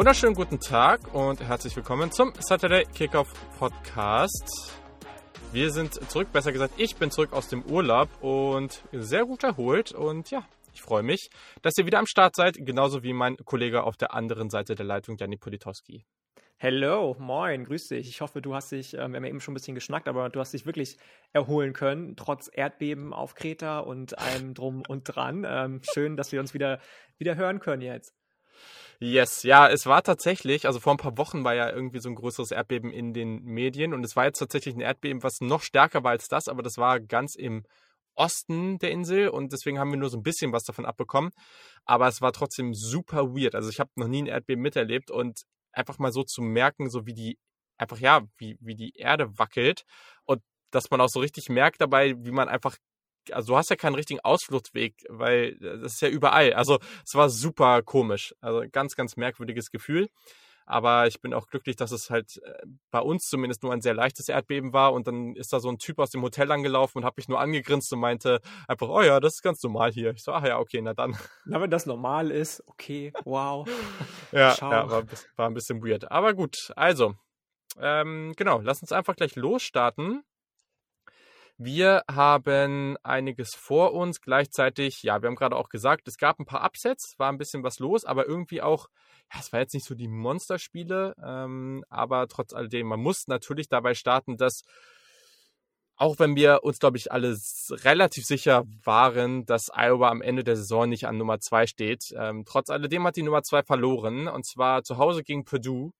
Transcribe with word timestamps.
Wunderschönen 0.00 0.34
guten 0.34 0.58
Tag 0.58 1.12
und 1.12 1.42
herzlich 1.46 1.76
willkommen 1.76 2.10
zum 2.10 2.32
Saturday 2.38 2.86
Kickoff 2.94 3.34
Podcast. 3.58 4.74
Wir 5.52 5.70
sind 5.70 5.92
zurück, 6.10 6.32
besser 6.32 6.52
gesagt, 6.52 6.72
ich 6.78 6.96
bin 6.96 7.10
zurück 7.10 7.34
aus 7.34 7.48
dem 7.48 7.62
Urlaub 7.66 8.08
und 8.22 8.82
sehr 8.92 9.26
gut 9.26 9.44
erholt 9.44 9.92
und 9.92 10.30
ja, 10.30 10.48
ich 10.72 10.80
freue 10.80 11.02
mich, 11.02 11.28
dass 11.60 11.76
ihr 11.76 11.84
wieder 11.84 11.98
am 11.98 12.06
Start 12.06 12.34
seid, 12.34 12.56
genauso 12.58 13.02
wie 13.02 13.12
mein 13.12 13.36
Kollege 13.44 13.82
auf 13.82 13.98
der 13.98 14.14
anderen 14.14 14.48
Seite 14.48 14.74
der 14.74 14.86
Leitung, 14.86 15.18
Janik 15.18 15.40
Politowski. 15.40 16.06
Hello, 16.56 17.14
moin, 17.18 17.64
grüß 17.64 17.88
dich. 17.88 18.08
Ich 18.08 18.22
hoffe, 18.22 18.40
du 18.40 18.54
hast 18.54 18.72
dich, 18.72 18.94
ähm, 18.94 19.12
wir 19.12 19.16
haben 19.16 19.24
ja 19.24 19.28
eben 19.28 19.40
schon 19.42 19.52
ein 19.52 19.56
bisschen 19.56 19.74
geschnackt, 19.74 20.08
aber 20.08 20.30
du 20.30 20.40
hast 20.40 20.54
dich 20.54 20.64
wirklich 20.64 20.96
erholen 21.34 21.74
können, 21.74 22.16
trotz 22.16 22.48
Erdbeben 22.50 23.12
auf 23.12 23.34
Kreta 23.34 23.80
und 23.80 24.18
allem 24.18 24.54
drum 24.54 24.82
und 24.88 25.04
dran. 25.04 25.46
Ähm, 25.46 25.82
schön, 25.82 26.16
dass 26.16 26.32
wir 26.32 26.40
uns 26.40 26.54
wieder, 26.54 26.80
wieder 27.18 27.36
hören 27.36 27.60
können 27.60 27.82
jetzt. 27.82 28.14
Yes, 29.02 29.44
ja, 29.44 29.66
es 29.68 29.86
war 29.86 30.02
tatsächlich, 30.02 30.66
also 30.66 30.78
vor 30.78 30.92
ein 30.92 30.98
paar 30.98 31.16
Wochen 31.16 31.42
war 31.42 31.54
ja 31.54 31.70
irgendwie 31.70 32.00
so 32.00 32.10
ein 32.10 32.14
größeres 32.14 32.50
Erdbeben 32.50 32.92
in 32.92 33.14
den 33.14 33.42
Medien 33.42 33.94
und 33.94 34.04
es 34.04 34.14
war 34.14 34.26
jetzt 34.26 34.38
tatsächlich 34.38 34.74
ein 34.74 34.82
Erdbeben, 34.82 35.22
was 35.22 35.40
noch 35.40 35.62
stärker 35.62 36.04
war 36.04 36.10
als 36.10 36.28
das, 36.28 36.48
aber 36.48 36.62
das 36.62 36.76
war 36.76 37.00
ganz 37.00 37.34
im 37.34 37.64
Osten 38.14 38.78
der 38.78 38.90
Insel 38.90 39.28
und 39.28 39.52
deswegen 39.54 39.78
haben 39.78 39.90
wir 39.90 39.96
nur 39.98 40.10
so 40.10 40.18
ein 40.18 40.22
bisschen 40.22 40.52
was 40.52 40.64
davon 40.64 40.84
abbekommen. 40.84 41.30
Aber 41.86 42.08
es 42.08 42.20
war 42.20 42.32
trotzdem 42.32 42.74
super 42.74 43.28
weird. 43.34 43.54
Also 43.54 43.70
ich 43.70 43.80
habe 43.80 43.90
noch 43.96 44.08
nie 44.08 44.22
ein 44.22 44.26
Erdbeben 44.26 44.60
miterlebt 44.62 45.10
und 45.10 45.42
einfach 45.72 45.98
mal 45.98 46.12
so 46.12 46.22
zu 46.22 46.42
merken, 46.42 46.90
so 46.90 47.06
wie 47.06 47.14
die, 47.14 47.38
einfach 47.78 47.98
ja, 47.98 48.20
wie, 48.36 48.58
wie 48.60 48.74
die 48.74 48.92
Erde 48.96 49.38
wackelt 49.38 49.84
und 50.24 50.42
dass 50.70 50.90
man 50.90 51.00
auch 51.00 51.08
so 51.08 51.20
richtig 51.20 51.48
merkt 51.48 51.80
dabei, 51.80 52.14
wie 52.18 52.32
man 52.32 52.48
einfach, 52.50 52.76
also 53.32 53.52
du 53.52 53.56
hast 53.56 53.70
ja 53.70 53.76
keinen 53.76 53.94
richtigen 53.94 54.20
Ausfluchtsweg, 54.20 54.94
weil 55.08 55.56
das 55.56 55.94
ist 55.94 56.02
ja 56.02 56.08
überall. 56.08 56.52
Also 56.54 56.78
es 57.04 57.14
war 57.14 57.28
super 57.30 57.82
komisch. 57.82 58.34
Also 58.40 58.64
ganz, 58.70 58.96
ganz 58.96 59.16
merkwürdiges 59.16 59.70
Gefühl. 59.70 60.08
Aber 60.70 61.08
ich 61.08 61.20
bin 61.20 61.34
auch 61.34 61.48
glücklich, 61.48 61.74
dass 61.74 61.90
es 61.90 62.10
halt 62.10 62.40
äh, 62.44 62.64
bei 62.92 63.00
uns 63.00 63.24
zumindest 63.24 63.64
nur 63.64 63.72
ein 63.72 63.80
sehr 63.80 63.92
leichtes 63.92 64.28
Erdbeben 64.28 64.72
war. 64.72 64.92
Und 64.92 65.08
dann 65.08 65.34
ist 65.34 65.52
da 65.52 65.58
so 65.58 65.68
ein 65.68 65.78
Typ 65.78 65.98
aus 65.98 66.10
dem 66.10 66.22
Hotel 66.22 66.52
angelaufen 66.52 66.98
und 66.98 67.04
hat 67.04 67.16
mich 67.16 67.28
nur 67.28 67.40
angegrinst 67.40 67.92
und 67.92 67.98
meinte 67.98 68.40
einfach, 68.68 68.88
oh 68.88 69.02
ja, 69.02 69.18
das 69.18 69.34
ist 69.34 69.42
ganz 69.42 69.60
normal 69.64 69.90
hier. 69.90 70.12
Ich 70.12 70.22
so, 70.22 70.32
ach 70.32 70.44
ja, 70.44 70.60
okay, 70.60 70.80
na 70.80 70.94
dann. 70.94 71.18
Na, 71.44 71.60
wenn 71.60 71.70
das 71.70 71.86
normal 71.86 72.30
ist, 72.30 72.62
okay, 72.68 73.12
wow. 73.24 73.68
ja, 74.32 74.54
ja 74.54 74.88
war, 74.88 75.02
war, 75.34 75.46
ein 75.48 75.54
bisschen 75.54 75.82
weird. 75.82 76.08
Aber 76.12 76.34
gut, 76.34 76.72
also, 76.76 77.14
ähm, 77.80 78.32
genau, 78.36 78.60
lass 78.60 78.80
uns 78.80 78.92
einfach 78.92 79.16
gleich 79.16 79.34
losstarten. 79.34 80.22
Wir 81.62 82.04
haben 82.10 82.96
einiges 83.02 83.54
vor 83.54 83.92
uns. 83.92 84.22
Gleichzeitig, 84.22 85.02
ja, 85.02 85.20
wir 85.20 85.26
haben 85.26 85.36
gerade 85.36 85.56
auch 85.56 85.68
gesagt, 85.68 86.08
es 86.08 86.16
gab 86.16 86.40
ein 86.40 86.46
paar 86.46 86.64
Upsets, 86.64 87.18
war 87.18 87.30
ein 87.30 87.36
bisschen 87.36 87.62
was 87.62 87.78
los, 87.78 88.06
aber 88.06 88.26
irgendwie 88.26 88.62
auch 88.62 88.88
ja, 89.32 89.40
es 89.40 89.52
war 89.52 89.60
jetzt 89.60 89.74
nicht 89.74 89.86
so 89.86 89.94
die 89.94 90.08
Monsterspiele, 90.08 91.14
ähm, 91.22 91.84
aber 91.88 92.28
trotz 92.28 92.52
alledem, 92.52 92.86
man 92.88 93.00
muss 93.00 93.28
natürlich 93.28 93.68
dabei 93.68 93.94
starten, 93.94 94.36
dass 94.36 94.62
auch 95.96 96.18
wenn 96.18 96.34
wir 96.34 96.64
uns, 96.64 96.78
glaube 96.78 96.96
ich, 96.96 97.12
alle 97.12 97.36
relativ 97.84 98.24
sicher 98.24 98.64
waren, 98.82 99.44
dass 99.44 99.68
Iowa 99.70 100.08
am 100.08 100.22
Ende 100.22 100.44
der 100.44 100.56
Saison 100.56 100.88
nicht 100.88 101.06
an 101.06 101.18
Nummer 101.18 101.40
zwei 101.40 101.66
steht, 101.66 102.14
ähm, 102.16 102.44
trotz 102.46 102.70
alledem 102.70 103.06
hat 103.06 103.16
die 103.16 103.22
Nummer 103.22 103.42
zwei 103.42 103.62
verloren 103.62 104.26
und 104.26 104.46
zwar 104.46 104.82
zu 104.82 104.96
Hause 104.96 105.22
gegen 105.22 105.44
Purdue. 105.44 105.92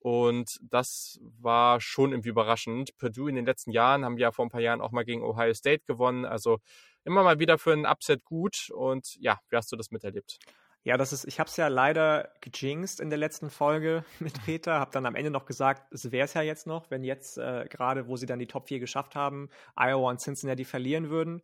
Und 0.00 0.58
das 0.62 1.20
war 1.38 1.80
schon 1.80 2.12
irgendwie 2.12 2.30
überraschend. 2.30 2.96
Purdue 2.96 3.28
in 3.28 3.36
den 3.36 3.44
letzten 3.44 3.70
Jahren 3.70 4.04
haben 4.04 4.16
ja 4.16 4.32
vor 4.32 4.46
ein 4.46 4.50
paar 4.50 4.62
Jahren 4.62 4.80
auch 4.80 4.92
mal 4.92 5.04
gegen 5.04 5.22
Ohio 5.22 5.52
State 5.52 5.84
gewonnen. 5.86 6.24
Also 6.24 6.58
immer 7.04 7.22
mal 7.22 7.38
wieder 7.38 7.58
für 7.58 7.72
ein 7.72 7.84
Upset 7.84 8.24
gut. 8.24 8.70
Und 8.74 9.14
ja, 9.20 9.38
wie 9.50 9.56
hast 9.56 9.70
du 9.70 9.76
das 9.76 9.90
miterlebt? 9.90 10.38
Ja, 10.82 10.96
das 10.96 11.12
ist, 11.12 11.26
ich 11.26 11.38
habe 11.38 11.50
es 11.50 11.56
ja 11.58 11.68
leider 11.68 12.32
gejinxt 12.40 13.00
in 13.00 13.10
der 13.10 13.18
letzten 13.18 13.50
Folge 13.50 14.04
mit 14.20 14.42
Peter, 14.44 14.80
habe 14.80 14.90
dann 14.92 15.04
am 15.04 15.14
Ende 15.14 15.30
noch 15.30 15.44
gesagt, 15.44 15.92
es 15.92 16.10
wäre 16.10 16.24
es 16.24 16.32
ja 16.32 16.40
jetzt 16.40 16.66
noch, 16.66 16.90
wenn 16.90 17.04
jetzt 17.04 17.36
äh, 17.36 17.66
gerade, 17.68 18.08
wo 18.08 18.16
sie 18.16 18.24
dann 18.24 18.38
die 18.38 18.46
Top 18.46 18.68
4 18.68 18.80
geschafft 18.80 19.14
haben, 19.14 19.50
Iowa 19.76 20.08
und 20.08 20.20
Cincinnati 20.20 20.64
verlieren 20.64 21.10
würden. 21.10 21.42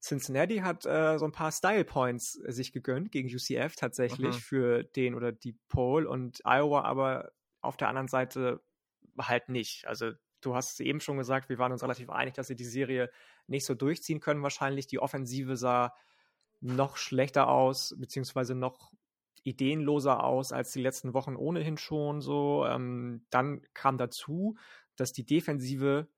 Cincinnati 0.00 0.58
hat 0.58 0.86
äh, 0.86 1.18
so 1.18 1.24
ein 1.24 1.32
paar 1.32 1.50
Style 1.50 1.84
Points 1.84 2.32
sich 2.32 2.72
gegönnt 2.72 3.10
gegen 3.10 3.28
UCF 3.28 3.74
tatsächlich 3.74 4.36
mhm. 4.36 4.40
für 4.40 4.84
den 4.84 5.14
oder 5.16 5.32
die 5.32 5.56
Pole 5.68 6.08
und 6.08 6.40
Iowa 6.44 6.82
aber 6.82 7.32
auf 7.60 7.76
der 7.76 7.88
anderen 7.88 8.08
Seite 8.08 8.62
halt 9.18 9.48
nicht. 9.48 9.86
Also 9.86 10.12
du 10.40 10.54
hast 10.54 10.80
eben 10.80 11.00
schon 11.00 11.18
gesagt, 11.18 11.48
wir 11.48 11.58
waren 11.58 11.72
uns 11.72 11.82
relativ 11.82 12.10
einig, 12.10 12.34
dass 12.34 12.46
sie 12.46 12.56
die 12.56 12.64
Serie 12.64 13.10
nicht 13.46 13.64
so 13.64 13.74
durchziehen 13.74 14.20
können 14.20 14.42
wahrscheinlich. 14.42 14.86
Die 14.86 14.98
Offensive 14.98 15.56
sah 15.56 15.94
noch 16.60 16.96
schlechter 16.96 17.48
aus, 17.48 17.94
beziehungsweise 17.98 18.54
noch 18.54 18.92
ideenloser 19.42 20.22
aus 20.22 20.52
als 20.52 20.72
die 20.72 20.82
letzten 20.82 21.14
Wochen 21.14 21.36
ohnehin 21.36 21.78
schon 21.78 22.20
so. 22.20 22.66
Ähm, 22.66 23.26
dann 23.30 23.62
kam 23.74 23.96
dazu, 23.96 24.56
dass 24.96 25.12
die 25.12 25.24
Defensive 25.24 26.08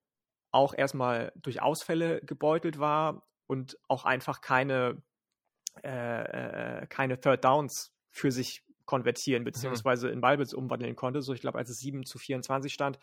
auch 0.50 0.74
erstmal 0.74 1.32
durch 1.36 1.62
Ausfälle 1.62 2.20
gebeutelt 2.22 2.78
war 2.78 3.26
und 3.46 3.78
auch 3.88 4.04
einfach 4.04 4.40
keine, 4.40 5.02
äh, 5.82 6.82
äh 6.82 6.86
keine 6.88 7.20
Third 7.20 7.44
Downs 7.44 7.94
für 8.10 8.32
sich 8.32 8.64
konvertieren, 8.84 9.42
mhm. 9.42 9.46
beziehungsweise 9.46 10.08
in 10.08 10.20
Ballbesitz 10.20 10.54
umwandeln 10.54 10.96
konnte. 10.96 11.22
So, 11.22 11.32
ich 11.32 11.40
glaube, 11.40 11.58
als 11.58 11.70
es 11.70 11.78
7 11.78 12.04
zu 12.04 12.18
24 12.18 12.72
stand, 12.72 12.98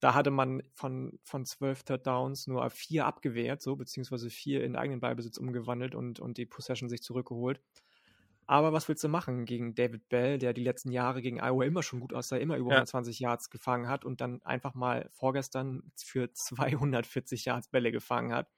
da 0.00 0.14
hatte 0.14 0.30
man 0.30 0.62
von, 0.72 1.18
von 1.22 1.44
12 1.44 1.84
Third 1.84 2.06
Downs 2.06 2.48
nur 2.48 2.68
vier 2.70 3.06
abgewehrt, 3.06 3.62
so, 3.62 3.76
beziehungsweise 3.76 4.30
vier 4.30 4.64
in 4.64 4.74
eigenen 4.74 5.00
Ballbesitz 5.00 5.38
umgewandelt 5.38 5.94
und, 5.94 6.18
und 6.18 6.38
die 6.38 6.46
Possession 6.46 6.88
sich 6.88 7.02
zurückgeholt. 7.02 7.60
Aber 8.46 8.72
was 8.72 8.88
willst 8.88 9.04
du 9.04 9.08
machen 9.08 9.44
gegen 9.44 9.74
David 9.74 10.08
Bell, 10.08 10.38
der 10.38 10.52
die 10.52 10.64
letzten 10.64 10.90
Jahre 10.90 11.22
gegen 11.22 11.38
Iowa 11.40 11.64
immer 11.64 11.82
schon 11.82 12.00
gut 12.00 12.12
aussah, 12.12 12.36
immer 12.36 12.56
über 12.56 12.70
ja. 12.70 12.76
120 12.78 13.20
Yards 13.20 13.50
gefangen 13.50 13.88
hat 13.88 14.04
und 14.04 14.20
dann 14.20 14.42
einfach 14.42 14.74
mal 14.74 15.08
vorgestern 15.12 15.84
für 15.96 16.32
240 16.32 17.44
Yards 17.44 17.68
Bälle 17.68 17.92
gefangen 17.92 18.32
hat. 18.32 18.50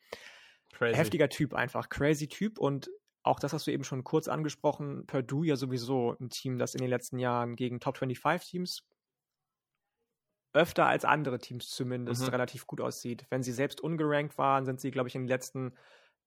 Crazy. 0.73 0.97
Heftiger 0.97 1.29
Typ 1.29 1.55
einfach, 1.55 1.91
crazy 1.91 2.27
Typ 2.27 2.59
und 2.59 2.91
auch 3.25 3.41
das 3.41 3.53
hast 3.53 3.67
du 3.67 3.73
eben 3.73 3.85
schon 3.85 4.05
kurz 4.05 4.29
angesprochen, 4.29 5.07
Purdue 5.07 5.47
ja 5.47 5.57
sowieso 5.57 6.15
ein 6.21 6.29
Team, 6.29 6.59
das 6.59 6.75
in 6.75 6.81
den 6.81 6.91
letzten 6.91 7.19
Jahren 7.19 7.57
gegen 7.57 7.81
Top 7.81 7.97
25 7.97 8.49
Teams 8.49 8.85
öfter 10.53 10.87
als 10.87 11.05
andere 11.05 11.39
Teams 11.39 11.69
zumindest 11.69 12.23
mhm. 12.23 12.29
relativ 12.29 12.67
gut 12.67 12.81
aussieht. 12.81 13.27
Wenn 13.29 13.43
sie 13.43 13.53
selbst 13.53 13.81
ungerankt 13.81 14.39
waren, 14.39 14.65
sind 14.65 14.81
sie, 14.81 14.93
glaube 14.93 15.09
ich, 15.09 15.17
in 15.17 15.23
den 15.23 15.29
letzten 15.29 15.75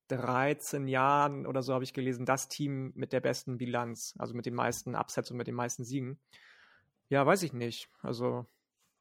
13 0.09 0.87
Jahren 0.87 1.45
oder 1.45 1.61
so 1.63 1.73
habe 1.73 1.83
ich 1.83 1.93
gelesen, 1.93 2.25
das 2.25 2.47
Team 2.47 2.91
mit 2.95 3.13
der 3.13 3.21
besten 3.21 3.57
Bilanz, 3.57 4.15
also 4.17 4.33
mit 4.33 4.45
den 4.45 4.53
meisten 4.53 4.95
Upsets 4.95 5.31
und 5.31 5.37
mit 5.37 5.47
den 5.47 5.55
meisten 5.55 5.85
Siegen. 5.85 6.19
Ja, 7.09 7.25
weiß 7.25 7.43
ich 7.43 7.53
nicht. 7.53 7.89
Also, 8.01 8.45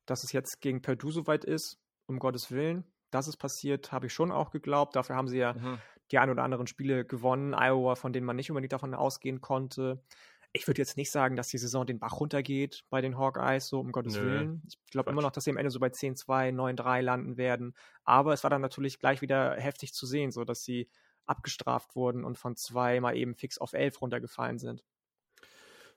dass 0.04 0.22
es 0.22 0.32
jetzt 0.32 0.60
gegen 0.60 0.82
Purdue 0.82 1.12
soweit 1.12 1.44
ist, 1.44 1.80
um 2.06 2.18
Gottes 2.18 2.52
Willen, 2.52 2.84
dass 3.10 3.26
es 3.26 3.36
passiert, 3.36 3.90
habe 3.90 4.06
ich 4.06 4.12
schon 4.12 4.30
auch 4.30 4.50
geglaubt. 4.50 4.94
Dafür 4.94 5.16
haben 5.16 5.28
sie 5.28 5.38
ja 5.38 5.54
mhm. 5.54 5.78
Die 6.10 6.18
ein 6.18 6.30
oder 6.30 6.44
anderen 6.44 6.66
Spiele 6.66 7.04
gewonnen. 7.04 7.54
Iowa, 7.54 7.94
von 7.94 8.12
denen 8.12 8.26
man 8.26 8.36
nicht 8.36 8.50
unbedingt 8.50 8.72
davon 8.72 8.94
ausgehen 8.94 9.40
konnte 9.40 10.00
ich 10.56 10.66
würde 10.66 10.80
jetzt 10.80 10.96
nicht 10.96 11.10
sagen, 11.10 11.36
dass 11.36 11.48
die 11.48 11.58
Saison 11.58 11.86
den 11.86 11.98
Bach 11.98 12.18
runtergeht 12.18 12.84
bei 12.88 13.00
den 13.00 13.18
Hawkeyes, 13.18 13.68
so 13.68 13.78
um 13.78 13.92
Gottes 13.92 14.14
Nö. 14.14 14.24
Willen. 14.24 14.62
Ich 14.66 14.78
glaube 14.90 15.10
immer 15.10 15.22
noch, 15.22 15.30
dass 15.30 15.44
sie 15.44 15.50
am 15.50 15.58
Ende 15.58 15.70
so 15.70 15.78
bei 15.78 15.88
10-2, 15.88 16.50
9-3 16.50 17.02
landen 17.02 17.36
werden. 17.36 17.74
Aber 18.04 18.32
es 18.32 18.42
war 18.42 18.50
dann 18.50 18.62
natürlich 18.62 18.98
gleich 18.98 19.20
wieder 19.20 19.54
heftig 19.56 19.92
zu 19.92 20.06
sehen, 20.06 20.32
so 20.32 20.44
dass 20.44 20.64
sie 20.64 20.88
abgestraft 21.26 21.94
wurden 21.94 22.24
und 22.24 22.38
von 22.38 22.56
zwei 22.56 23.00
mal 23.00 23.16
eben 23.16 23.34
fix 23.34 23.58
auf 23.58 23.74
11 23.74 24.00
runtergefallen 24.00 24.58
sind. 24.58 24.82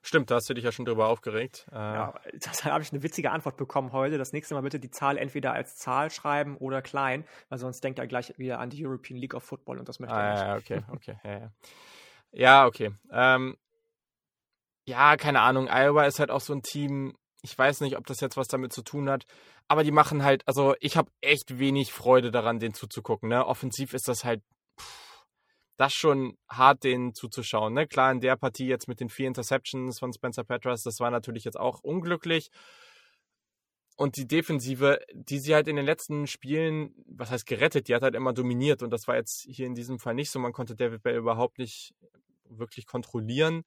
Stimmt, 0.02 0.30
da 0.30 0.36
hast 0.36 0.48
du 0.48 0.54
dich 0.54 0.64
ja 0.64 0.72
schon 0.72 0.86
drüber 0.86 1.08
aufgeregt. 1.08 1.66
Äh 1.72 1.76
ja, 1.76 2.14
da 2.32 2.64
habe 2.72 2.82
ich 2.82 2.92
eine 2.92 3.02
witzige 3.02 3.30
Antwort 3.30 3.56
bekommen 3.56 3.92
heute. 3.92 4.16
Das 4.16 4.32
nächste 4.32 4.54
Mal 4.54 4.62
bitte 4.62 4.80
die 4.80 4.90
Zahl 4.90 5.18
entweder 5.18 5.52
als 5.52 5.76
Zahl 5.76 6.10
schreiben 6.10 6.56
oder 6.56 6.80
klein, 6.80 7.24
weil 7.50 7.58
sonst 7.58 7.84
denkt 7.84 7.98
er 7.98 8.06
gleich 8.06 8.36
wieder 8.38 8.60
an 8.60 8.70
die 8.70 8.86
European 8.86 9.18
League 9.18 9.34
of 9.34 9.44
Football 9.44 9.78
und 9.78 9.88
das 9.88 10.00
möchte 10.00 10.14
ah, 10.14 10.22
er 10.22 10.32
nicht. 10.56 10.70
Ja, 10.70 10.76
okay, 10.76 10.84
okay. 10.92 11.16
Ja, 11.22 11.38
ja. 11.38 11.50
ja 12.32 12.66
okay. 12.66 12.92
Ähm, 13.10 13.56
ja, 14.86 15.16
keine 15.16 15.40
Ahnung, 15.40 15.68
Iowa 15.70 16.04
ist 16.04 16.18
halt 16.18 16.30
auch 16.30 16.40
so 16.40 16.54
ein 16.54 16.62
Team, 16.62 17.16
ich 17.42 17.56
weiß 17.56 17.80
nicht, 17.82 17.96
ob 17.96 18.06
das 18.06 18.20
jetzt 18.20 18.36
was 18.36 18.48
damit 18.48 18.72
zu 18.72 18.82
tun 18.82 19.10
hat, 19.10 19.24
aber 19.68 19.84
die 19.84 19.92
machen 19.92 20.24
halt, 20.24 20.42
also 20.48 20.74
ich 20.80 20.96
habe 20.96 21.10
echt 21.20 21.58
wenig 21.58 21.92
Freude 21.92 22.30
daran, 22.30 22.58
den 22.58 22.74
zuzugucken. 22.74 23.28
Ne? 23.28 23.46
Offensiv 23.46 23.92
ist 23.94 24.08
das 24.08 24.24
halt 24.24 24.42
pff, 24.80 25.09
das 25.80 25.92
schon 25.92 26.36
hart, 26.48 26.84
den 26.84 27.14
zuzuschauen. 27.14 27.74
Ne? 27.74 27.86
Klar, 27.86 28.12
in 28.12 28.20
der 28.20 28.36
Partie 28.36 28.66
jetzt 28.66 28.88
mit 28.88 29.00
den 29.00 29.08
vier 29.08 29.28
Interceptions 29.28 29.98
von 29.98 30.12
Spencer 30.12 30.44
Petras, 30.44 30.82
das 30.82 31.00
war 31.00 31.10
natürlich 31.10 31.44
jetzt 31.44 31.58
auch 31.58 31.80
unglücklich. 31.80 32.50
Und 33.96 34.16
die 34.16 34.26
Defensive, 34.26 34.98
die 35.12 35.38
sie 35.38 35.54
halt 35.54 35.68
in 35.68 35.76
den 35.76 35.84
letzten 35.84 36.26
Spielen, 36.26 36.94
was 37.06 37.30
heißt 37.30 37.46
gerettet, 37.46 37.88
die 37.88 37.94
hat 37.94 38.02
halt 38.02 38.14
immer 38.14 38.32
dominiert. 38.32 38.82
Und 38.82 38.90
das 38.90 39.08
war 39.08 39.16
jetzt 39.16 39.42
hier 39.42 39.66
in 39.66 39.74
diesem 39.74 39.98
Fall 39.98 40.14
nicht 40.14 40.30
so. 40.30 40.38
Man 40.38 40.52
konnte 40.52 40.74
David 40.74 41.02
Bell 41.02 41.16
überhaupt 41.16 41.58
nicht 41.58 41.94
wirklich 42.44 42.86
kontrollieren 42.86 43.64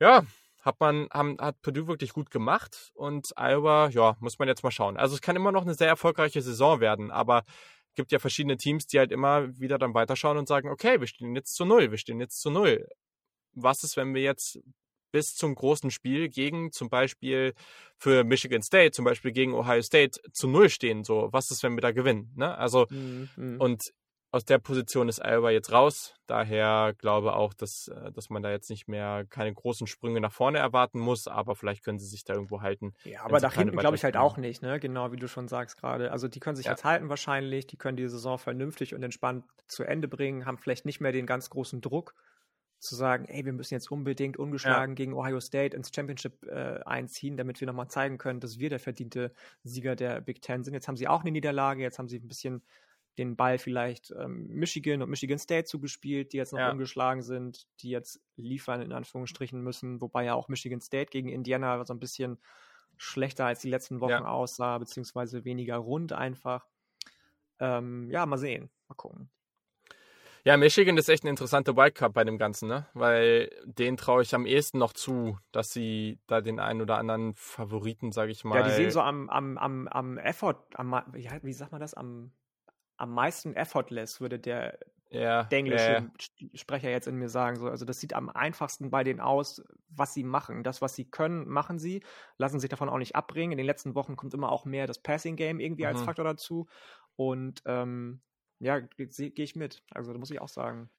ja, 0.00 0.24
hat 0.62 0.80
man, 0.80 1.08
haben, 1.12 1.36
hat 1.40 1.60
Purdue 1.62 1.88
wirklich 1.88 2.12
gut 2.12 2.30
gemacht 2.30 2.92
und 2.94 3.32
Iowa, 3.36 3.88
ja, 3.88 4.16
muss 4.20 4.38
man 4.38 4.48
jetzt 4.48 4.62
mal 4.62 4.70
schauen. 4.70 4.96
Also 4.96 5.14
es 5.14 5.20
kann 5.20 5.36
immer 5.36 5.52
noch 5.52 5.62
eine 5.62 5.74
sehr 5.74 5.88
erfolgreiche 5.88 6.42
Saison 6.42 6.80
werden, 6.80 7.10
aber 7.10 7.44
gibt 7.98 8.12
ja 8.12 8.20
verschiedene 8.20 8.56
Teams, 8.56 8.86
die 8.86 9.00
halt 9.00 9.10
immer 9.10 9.48
wieder 9.58 9.76
dann 9.76 9.92
weiterschauen 9.92 10.38
und 10.38 10.46
sagen, 10.46 10.68
okay, 10.68 11.00
wir 11.00 11.08
stehen 11.08 11.34
jetzt 11.34 11.56
zu 11.56 11.64
null, 11.64 11.90
wir 11.90 11.98
stehen 11.98 12.20
jetzt 12.20 12.40
zu 12.40 12.48
null. 12.48 12.86
Was 13.54 13.82
ist, 13.82 13.96
wenn 13.96 14.14
wir 14.14 14.22
jetzt 14.22 14.60
bis 15.10 15.34
zum 15.34 15.56
großen 15.56 15.90
Spiel 15.90 16.28
gegen 16.28 16.70
zum 16.70 16.90
Beispiel 16.90 17.54
für 17.96 18.22
Michigan 18.22 18.62
State, 18.62 18.92
zum 18.92 19.04
Beispiel 19.04 19.32
gegen 19.32 19.52
Ohio 19.52 19.82
State 19.82 20.20
zu 20.32 20.46
Null 20.46 20.68
stehen. 20.68 21.02
So, 21.02 21.28
was 21.32 21.50
ist, 21.50 21.64
wenn 21.64 21.74
wir 21.74 21.80
da 21.80 21.90
gewinnen? 21.90 22.30
Ne? 22.36 22.56
Also, 22.56 22.86
mhm. 22.90 23.28
mhm. 23.36 23.60
und 23.60 23.92
aus 24.30 24.44
der 24.44 24.58
Position 24.58 25.08
ist 25.08 25.24
Iowa 25.24 25.50
jetzt 25.50 25.72
raus. 25.72 26.14
Daher 26.26 26.94
glaube 26.98 27.34
auch, 27.34 27.54
dass, 27.54 27.88
äh, 27.88 28.12
dass 28.12 28.28
man 28.28 28.42
da 28.42 28.50
jetzt 28.50 28.68
nicht 28.68 28.86
mehr 28.86 29.24
keine 29.28 29.52
großen 29.52 29.86
Sprünge 29.86 30.20
nach 30.20 30.32
vorne 30.32 30.58
erwarten 30.58 30.98
muss, 30.98 31.26
aber 31.26 31.54
vielleicht 31.54 31.82
können 31.82 31.98
sie 31.98 32.06
sich 32.06 32.24
da 32.24 32.34
irgendwo 32.34 32.60
halten. 32.60 32.92
Ja, 33.04 33.24
aber 33.24 33.40
nach 33.40 33.54
hinten 33.54 33.76
glaube 33.76 33.96
ich 33.96 34.04
halt 34.04 34.16
auch 34.16 34.36
nicht, 34.36 34.62
ne? 34.62 34.78
Genau 34.80 35.12
wie 35.12 35.16
du 35.16 35.28
schon 35.28 35.48
sagst 35.48 35.78
gerade. 35.80 36.12
Also 36.12 36.28
die 36.28 36.40
können 36.40 36.56
sich 36.56 36.66
ja. 36.66 36.72
jetzt 36.72 36.84
halten 36.84 37.08
wahrscheinlich, 37.08 37.66
die 37.66 37.76
können 37.76 37.96
die 37.96 38.08
Saison 38.08 38.38
vernünftig 38.38 38.94
und 38.94 39.02
entspannt 39.02 39.44
zu 39.66 39.84
Ende 39.84 40.08
bringen, 40.08 40.44
haben 40.44 40.58
vielleicht 40.58 40.84
nicht 40.84 41.00
mehr 41.00 41.12
den 41.12 41.26
ganz 41.26 41.48
großen 41.48 41.80
Druck 41.80 42.14
zu 42.80 42.94
sagen, 42.94 43.24
ey, 43.24 43.44
wir 43.44 43.52
müssen 43.52 43.74
jetzt 43.74 43.90
unbedingt 43.90 44.36
ungeschlagen 44.36 44.92
ja. 44.92 44.96
gegen 44.96 45.14
Ohio 45.14 45.40
State 45.40 45.74
ins 45.76 45.90
Championship 45.92 46.46
äh, 46.46 46.80
einziehen, 46.84 47.36
damit 47.36 47.60
wir 47.60 47.66
nochmal 47.66 47.88
zeigen 47.88 48.18
können, 48.18 48.40
dass 48.40 48.58
wir 48.58 48.68
der 48.70 48.78
verdiente 48.78 49.32
Sieger 49.64 49.96
der 49.96 50.20
Big 50.20 50.42
Ten 50.42 50.62
sind. 50.62 50.74
Jetzt 50.74 50.86
haben 50.86 50.96
sie 50.96 51.08
auch 51.08 51.22
eine 51.22 51.32
Niederlage, 51.32 51.82
jetzt 51.82 51.98
haben 51.98 52.08
sie 52.08 52.18
ein 52.18 52.28
bisschen 52.28 52.62
den 53.18 53.36
Ball 53.36 53.58
vielleicht 53.58 54.12
ähm, 54.12 54.46
Michigan 54.48 55.02
und 55.02 55.10
Michigan 55.10 55.38
State 55.38 55.64
zugespielt, 55.64 56.32
die 56.32 56.36
jetzt 56.36 56.52
noch 56.52 56.60
ja. 56.60 56.70
ungeschlagen 56.70 57.22
sind, 57.22 57.66
die 57.80 57.90
jetzt 57.90 58.20
liefern 58.36 58.80
in 58.80 58.92
Anführungsstrichen 58.92 59.60
müssen, 59.60 60.00
wobei 60.00 60.24
ja 60.24 60.34
auch 60.34 60.48
Michigan 60.48 60.80
State 60.80 61.10
gegen 61.10 61.28
Indiana 61.28 61.84
so 61.84 61.92
ein 61.92 62.00
bisschen 62.00 62.38
schlechter 62.96 63.46
als 63.46 63.60
die 63.60 63.70
letzten 63.70 64.00
Wochen 64.00 64.10
ja. 64.10 64.24
aussah, 64.24 64.78
beziehungsweise 64.78 65.44
weniger 65.44 65.76
rund 65.76 66.12
einfach. 66.12 66.66
Ähm, 67.60 68.10
ja, 68.10 68.24
mal 68.24 68.38
sehen, 68.38 68.70
mal 68.88 68.94
gucken. 68.94 69.30
Ja, 70.44 70.56
Michigan 70.56 70.96
ist 70.96 71.08
echt 71.08 71.24
ein 71.24 71.28
interessanter 71.28 71.76
Wildcard 71.76 72.14
bei 72.14 72.24
dem 72.24 72.38
Ganzen, 72.38 72.68
ne? 72.68 72.86
Weil 72.94 73.50
den 73.64 73.96
traue 73.96 74.22
ich 74.22 74.34
am 74.34 74.46
ehesten 74.46 74.78
noch 74.78 74.92
zu, 74.92 75.38
dass 75.52 75.72
sie 75.72 76.20
da 76.26 76.40
den 76.40 76.60
einen 76.60 76.80
oder 76.80 76.96
anderen 76.96 77.34
Favoriten, 77.34 78.12
sage 78.12 78.30
ich 78.30 78.44
mal. 78.44 78.60
Ja, 78.60 78.62
die 78.62 78.74
sehen 78.74 78.90
so 78.90 79.00
am, 79.00 79.28
am, 79.28 79.58
am, 79.58 79.88
am 79.88 80.16
Effort, 80.16 80.64
am, 80.74 80.94
wie 81.42 81.52
sagt 81.52 81.72
man 81.72 81.80
das, 81.80 81.94
am 81.94 82.32
am 82.98 83.12
meisten 83.12 83.54
effortless, 83.54 84.20
würde 84.20 84.38
der 84.38 84.78
ja, 85.10 85.46
englische 85.50 85.92
ja, 85.92 85.98
ja. 86.00 86.48
Sprecher 86.54 86.90
jetzt 86.90 87.08
in 87.08 87.16
mir 87.16 87.28
sagen. 87.28 87.56
So, 87.56 87.68
also 87.68 87.84
das 87.84 87.98
sieht 87.98 88.12
am 88.12 88.28
einfachsten 88.28 88.90
bei 88.90 89.04
denen 89.04 89.20
aus, 89.20 89.62
was 89.88 90.12
sie 90.12 90.24
machen. 90.24 90.62
Das, 90.64 90.82
was 90.82 90.94
sie 90.94 91.06
können, 91.06 91.48
machen 91.48 91.78
sie, 91.78 92.02
lassen 92.36 92.60
sich 92.60 92.68
davon 92.68 92.88
auch 92.88 92.98
nicht 92.98 93.16
abbringen. 93.16 93.52
In 93.52 93.58
den 93.58 93.66
letzten 93.66 93.94
Wochen 93.94 94.16
kommt 94.16 94.34
immer 94.34 94.52
auch 94.52 94.64
mehr 94.64 94.86
das 94.86 94.98
Passing 94.98 95.36
Game 95.36 95.60
irgendwie 95.60 95.84
mhm. 95.84 95.88
als 95.88 96.02
Faktor 96.02 96.24
dazu. 96.24 96.66
Und 97.16 97.62
ähm, 97.64 98.20
ja, 98.60 98.80
gehe 98.80 99.32
ich 99.34 99.56
mit. 99.56 99.82
Also 99.90 100.12
da 100.12 100.18
muss 100.18 100.30
ich 100.30 100.40
auch 100.40 100.48
sagen. 100.48 100.90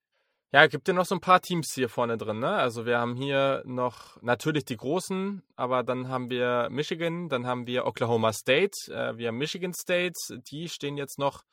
Ja, 0.52 0.66
gibt 0.66 0.88
ja 0.88 0.96
noch 0.96 1.06
so 1.06 1.14
ein 1.14 1.22
paar 1.22 1.42
Teams 1.42 1.74
hier 1.76 1.90
vorne 1.90 2.18
drin. 2.18 2.40
Ne? 2.40 2.50
Also 2.50 2.88
wir 2.88 2.98
haben 2.98 3.16
hier 3.16 3.62
noch 3.66 4.20
natürlich 4.24 4.66
die 4.66 4.78
großen, 4.78 5.44
aber 5.56 5.84
dann 5.84 6.08
haben 6.08 6.32
wir 6.32 6.70
Michigan, 6.72 7.30
dann 7.30 7.46
haben 7.46 7.68
wir 7.68 7.86
Oklahoma 7.86 8.34
State, 8.34 8.92
äh, 8.92 9.16
wir 9.16 9.28
haben 9.28 9.38
Michigan 9.38 9.74
State, 9.74 10.16
die 10.50 10.68
stehen 10.68 10.98
jetzt 10.98 11.20
noch 11.20 11.44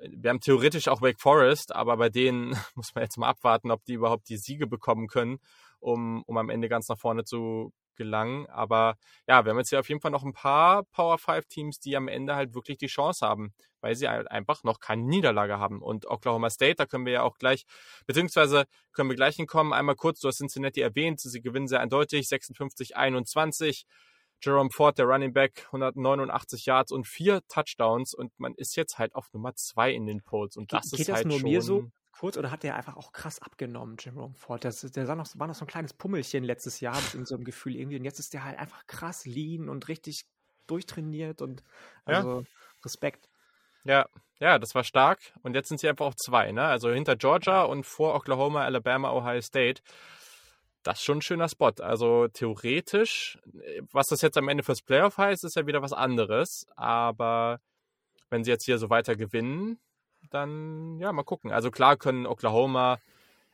wir 0.00 0.30
haben 0.30 0.40
theoretisch 0.40 0.88
auch 0.88 1.02
Wake 1.02 1.20
Forest, 1.20 1.74
aber 1.74 1.96
bei 1.96 2.08
denen 2.08 2.50
muss 2.74 2.94
man 2.94 3.04
jetzt 3.04 3.18
mal 3.18 3.28
abwarten, 3.28 3.70
ob 3.70 3.84
die 3.84 3.94
überhaupt 3.94 4.28
die 4.28 4.36
Siege 4.36 4.66
bekommen 4.66 5.08
können, 5.08 5.38
um, 5.80 6.22
um 6.26 6.36
am 6.36 6.50
Ende 6.50 6.68
ganz 6.68 6.88
nach 6.88 6.98
vorne 6.98 7.24
zu 7.24 7.72
gelangen. 7.96 8.46
Aber 8.48 8.96
ja, 9.28 9.44
wir 9.44 9.50
haben 9.50 9.58
jetzt 9.58 9.68
hier 9.68 9.78
auf 9.78 9.88
jeden 9.88 10.00
Fall 10.00 10.10
noch 10.10 10.24
ein 10.24 10.32
paar 10.32 10.84
Power 10.84 11.18
5 11.18 11.46
Teams, 11.46 11.80
die 11.80 11.96
am 11.96 12.08
Ende 12.08 12.34
halt 12.34 12.54
wirklich 12.54 12.78
die 12.78 12.86
Chance 12.86 13.26
haben, 13.26 13.52
weil 13.82 13.94
sie 13.94 14.08
halt 14.08 14.30
einfach 14.30 14.64
noch 14.64 14.80
keine 14.80 15.02
Niederlage 15.02 15.58
haben. 15.58 15.82
Und 15.82 16.06
Oklahoma 16.06 16.48
State, 16.48 16.76
da 16.76 16.86
können 16.86 17.04
wir 17.04 17.12
ja 17.12 17.22
auch 17.22 17.36
gleich, 17.36 17.66
beziehungsweise 18.06 18.64
können 18.92 19.10
wir 19.10 19.16
gleich 19.16 19.36
hinkommen. 19.36 19.74
Einmal 19.74 19.96
kurz, 19.96 20.20
du 20.20 20.28
hast 20.28 20.38
Cincinnati 20.38 20.80
erwähnt, 20.80 21.20
sie 21.20 21.42
gewinnen 21.42 21.68
sehr 21.68 21.80
eindeutig, 21.80 22.26
56-21. 22.26 23.84
Jerome 24.42 24.70
Ford, 24.70 24.98
der 24.98 25.06
Running 25.06 25.32
Back, 25.32 25.66
189 25.66 26.66
Yards 26.66 26.92
und 26.92 27.06
vier 27.06 27.42
Touchdowns 27.48 28.14
und 28.14 28.38
man 28.38 28.54
ist 28.54 28.76
jetzt 28.76 28.98
halt 28.98 29.14
auf 29.14 29.32
Nummer 29.32 29.54
zwei 29.54 29.92
in 29.92 30.06
den 30.06 30.22
Polls 30.22 30.56
und 30.56 30.72
das 30.72 30.90
Ge 30.90 31.00
ist 31.00 31.06
geht 31.06 31.14
halt 31.14 31.24
das 31.24 31.30
nur 31.30 31.40
schon 31.40 31.50
mir 31.50 31.62
so 31.62 31.90
kurz 32.12 32.36
oder 32.36 32.50
hat 32.50 32.62
der 32.62 32.76
einfach 32.76 32.96
auch 32.96 33.12
krass 33.12 33.40
abgenommen, 33.40 33.96
Jerome 33.98 34.34
Ford? 34.34 34.64
Das, 34.64 34.80
der 34.80 35.06
sah 35.06 35.14
noch, 35.14 35.26
war 35.36 35.46
noch 35.46 35.54
so 35.54 35.64
ein 35.64 35.68
kleines 35.68 35.94
Pummelchen 35.94 36.44
letztes 36.44 36.80
Jahr 36.80 36.98
in 37.14 37.24
so 37.24 37.34
einem 37.34 37.44
Gefühl 37.44 37.76
irgendwie 37.76 37.96
und 37.96 38.04
jetzt 38.04 38.18
ist 38.18 38.34
der 38.34 38.44
halt 38.44 38.58
einfach 38.58 38.86
krass 38.86 39.24
lean 39.26 39.68
und 39.68 39.88
richtig 39.88 40.26
durchtrainiert 40.66 41.42
und 41.42 41.62
also 42.04 42.40
ja. 42.40 42.46
Respekt. 42.84 43.28
Ja, 43.84 44.06
ja, 44.38 44.58
das 44.58 44.74
war 44.74 44.84
stark 44.84 45.32
und 45.42 45.54
jetzt 45.54 45.68
sind 45.68 45.80
sie 45.80 45.88
einfach 45.88 46.06
auf 46.06 46.16
zwei, 46.16 46.52
ne? 46.52 46.64
Also 46.64 46.90
hinter 46.90 47.16
Georgia 47.16 47.62
und 47.62 47.84
vor 47.84 48.14
Oklahoma, 48.14 48.64
Alabama, 48.64 49.12
Ohio 49.12 49.40
State 49.40 49.82
das 50.82 50.98
ist 50.98 51.04
schon 51.04 51.18
ein 51.18 51.22
schöner 51.22 51.48
Spot. 51.48 51.72
Also 51.80 52.28
theoretisch, 52.28 53.38
was 53.92 54.08
das 54.08 54.22
jetzt 54.22 54.38
am 54.38 54.48
Ende 54.48 54.62
fürs 54.62 54.82
Playoff 54.82 55.18
heißt, 55.18 55.44
ist 55.44 55.56
ja 55.56 55.66
wieder 55.66 55.82
was 55.82 55.92
anderes. 55.92 56.66
Aber 56.76 57.60
wenn 58.30 58.44
sie 58.44 58.50
jetzt 58.50 58.64
hier 58.64 58.78
so 58.78 58.90
weiter 58.90 59.16
gewinnen, 59.16 59.78
dann 60.30 60.98
ja, 60.98 61.12
mal 61.12 61.22
gucken. 61.24 61.50
Also 61.50 61.70
klar 61.70 61.96
können 61.96 62.26
Oklahoma, 62.26 62.98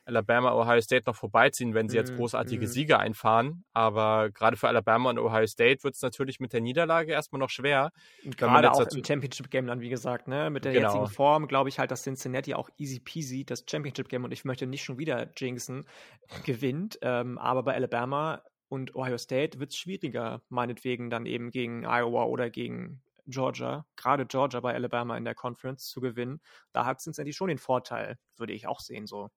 Alabama, 0.07 0.53
Ohio 0.53 0.81
State 0.81 1.03
noch 1.05 1.15
vorbeiziehen, 1.15 1.73
wenn 1.73 1.89
sie 1.89 1.97
jetzt 1.97 2.13
mhm, 2.13 2.17
großartige 2.17 2.65
mm. 2.65 2.69
Siege 2.69 2.99
einfahren. 2.99 3.65
Aber 3.73 4.29
gerade 4.31 4.55
für 4.55 4.69
Alabama 4.69 5.09
und 5.09 5.19
Ohio 5.19 5.45
State 5.47 5.83
wird 5.83 5.95
es 5.95 6.01
natürlich 6.01 6.39
mit 6.39 6.53
der 6.53 6.61
Niederlage 6.61 7.11
erstmal 7.11 7.39
noch 7.39 7.49
schwer. 7.49 7.91
Gerade 8.23 8.71
auch 8.71 8.79
im 8.79 9.03
Championship-Game 9.03 9.67
dann, 9.67 9.81
wie 9.81 9.89
gesagt, 9.89 10.27
ne? 10.27 10.49
mit 10.49 10.65
der 10.65 10.71
genau. 10.71 10.87
jetzigen 10.87 11.07
Form 11.07 11.47
glaube 11.47 11.69
ich 11.69 11.77
halt, 11.77 11.91
dass 11.91 12.03
Cincinnati 12.03 12.53
auch 12.53 12.69
easy 12.77 12.99
peasy 12.99 13.43
das 13.43 13.65
Championship-Game 13.69 14.23
und 14.23 14.31
ich 14.31 14.45
möchte 14.45 14.65
nicht 14.65 14.83
schon 14.83 14.97
wieder 14.97 15.29
jinxen, 15.35 15.85
gewinnt. 16.45 16.97
Ähm, 17.01 17.37
aber 17.37 17.63
bei 17.63 17.75
Alabama 17.75 18.41
und 18.69 18.95
Ohio 18.95 19.17
State 19.17 19.59
wird 19.59 19.71
es 19.71 19.77
schwieriger, 19.77 20.41
meinetwegen 20.49 21.09
dann 21.09 21.25
eben 21.25 21.51
gegen 21.51 21.83
Iowa 21.83 22.23
oder 22.23 22.49
gegen 22.49 23.01
Georgia, 23.27 23.85
gerade 23.97 24.25
Georgia 24.25 24.61
bei 24.61 24.73
Alabama 24.73 25.17
in 25.17 25.25
der 25.25 25.35
Conference 25.35 25.87
zu 25.87 25.99
gewinnen. 25.99 26.39
Da 26.71 26.85
hat 26.85 27.01
Cincinnati 27.01 27.33
schon 27.33 27.49
den 27.49 27.57
Vorteil, 27.57 28.17
würde 28.37 28.53
ich 28.53 28.67
auch 28.67 28.79
sehen 28.79 29.05
so. 29.05 29.29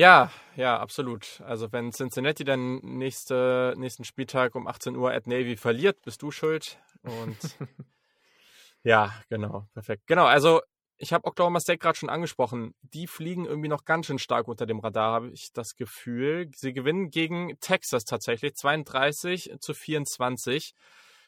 Ja, 0.00 0.32
ja, 0.56 0.78
absolut. 0.78 1.42
Also 1.42 1.72
wenn 1.72 1.92
Cincinnati 1.92 2.42
dann 2.42 2.76
nächste, 2.76 3.74
nächsten 3.76 4.04
Spieltag 4.04 4.54
um 4.54 4.66
18 4.66 4.96
Uhr 4.96 5.12
at 5.12 5.26
Navy 5.26 5.58
verliert, 5.58 6.00
bist 6.00 6.22
du 6.22 6.30
schuld. 6.30 6.78
Und 7.02 7.36
ja, 8.82 9.12
genau, 9.28 9.66
perfekt. 9.74 10.06
Genau, 10.06 10.24
also 10.24 10.62
ich 10.96 11.12
habe 11.12 11.26
Oklahoma 11.26 11.60
State 11.60 11.80
gerade 11.80 11.98
schon 11.98 12.08
angesprochen. 12.08 12.74
Die 12.80 13.06
fliegen 13.06 13.44
irgendwie 13.44 13.68
noch 13.68 13.84
ganz 13.84 14.06
schön 14.06 14.18
stark 14.18 14.48
unter 14.48 14.64
dem 14.64 14.78
Radar, 14.78 15.12
habe 15.12 15.32
ich 15.32 15.52
das 15.52 15.76
Gefühl. 15.76 16.48
Sie 16.56 16.72
gewinnen 16.72 17.10
gegen 17.10 17.60
Texas 17.60 18.06
tatsächlich 18.06 18.54
32 18.54 19.52
zu 19.60 19.74
24. 19.74 20.72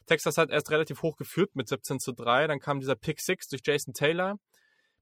Texas 0.06 0.38
hat 0.38 0.48
erst 0.48 0.70
relativ 0.70 1.02
hoch 1.02 1.18
geführt 1.18 1.50
mit 1.56 1.68
17 1.68 2.00
zu 2.00 2.12
3. 2.12 2.46
Dann 2.46 2.58
kam 2.58 2.80
dieser 2.80 2.96
Pick 2.96 3.20
6 3.20 3.48
durch 3.48 3.60
Jason 3.66 3.92
Taylor. 3.92 4.38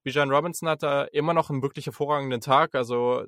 Bijan 0.03 0.33
Robinson 0.33 0.69
hatte 0.69 1.09
immer 1.13 1.35
noch 1.35 1.51
einen 1.51 1.63
wirklich 1.63 1.87
hervorragenden 1.87 2.41
Tag. 2.41 2.75
Also 2.75 3.27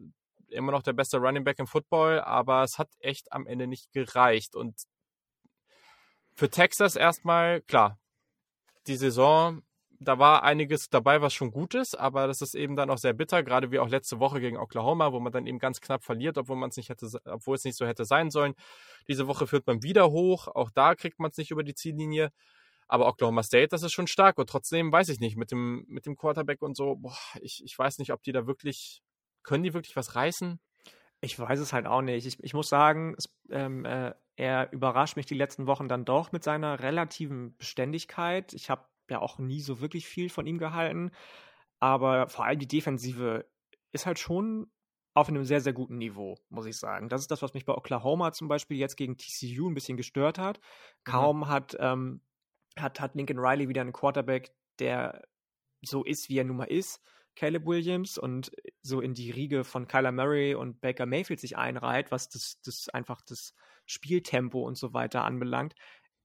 immer 0.53 0.73
noch 0.73 0.83
der 0.83 0.93
beste 0.93 1.19
Running 1.19 1.45
Back 1.45 1.59
im 1.59 1.67
Football, 1.67 2.21
aber 2.21 2.63
es 2.63 2.79
hat 2.79 2.89
echt 3.01 3.33
am 3.33 3.47
Ende 3.47 3.67
nicht 3.67 3.93
gereicht. 3.93 4.55
Und 4.55 4.83
für 6.33 6.51
Texas 6.51 6.97
erstmal, 6.97 7.61
klar, 7.63 7.99
die 8.87 8.97
Saison, 8.97 9.63
da 10.01 10.19
war 10.19 10.43
einiges 10.43 10.91
dabei, 10.91 11.23
was 11.23 11.33
schon 11.35 11.51
gut 11.51 11.75
ist, 11.75 11.95
aber 11.95 12.27
das 12.27 12.43
ist 12.43 12.55
eben 12.55 12.77
dann 12.77 12.91
auch 12.91 12.99
sehr 12.99 13.13
bitter, 13.13 13.43
gerade 13.43 13.71
wie 13.71 13.79
auch 13.79 13.89
letzte 13.89 14.19
Woche 14.19 14.41
gegen 14.41 14.57
Oklahoma, 14.57 15.13
wo 15.13 15.21
man 15.21 15.33
dann 15.33 15.47
eben 15.47 15.59
ganz 15.59 15.81
knapp 15.81 16.03
verliert, 16.03 16.39
obwohl 16.39 16.57
man 16.57 16.71
es 16.71 16.77
nicht 16.77 16.89
hätte, 16.89 17.09
obwohl 17.25 17.57
es 17.57 17.65
nicht 17.65 17.77
so 17.77 17.87
hätte 17.87 18.05
sein 18.05 18.31
sollen. 18.31 18.55
Diese 19.09 19.29
Woche 19.29 19.47
führt 19.47 19.67
man 19.67 19.83
wieder 19.83 20.11
hoch, 20.11 20.49
auch 20.49 20.71
da 20.71 20.95
kriegt 20.95 21.21
man 21.21 21.31
es 21.31 21.37
nicht 21.37 21.51
über 21.51 21.63
die 21.63 21.75
Ziellinie. 21.75 22.33
Aber 22.89 23.07
Oklahoma 23.07 23.43
State, 23.43 23.69
das 23.69 23.83
ist 23.83 23.93
schon 23.93 24.07
stark. 24.07 24.37
Und 24.37 24.51
trotzdem 24.51 24.93
weiß 24.93 25.09
ich 25.09 25.19
nicht, 25.19 25.37
mit 25.37 25.51
dem, 25.51 25.85
mit 25.89 26.05
dem 26.05 26.17
Quarterback 26.17 26.61
und 26.61 26.77
so, 26.77 26.97
boah, 26.97 27.17
ich, 27.41 27.63
ich 27.65 27.79
weiß 27.79 27.99
nicht, 27.99 28.13
ob 28.13 28.23
die 28.23 28.33
da 28.33 28.47
wirklich 28.47 29.03
können 29.43 29.63
die 29.63 29.75
wirklich 29.75 29.97
was 29.97 30.15
reißen? 30.15 30.61
Ich 31.21 31.39
weiß 31.39 31.61
es 31.61 31.73
halt 31.73 31.87
auch 31.87 32.03
nicht. 32.03 32.27
Ich, 32.27 32.43
ich 32.43 32.55
muss 32.55 32.69
sagen, 32.69 33.15
es, 33.17 33.33
ähm, 33.51 33.85
äh, 33.85 34.13
er 34.37 34.73
überrascht 34.73 35.17
mich 35.17 35.27
die 35.27 35.35
letzten 35.35 35.67
Wochen 35.67 35.89
dann 35.89 36.05
doch 36.05 36.33
mit 36.33 36.43
seiner 36.43 36.81
relativen 36.81 37.57
Beständigkeit. 37.57 38.53
Ich 38.55 38.71
habe 38.71 38.87
ja 39.09 39.21
auch 39.21 39.39
nie 39.39 39.61
so 39.61 39.81
wirklich 39.81 40.07
viel 40.07 40.31
von 40.31 40.47
ihm 40.47 40.59
gehalten. 40.59 41.13
Aber 41.79 42.29
vor 42.29 42.45
allem 42.45 42.59
die 42.59 42.69
Defensive 42.69 43.47
ist 43.93 44.07
halt 44.07 44.19
schon 44.19 44.71
auf 45.15 45.29
einem 45.29 45.45
sehr, 45.45 45.61
sehr 45.61 45.73
guten 45.73 45.99
Niveau, 45.99 46.39
muss 46.49 46.67
ich 46.67 46.79
sagen. 46.79 47.09
Das 47.09 47.21
ist 47.21 47.31
das, 47.31 47.43
was 47.43 47.55
mich 47.55 47.65
bei 47.65 47.75
Oklahoma 47.75 48.33
zum 48.33 48.49
Beispiel 48.49 48.79
jetzt 48.79 48.97
gegen 48.97 49.19
TCU 49.19 49.69
ein 49.69 49.75
bisschen 49.75 49.97
gestört 49.97 50.39
hat. 50.39 50.59
Mhm. 50.59 51.11
Kaum 51.11 51.39
mhm. 51.39 51.49
hat, 51.49 51.77
ähm, 51.79 52.21
hat, 52.79 53.01
hat 53.01 53.15
Lincoln 53.15 53.39
Riley 53.39 53.69
wieder 53.69 53.83
einen 53.83 53.93
Quarterback, 53.93 54.55
der 54.79 55.23
so 55.83 56.05
ist, 56.05 56.29
wie 56.29 56.39
er 56.39 56.45
nun 56.45 56.57
mal 56.57 56.65
ist. 56.65 57.03
Caleb 57.35 57.67
Williams 57.67 58.19
und 58.19 58.53
so 58.83 59.01
in 59.01 59.15
die 59.15 59.31
Riege 59.31 59.65
von 59.65 59.89
Kyler 59.89 60.13
Murray 60.13 60.55
und 60.55 60.81
Baker 60.81 61.07
Mayfield 61.07 61.41
sich 61.41 61.57
einreiht, 61.57 62.11
was 62.11 62.29
das, 62.29 62.61
das 62.63 62.89
einfach 62.89 63.23
das 63.23 63.55
Spieltempo 63.87 64.63
und 64.63 64.77
so 64.77 64.93
weiter 64.93 65.25
anbelangt, 65.25 65.75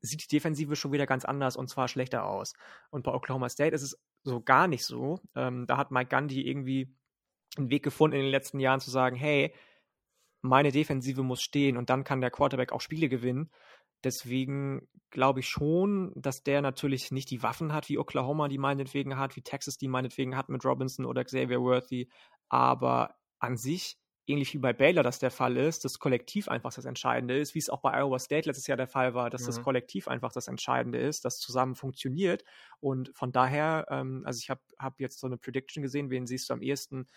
sieht 0.01 0.23
die 0.23 0.35
Defensive 0.35 0.75
schon 0.75 0.91
wieder 0.91 1.05
ganz 1.05 1.25
anders 1.25 1.55
und 1.55 1.69
zwar 1.69 1.87
schlechter 1.87 2.25
aus. 2.25 2.53
Und 2.89 3.03
bei 3.03 3.13
Oklahoma 3.13 3.49
State 3.49 3.73
ist 3.75 3.81
es 3.81 3.99
so 4.23 4.41
gar 4.41 4.67
nicht 4.67 4.85
so. 4.85 5.21
Ähm, 5.35 5.65
da 5.65 5.77
hat 5.77 5.91
Mike 5.91 6.09
Gandhi 6.09 6.41
irgendwie 6.41 6.95
einen 7.57 7.69
Weg 7.69 7.83
gefunden 7.83 8.17
in 8.17 8.23
den 8.23 8.31
letzten 8.31 8.59
Jahren 8.59 8.79
zu 8.79 8.91
sagen, 8.91 9.15
hey, 9.15 9.53
meine 10.41 10.71
Defensive 10.71 11.23
muss 11.23 11.41
stehen 11.41 11.77
und 11.77 11.89
dann 11.89 12.03
kann 12.03 12.21
der 12.21 12.31
Quarterback 12.31 12.71
auch 12.71 12.81
Spiele 12.81 13.09
gewinnen. 13.09 13.51
Deswegen 14.03 14.87
glaube 15.09 15.39
ich 15.39 15.47
schon, 15.47 16.11
dass 16.15 16.43
der 16.43 16.61
natürlich 16.61 17.11
nicht 17.11 17.31
die 17.31 17.43
Waffen 17.43 17.73
hat, 17.73 17.89
wie 17.89 17.97
Oklahoma 17.97 18.47
die 18.47 18.57
meinetwegen 18.57 19.17
hat, 19.17 19.35
wie 19.35 19.41
Texas 19.41 19.77
die 19.77 19.87
meinetwegen 19.87 20.35
hat 20.35 20.49
mit 20.49 20.63
Robinson 20.65 21.05
oder 21.05 21.23
Xavier 21.23 21.61
Worthy. 21.61 22.09
Aber 22.49 23.15
an 23.39 23.57
sich, 23.57 23.97
ähnlich 24.27 24.53
wie 24.53 24.59
bei 24.59 24.73
Baylor 24.73 25.03
das 25.03 25.19
der 25.19 25.31
Fall 25.31 25.57
ist, 25.57 25.85
das 25.85 25.99
Kollektiv 25.99 26.49
einfach 26.49 26.73
das 26.73 26.85
Entscheidende 26.85 27.37
ist, 27.37 27.55
wie 27.55 27.59
es 27.59 27.69
auch 27.69 27.81
bei 27.81 27.93
Iowa 27.93 28.19
State 28.19 28.47
letztes 28.47 28.67
Jahr 28.67 28.77
der 28.77 28.87
Fall 28.87 29.13
war, 29.13 29.29
dass 29.29 29.43
mhm. 29.43 29.47
das 29.47 29.61
Kollektiv 29.63 30.07
einfach 30.07 30.31
das 30.31 30.47
Entscheidende 30.47 30.99
ist, 30.99 31.23
das 31.25 31.39
zusammen 31.39 31.75
funktioniert. 31.75 32.43
Und 32.79 33.11
von 33.15 33.31
daher, 33.31 33.85
ähm, 33.89 34.23
also 34.25 34.39
ich 34.41 34.49
habe 34.49 34.61
hab 34.77 34.99
jetzt 34.99 35.19
so 35.19 35.27
eine 35.27 35.37
Prediction 35.37 35.81
gesehen, 35.81 36.09
wen 36.09 36.27
siehst 36.27 36.49
du 36.49 36.53
am 36.53 36.61
ehesten 36.61 37.07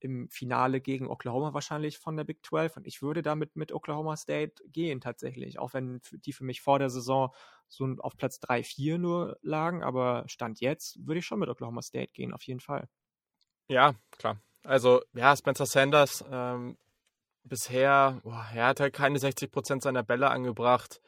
im 0.00 0.28
Finale 0.28 0.80
gegen 0.80 1.08
Oklahoma 1.08 1.54
wahrscheinlich 1.54 1.98
von 1.98 2.16
der 2.16 2.24
Big 2.24 2.44
12 2.44 2.76
und 2.76 2.86
ich 2.86 3.02
würde 3.02 3.22
damit 3.22 3.56
mit 3.56 3.72
Oklahoma 3.72 4.16
State 4.16 4.62
gehen 4.68 5.00
tatsächlich, 5.00 5.58
auch 5.58 5.74
wenn 5.74 6.00
die 6.12 6.32
für 6.32 6.44
mich 6.44 6.60
vor 6.60 6.78
der 6.78 6.90
Saison 6.90 7.34
so 7.68 7.86
auf 7.98 8.16
Platz 8.16 8.38
3, 8.40 8.62
4 8.62 8.98
nur 8.98 9.38
lagen, 9.42 9.82
aber 9.82 10.24
Stand 10.26 10.60
jetzt 10.60 11.06
würde 11.06 11.18
ich 11.20 11.26
schon 11.26 11.38
mit 11.38 11.48
Oklahoma 11.48 11.82
State 11.82 12.12
gehen, 12.12 12.32
auf 12.32 12.42
jeden 12.42 12.60
Fall. 12.60 12.88
Ja, 13.68 13.94
klar. 14.10 14.38
Also, 14.62 15.02
ja, 15.14 15.36
Spencer 15.36 15.66
Sanders 15.66 16.24
ähm, 16.30 16.76
bisher, 17.44 18.20
boah, 18.22 18.46
er 18.54 18.66
hat 18.66 18.80
halt 18.80 18.94
keine 18.94 19.18
60 19.18 19.50
Prozent 19.50 19.82
seiner 19.82 20.02
Bälle 20.02 20.30
angebracht 20.30 21.00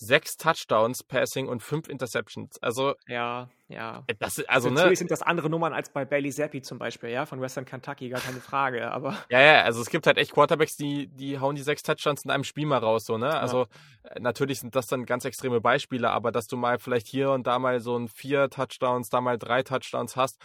sechs 0.00 0.38
Touchdowns, 0.38 1.04
Passing 1.04 1.46
und 1.46 1.62
fünf 1.62 1.86
Interceptions. 1.86 2.60
Also 2.62 2.94
ja, 3.06 3.50
ja. 3.68 4.02
Äh, 4.06 4.14
das, 4.18 4.42
also, 4.48 4.70
Natürlich 4.70 4.92
ne, 4.92 4.96
sind 4.96 5.10
das 5.10 5.20
andere 5.20 5.50
Nummern 5.50 5.74
als 5.74 5.90
bei 5.90 6.06
Bailey 6.06 6.30
Zappi 6.30 6.62
zum 6.62 6.78
Beispiel, 6.78 7.10
ja, 7.10 7.26
von 7.26 7.40
Western 7.40 7.66
Kentucky, 7.66 8.08
gar 8.08 8.20
keine 8.20 8.40
Frage. 8.40 8.90
Aber 8.92 9.16
ja, 9.28 9.40
ja, 9.40 9.62
also 9.62 9.82
es 9.82 9.90
gibt 9.90 10.06
halt 10.06 10.16
echt 10.16 10.32
Quarterbacks, 10.32 10.76
die 10.76 11.08
die 11.08 11.38
hauen 11.38 11.54
die 11.54 11.62
sechs 11.62 11.82
Touchdowns 11.82 12.24
in 12.24 12.30
einem 12.30 12.44
Spiel 12.44 12.64
mal 12.64 12.78
raus, 12.78 13.04
so 13.04 13.18
ne. 13.18 13.38
Also 13.38 13.66
ja. 14.04 14.10
Äh, 14.12 14.20
natürlich 14.20 14.60
sind 14.60 14.74
das 14.74 14.86
dann 14.86 15.04
ganz 15.04 15.26
extreme 15.26 15.60
Beispiele, 15.60 16.10
aber 16.10 16.32
dass 16.32 16.46
du 16.46 16.56
mal 16.56 16.78
vielleicht 16.78 17.06
hier 17.06 17.32
und 17.32 17.46
da 17.46 17.58
mal 17.58 17.80
so 17.80 17.96
ein 17.98 18.08
vier 18.08 18.48
Touchdowns, 18.48 19.10
da 19.10 19.20
mal 19.20 19.36
drei 19.36 19.62
Touchdowns 19.62 20.16
hast, 20.16 20.40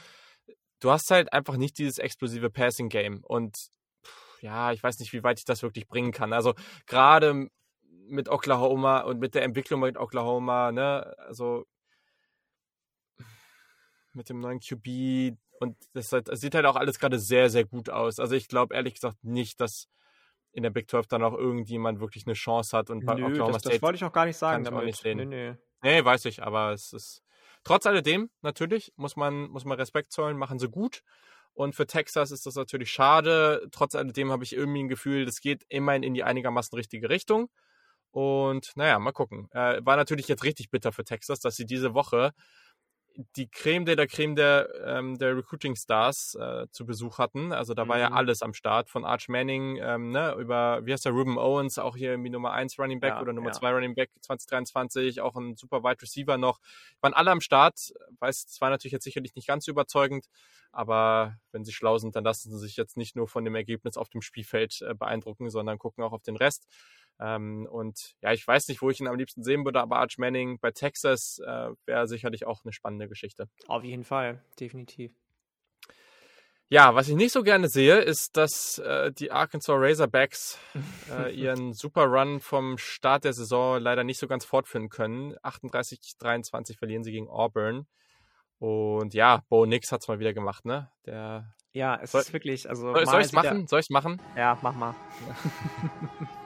du 0.81 0.91
hast 0.91 1.09
halt 1.11 1.31
einfach 1.31 1.55
nicht 1.55 1.77
dieses 1.77 1.97
explosive 1.97 2.49
Passing 2.49 2.89
Game 2.89 3.23
und 3.23 3.55
ja, 4.41 4.73
ich 4.73 4.83
weiß 4.83 4.99
nicht, 4.99 5.13
wie 5.13 5.23
weit 5.23 5.39
ich 5.39 5.45
das 5.45 5.63
wirklich 5.63 5.87
bringen 5.87 6.11
kann. 6.11 6.33
Also 6.33 6.53
gerade 6.85 7.47
mit 8.07 8.29
Oklahoma 8.29 9.01
und 9.01 9.19
mit 9.19 9.35
der 9.35 9.43
Entwicklung 9.43 9.81
mit 9.81 9.97
Oklahoma, 9.97 10.71
ne, 10.71 11.15
also 11.17 11.65
mit 14.13 14.29
dem 14.29 14.39
neuen 14.39 14.59
QB 14.59 15.37
und 15.59 15.77
das, 15.93 16.09
das 16.09 16.41
sieht 16.41 16.55
halt 16.55 16.65
auch 16.65 16.75
alles 16.75 16.99
gerade 16.99 17.19
sehr, 17.19 17.49
sehr 17.49 17.65
gut 17.65 17.89
aus. 17.89 18.19
Also 18.19 18.35
ich 18.35 18.47
glaube 18.47 18.75
ehrlich 18.75 18.95
gesagt 18.95 19.23
nicht, 19.23 19.59
dass 19.61 19.87
in 20.51 20.63
der 20.63 20.69
Big 20.69 20.89
12 20.89 21.07
dann 21.07 21.23
auch 21.23 21.33
irgendjemand 21.33 21.99
wirklich 21.99 22.25
eine 22.25 22.33
Chance 22.33 22.77
hat 22.77 22.89
und 22.89 23.05
bei 23.05 23.15
Nö, 23.15 23.25
Oklahoma 23.25 23.53
das, 23.53 23.61
State. 23.61 23.75
Das 23.75 23.81
wollte 23.81 23.97
ich 23.97 24.03
auch 24.05 24.13
gar 24.13 24.25
nicht 24.25 24.37
sagen. 24.37 24.63
Kann 24.63 24.73
damit. 24.73 24.87
Nicht 24.87 25.01
sehen. 25.01 25.17
Nee, 25.17 25.25
nee. 25.25 25.57
nee, 25.81 26.03
weiß 26.03 26.25
ich, 26.25 26.43
aber 26.43 26.71
es 26.71 26.93
ist 26.93 27.23
trotz 27.63 27.85
alledem 27.85 28.29
natürlich 28.41 28.93
muss 28.95 29.15
man 29.15 29.49
muss 29.49 29.65
man 29.65 29.77
Respekt 29.77 30.11
zollen, 30.11 30.37
machen 30.37 30.59
sie 30.59 30.69
gut. 30.69 31.03
Und 31.53 31.73
für 31.73 31.87
Texas 31.87 32.31
ist 32.31 32.45
das 32.45 32.55
natürlich 32.55 32.91
schade. 32.91 33.67
Trotz 33.71 33.95
alledem 33.95 34.31
habe 34.31 34.43
ich 34.43 34.53
irgendwie 34.53 34.83
ein 34.83 34.89
Gefühl, 34.89 35.25
das 35.25 35.39
geht 35.39 35.65
immerhin 35.69 36.03
in 36.03 36.13
die 36.13 36.23
einigermaßen 36.23 36.75
richtige 36.75 37.09
Richtung. 37.09 37.49
Und 38.15 38.71
naja, 38.77 38.97
mal 38.97 39.11
gucken. 39.11 39.49
Äh, 39.51 39.81
war 39.83 39.97
natürlich 39.97 40.29
jetzt 40.29 40.45
richtig 40.45 40.69
bitter 40.69 40.93
für 40.93 41.03
Texas, 41.03 41.41
dass 41.41 41.57
sie 41.57 41.65
diese 41.65 41.93
Woche 41.93 42.31
die 43.35 43.49
Creme 43.49 43.83
der, 43.83 43.97
der 43.97 44.07
Creme 44.07 44.37
der, 44.37 44.69
ähm, 44.85 45.17
der 45.17 45.35
Recruiting 45.35 45.75
Stars 45.75 46.35
äh, 46.35 46.67
zu 46.71 46.85
Besuch 46.85 47.17
hatten. 47.17 47.51
Also 47.51 47.73
da 47.73 47.89
war 47.89 47.99
ja 47.99 48.09
mhm. 48.09 48.15
alles 48.15 48.41
am 48.41 48.53
Start, 48.53 48.89
von 48.89 49.03
Arch 49.03 49.27
Manning 49.27 49.77
ähm, 49.81 50.11
ne, 50.11 50.33
über, 50.39 50.85
wie 50.85 50.93
heißt 50.93 51.03
der, 51.03 51.11
Ruben 51.11 51.37
Owens, 51.37 51.77
auch 51.77 51.97
hier 51.97 52.11
irgendwie 52.11 52.29
Nummer 52.29 52.53
1 52.53 52.79
Running 52.79 53.01
Back 53.01 53.15
ja, 53.15 53.21
oder 53.21 53.33
Nummer 53.33 53.51
2 53.51 53.67
ja. 53.67 53.73
Running 53.73 53.95
Back 53.95 54.11
2023, 54.21 55.19
auch 55.19 55.35
ein 55.35 55.57
super 55.57 55.83
Wide 55.83 56.01
Receiver 56.01 56.37
noch. 56.37 56.59
Waren 57.01 57.13
alle 57.13 57.31
am 57.31 57.41
Start. 57.41 57.93
Weiß, 58.19 58.45
es 58.49 58.61
war 58.61 58.69
natürlich 58.69 58.93
jetzt 58.93 59.03
sicherlich 59.03 59.35
nicht 59.35 59.47
ganz 59.47 59.65
so 59.65 59.71
überzeugend, 59.71 60.27
aber 60.71 61.37
wenn 61.51 61.65
sie 61.65 61.73
schlau 61.73 61.97
sind, 61.97 62.15
dann 62.15 62.23
lassen 62.23 62.49
sie 62.49 62.59
sich 62.59 62.77
jetzt 62.77 62.95
nicht 62.95 63.17
nur 63.17 63.27
von 63.27 63.43
dem 63.43 63.55
Ergebnis 63.55 63.97
auf 63.97 64.07
dem 64.07 64.21
Spielfeld 64.21 64.81
äh, 64.81 64.93
beeindrucken, 64.93 65.49
sondern 65.49 65.79
gucken 65.79 66.03
auch 66.03 66.13
auf 66.13 66.23
den 66.23 66.37
Rest. 66.37 66.65
Ähm, 67.19 67.67
und 67.69 68.15
ja, 68.21 68.33
ich 68.33 68.45
weiß 68.45 68.67
nicht, 68.67 68.81
wo 68.81 68.89
ich 68.89 68.99
ihn 68.99 69.07
am 69.07 69.17
liebsten 69.17 69.43
sehen 69.43 69.63
würde, 69.63 69.79
aber 69.79 69.97
Arch 69.97 70.17
Manning 70.17 70.59
bei 70.59 70.71
Texas 70.71 71.39
äh, 71.45 71.69
wäre 71.85 72.07
sicherlich 72.07 72.45
auch 72.45 72.61
eine 72.63 72.73
spannende 72.73 73.07
Geschichte. 73.07 73.47
Auf 73.67 73.83
jeden 73.83 74.03
Fall, 74.03 74.43
definitiv. 74.59 75.13
Ja, 76.67 76.95
was 76.95 77.07
ich 77.07 77.15
nicht 77.15 77.31
so 77.31 77.43
gerne 77.43 77.69
sehe, 77.69 77.99
ist, 77.99 78.35
dass 78.37 78.79
äh, 78.79 79.11
die 79.11 79.31
Arkansas 79.31 79.75
Razorbacks 79.77 80.57
äh, 81.11 81.33
ihren 81.33 81.73
Super 81.73 82.05
Run 82.05 82.39
vom 82.39 82.77
Start 82.77 83.23
der 83.23 83.33
Saison 83.33 83.79
leider 83.79 84.03
nicht 84.03 84.19
so 84.19 84.27
ganz 84.27 84.45
fortführen 84.45 84.89
können. 84.89 85.35
38-23 85.43 86.77
verlieren 86.77 87.03
sie 87.03 87.11
gegen 87.11 87.29
Auburn. 87.29 87.85
Und 88.57 89.13
ja, 89.13 89.43
Bo 89.49 89.65
Nix 89.65 89.91
hat 89.91 90.01
es 90.01 90.07
mal 90.07 90.19
wieder 90.19 90.33
gemacht, 90.33 90.65
ne? 90.65 90.89
Der 91.05 91.53
ja, 91.73 91.99
es 92.01 92.13
soll, 92.13 92.21
ist 92.21 92.33
wirklich, 92.33 92.69
also. 92.69 92.93
Soll, 92.93 93.05
soll 93.05 93.19
ich 93.19 93.27
es 93.27 93.33
machen? 93.33 93.67
Soll 93.67 93.81
ich 93.81 93.87
es 93.87 93.89
machen? 93.89 94.19
Ja, 94.35 94.57
mach 94.61 94.73
mal. 94.73 94.95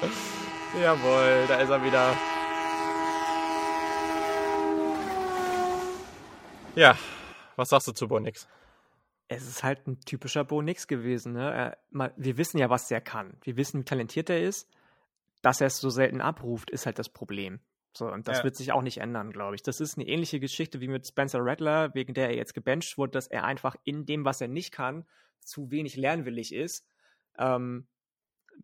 Jawohl, 0.80 1.46
da 1.48 1.60
ist 1.60 1.70
er 1.70 1.84
wieder. 1.84 2.16
Ja, 6.74 6.96
was 7.56 7.68
sagst 7.68 7.88
du 7.88 7.92
zu 7.92 8.08
Bonix? 8.08 8.48
Es 9.28 9.46
ist 9.46 9.62
halt 9.62 9.86
ein 9.86 10.00
typischer 10.00 10.44
Bonix 10.44 10.86
gewesen. 10.86 11.34
Ne? 11.34 11.76
wir 11.90 12.36
wissen 12.38 12.58
ja, 12.58 12.70
was 12.70 12.88
der 12.88 13.00
kann. 13.00 13.36
Wir 13.42 13.56
wissen, 13.56 13.80
wie 13.80 13.84
talentiert 13.84 14.30
er 14.30 14.42
ist. 14.42 14.68
Dass 15.42 15.60
er 15.60 15.68
es 15.68 15.78
so 15.78 15.88
selten 15.88 16.20
abruft, 16.20 16.70
ist 16.70 16.86
halt 16.86 16.98
das 16.98 17.08
Problem. 17.08 17.60
So, 17.92 18.06
und 18.10 18.28
das 18.28 18.38
ja. 18.38 18.44
wird 18.44 18.56
sich 18.56 18.72
auch 18.72 18.82
nicht 18.82 18.98
ändern, 18.98 19.32
glaube 19.32 19.54
ich. 19.54 19.62
Das 19.62 19.80
ist 19.80 19.96
eine 19.96 20.06
ähnliche 20.06 20.38
Geschichte 20.38 20.80
wie 20.80 20.88
mit 20.88 21.06
Spencer 21.06 21.40
Rattler, 21.42 21.94
wegen 21.94 22.14
der 22.14 22.28
er 22.28 22.36
jetzt 22.36 22.54
gebencht 22.54 22.98
wurde, 22.98 23.12
dass 23.12 23.26
er 23.26 23.44
einfach 23.44 23.76
in 23.84 24.06
dem, 24.06 24.24
was 24.24 24.40
er 24.40 24.48
nicht 24.48 24.72
kann, 24.72 25.06
zu 25.40 25.70
wenig 25.70 25.96
lernwillig 25.96 26.54
ist. 26.54 26.86
Ähm, 27.38 27.86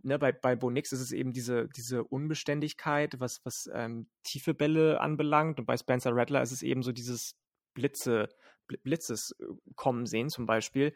ne, 0.02 0.18
bei, 0.18 0.32
bei 0.32 0.56
Bo 0.56 0.70
Nix 0.70 0.92
ist 0.92 1.00
es 1.00 1.12
eben 1.12 1.32
diese, 1.32 1.68
diese 1.68 2.04
Unbeständigkeit, 2.04 3.18
was, 3.20 3.40
was 3.44 3.68
ähm, 3.72 4.08
tiefe 4.22 4.54
Bälle 4.54 5.00
anbelangt. 5.00 5.58
Und 5.58 5.66
bei 5.66 5.76
Spencer 5.76 6.14
Rattler 6.14 6.42
ist 6.42 6.52
es 6.52 6.62
eben 6.62 6.82
so 6.82 6.92
dieses 6.92 7.36
Blitze, 7.74 8.28
Blitzes 8.66 9.34
äh, 9.40 9.44
kommen 9.74 10.06
sehen 10.06 10.28
zum 10.28 10.46
Beispiel. 10.46 10.94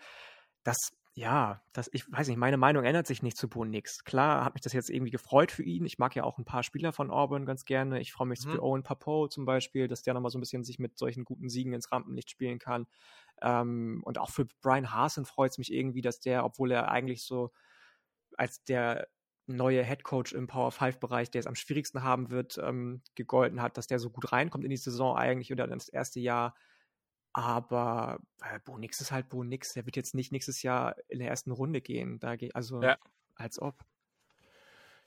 Das, 0.65 0.77
ja, 1.15 1.63
das, 1.73 1.89
ich 1.93 2.11
weiß 2.11 2.29
nicht, 2.29 2.37
meine 2.37 2.57
Meinung 2.57 2.85
ändert 2.85 3.07
sich 3.07 3.23
nicht 3.23 3.37
zu 3.37 3.49
Bo 3.49 3.65
Nix. 3.65 4.05
Klar 4.05 4.45
hat 4.45 4.55
mich 4.55 4.63
das 4.63 4.73
jetzt 4.73 4.91
irgendwie 4.91 5.11
gefreut 5.11 5.51
für 5.53 5.63
ihn. 5.63 5.85
Ich 5.85 5.99
mag 5.99 6.15
ja 6.15 6.25
auch 6.25 6.39
ein 6.39 6.45
paar 6.45 6.63
Spieler 6.63 6.93
von 6.93 7.11
Auburn 7.11 7.47
ganz 7.47 7.65
gerne. 7.65 8.01
Ich 8.01 8.13
freue 8.13 8.29
mich 8.29 8.45
mhm. 8.45 8.51
für 8.51 8.63
Owen 8.63 8.83
Papo 8.83 9.29
zum 9.29 9.45
Beispiel, 9.45 9.89
dass 9.89 10.03
der 10.03 10.15
nochmal 10.15 10.31
so 10.31 10.39
ein 10.39 10.41
bisschen 10.41 10.65
sich 10.65 10.79
mit 10.79 10.99
solchen 10.99 11.25
guten 11.25 11.49
Siegen 11.49 11.73
ins 11.73 11.91
Rampenlicht 11.91 12.31
spielen 12.31 12.59
kann. 12.59 12.87
Ähm, 13.43 14.03
und 14.05 14.19
auch 14.19 14.31
für 14.31 14.47
Brian 14.61 14.93
Hasen 14.93 15.25
freut 15.25 15.53
es 15.53 15.59
mich 15.59 15.73
irgendwie, 15.73 16.03
dass 16.03 16.21
der, 16.21 16.45
obwohl 16.45 16.71
er 16.71 16.91
eigentlich 16.91 17.25
so 17.25 17.53
als 18.41 18.65
der 18.65 19.07
neue 19.47 19.85
Head 19.85 20.03
Coach 20.03 20.33
im 20.33 20.47
Power 20.47 20.73
5 20.73 20.99
Bereich, 20.99 21.31
der 21.31 21.41
es 21.41 21.47
am 21.47 21.55
schwierigsten 21.55 22.03
haben 22.03 22.31
wird, 22.31 22.57
ähm, 22.57 23.03
gegolten 23.15 23.61
hat, 23.61 23.77
dass 23.77 23.87
der 23.87 23.99
so 23.99 24.09
gut 24.09 24.33
reinkommt 24.33 24.65
in 24.65 24.71
die 24.71 24.79
Saison 24.79 25.15
eigentlich 25.15 25.53
oder 25.53 25.67
das 25.67 25.91
erste 25.91 26.21
Jahr. 26.21 26.55
Aber 27.35 28.19
äh, 28.43 28.59
Bo 28.65 28.79
Nix 28.79 29.01
ist 29.01 29.13
halt 29.13 29.29
Bo 29.29 29.45
Nix. 29.45 29.75
Der 29.75 29.85
wird 29.85 29.97
jetzt 29.97 30.15
nicht 30.15 30.33
nächstes 30.33 30.63
Jahr 30.63 30.97
in 31.09 31.19
der 31.19 31.29
ersten 31.29 31.51
Runde 31.51 31.83
gehen. 31.83 32.19
Da 32.19 32.37
geht 32.37 32.57
also 32.57 32.83
ja. 32.83 32.97
als 33.35 33.61
ob. 33.61 33.85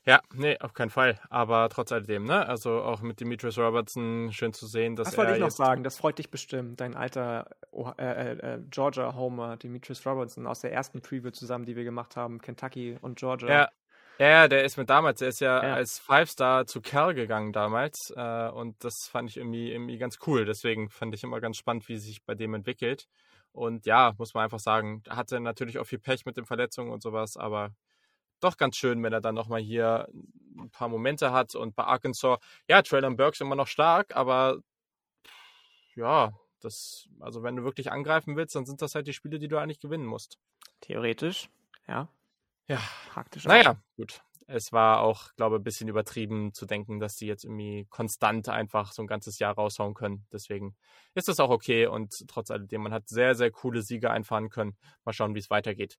Ja, 0.06 0.20
nee, 0.34 0.58
auf 0.58 0.74
keinen 0.74 0.90
Fall. 0.90 1.18
Aber 1.30 1.68
trotz 1.70 1.90
alledem, 1.90 2.24
ne? 2.24 2.46
Also 2.46 2.82
auch 2.82 3.00
mit 3.00 3.20
Demetrius 3.20 3.58
Robertson 3.58 4.30
schön 4.32 4.52
zu 4.52 4.66
sehen, 4.66 4.96
dass 4.96 5.08
das 5.08 5.16
wollte 5.16 5.32
ich 5.32 5.40
noch 5.40 5.50
sagen. 5.50 5.82
Das 5.82 5.96
freut 5.96 6.18
dich 6.18 6.30
bestimmt. 6.30 6.80
Dein 6.80 6.94
alter 6.94 7.48
oh, 7.70 7.90
äh, 7.98 8.32
äh, 8.32 8.60
Georgia 8.70 9.14
Homer, 9.14 9.56
Demetrius 9.56 10.04
Robertson 10.04 10.46
aus 10.46 10.60
der 10.60 10.72
ersten 10.72 11.00
Preview 11.00 11.30
zusammen, 11.30 11.64
die 11.64 11.74
wir 11.74 11.84
gemacht 11.84 12.16
haben, 12.16 12.40
Kentucky 12.40 12.98
und 13.00 13.18
Georgia. 13.18 13.48
Ja. 13.48 13.68
Ja, 14.18 14.46
der 14.46 14.62
ist 14.62 14.76
mit 14.76 14.88
damals, 14.88 15.18
der 15.18 15.28
ist 15.28 15.40
ja, 15.40 15.60
ja. 15.60 15.74
als 15.74 15.98
Five-Star 15.98 16.66
zu 16.66 16.80
Cal 16.80 17.14
gegangen 17.14 17.52
damals 17.52 18.12
äh, 18.14 18.48
und 18.48 18.84
das 18.84 19.08
fand 19.08 19.28
ich 19.28 19.38
irgendwie, 19.38 19.72
irgendwie 19.72 19.98
ganz 19.98 20.18
cool. 20.28 20.44
Deswegen 20.44 20.88
fand 20.88 21.12
ich 21.16 21.24
immer 21.24 21.40
ganz 21.40 21.56
spannend, 21.56 21.88
wie 21.88 21.98
sich 21.98 22.24
bei 22.24 22.36
dem 22.36 22.54
entwickelt. 22.54 23.08
Und 23.50 23.86
ja, 23.86 24.14
muss 24.16 24.32
man 24.34 24.44
einfach 24.44 24.60
sagen, 24.60 25.02
hatte 25.08 25.40
natürlich 25.40 25.80
auch 25.80 25.84
viel 25.84 25.98
Pech 25.98 26.26
mit 26.26 26.36
den 26.36 26.44
Verletzungen 26.44 26.92
und 26.92 27.02
sowas, 27.02 27.36
aber 27.36 27.70
doch 28.44 28.56
ganz 28.56 28.76
schön, 28.76 29.02
wenn 29.02 29.12
er 29.12 29.20
dann 29.20 29.34
nochmal 29.34 29.60
hier 29.60 30.08
ein 30.58 30.70
paar 30.70 30.88
Momente 30.88 31.32
hat. 31.32 31.54
Und 31.54 31.74
bei 31.74 31.84
Arkansas, 31.84 32.38
ja, 32.68 32.82
Traylon 32.82 33.16
Burks 33.16 33.40
immer 33.40 33.56
noch 33.56 33.66
stark, 33.66 34.14
aber 34.14 34.58
ja, 35.96 36.32
das, 36.60 37.08
also 37.20 37.42
wenn 37.42 37.56
du 37.56 37.64
wirklich 37.64 37.92
angreifen 37.92 38.36
willst, 38.36 38.54
dann 38.56 38.66
sind 38.66 38.82
das 38.82 38.94
halt 38.94 39.06
die 39.06 39.12
Spiele, 39.12 39.38
die 39.38 39.48
du 39.48 39.58
eigentlich 39.58 39.80
gewinnen 39.80 40.06
musst. 40.06 40.38
Theoretisch, 40.80 41.48
ja. 41.86 42.08
Ja. 42.66 42.80
Praktisch. 43.10 43.44
Naja, 43.44 43.72
auch. 43.72 43.96
gut. 43.96 44.22
Es 44.46 44.72
war 44.72 45.00
auch, 45.00 45.34
glaube 45.36 45.56
ich, 45.56 45.60
ein 45.60 45.64
bisschen 45.64 45.88
übertrieben 45.88 46.52
zu 46.52 46.66
denken, 46.66 47.00
dass 47.00 47.16
die 47.16 47.26
jetzt 47.26 47.44
irgendwie 47.44 47.86
konstant 47.88 48.48
einfach 48.50 48.92
so 48.92 49.02
ein 49.02 49.06
ganzes 49.06 49.38
Jahr 49.38 49.54
raushauen 49.54 49.94
können. 49.94 50.26
Deswegen 50.32 50.76
ist 51.14 51.28
das 51.28 51.40
auch 51.40 51.48
okay 51.48 51.86
und 51.86 52.26
trotz 52.28 52.50
alledem, 52.50 52.82
man 52.82 52.92
hat 52.92 53.08
sehr, 53.08 53.34
sehr 53.34 53.50
coole 53.50 53.80
Siege 53.82 54.10
einfahren 54.10 54.50
können. 54.50 54.76
Mal 55.04 55.14
schauen, 55.14 55.34
wie 55.34 55.38
es 55.38 55.48
weitergeht. 55.48 55.96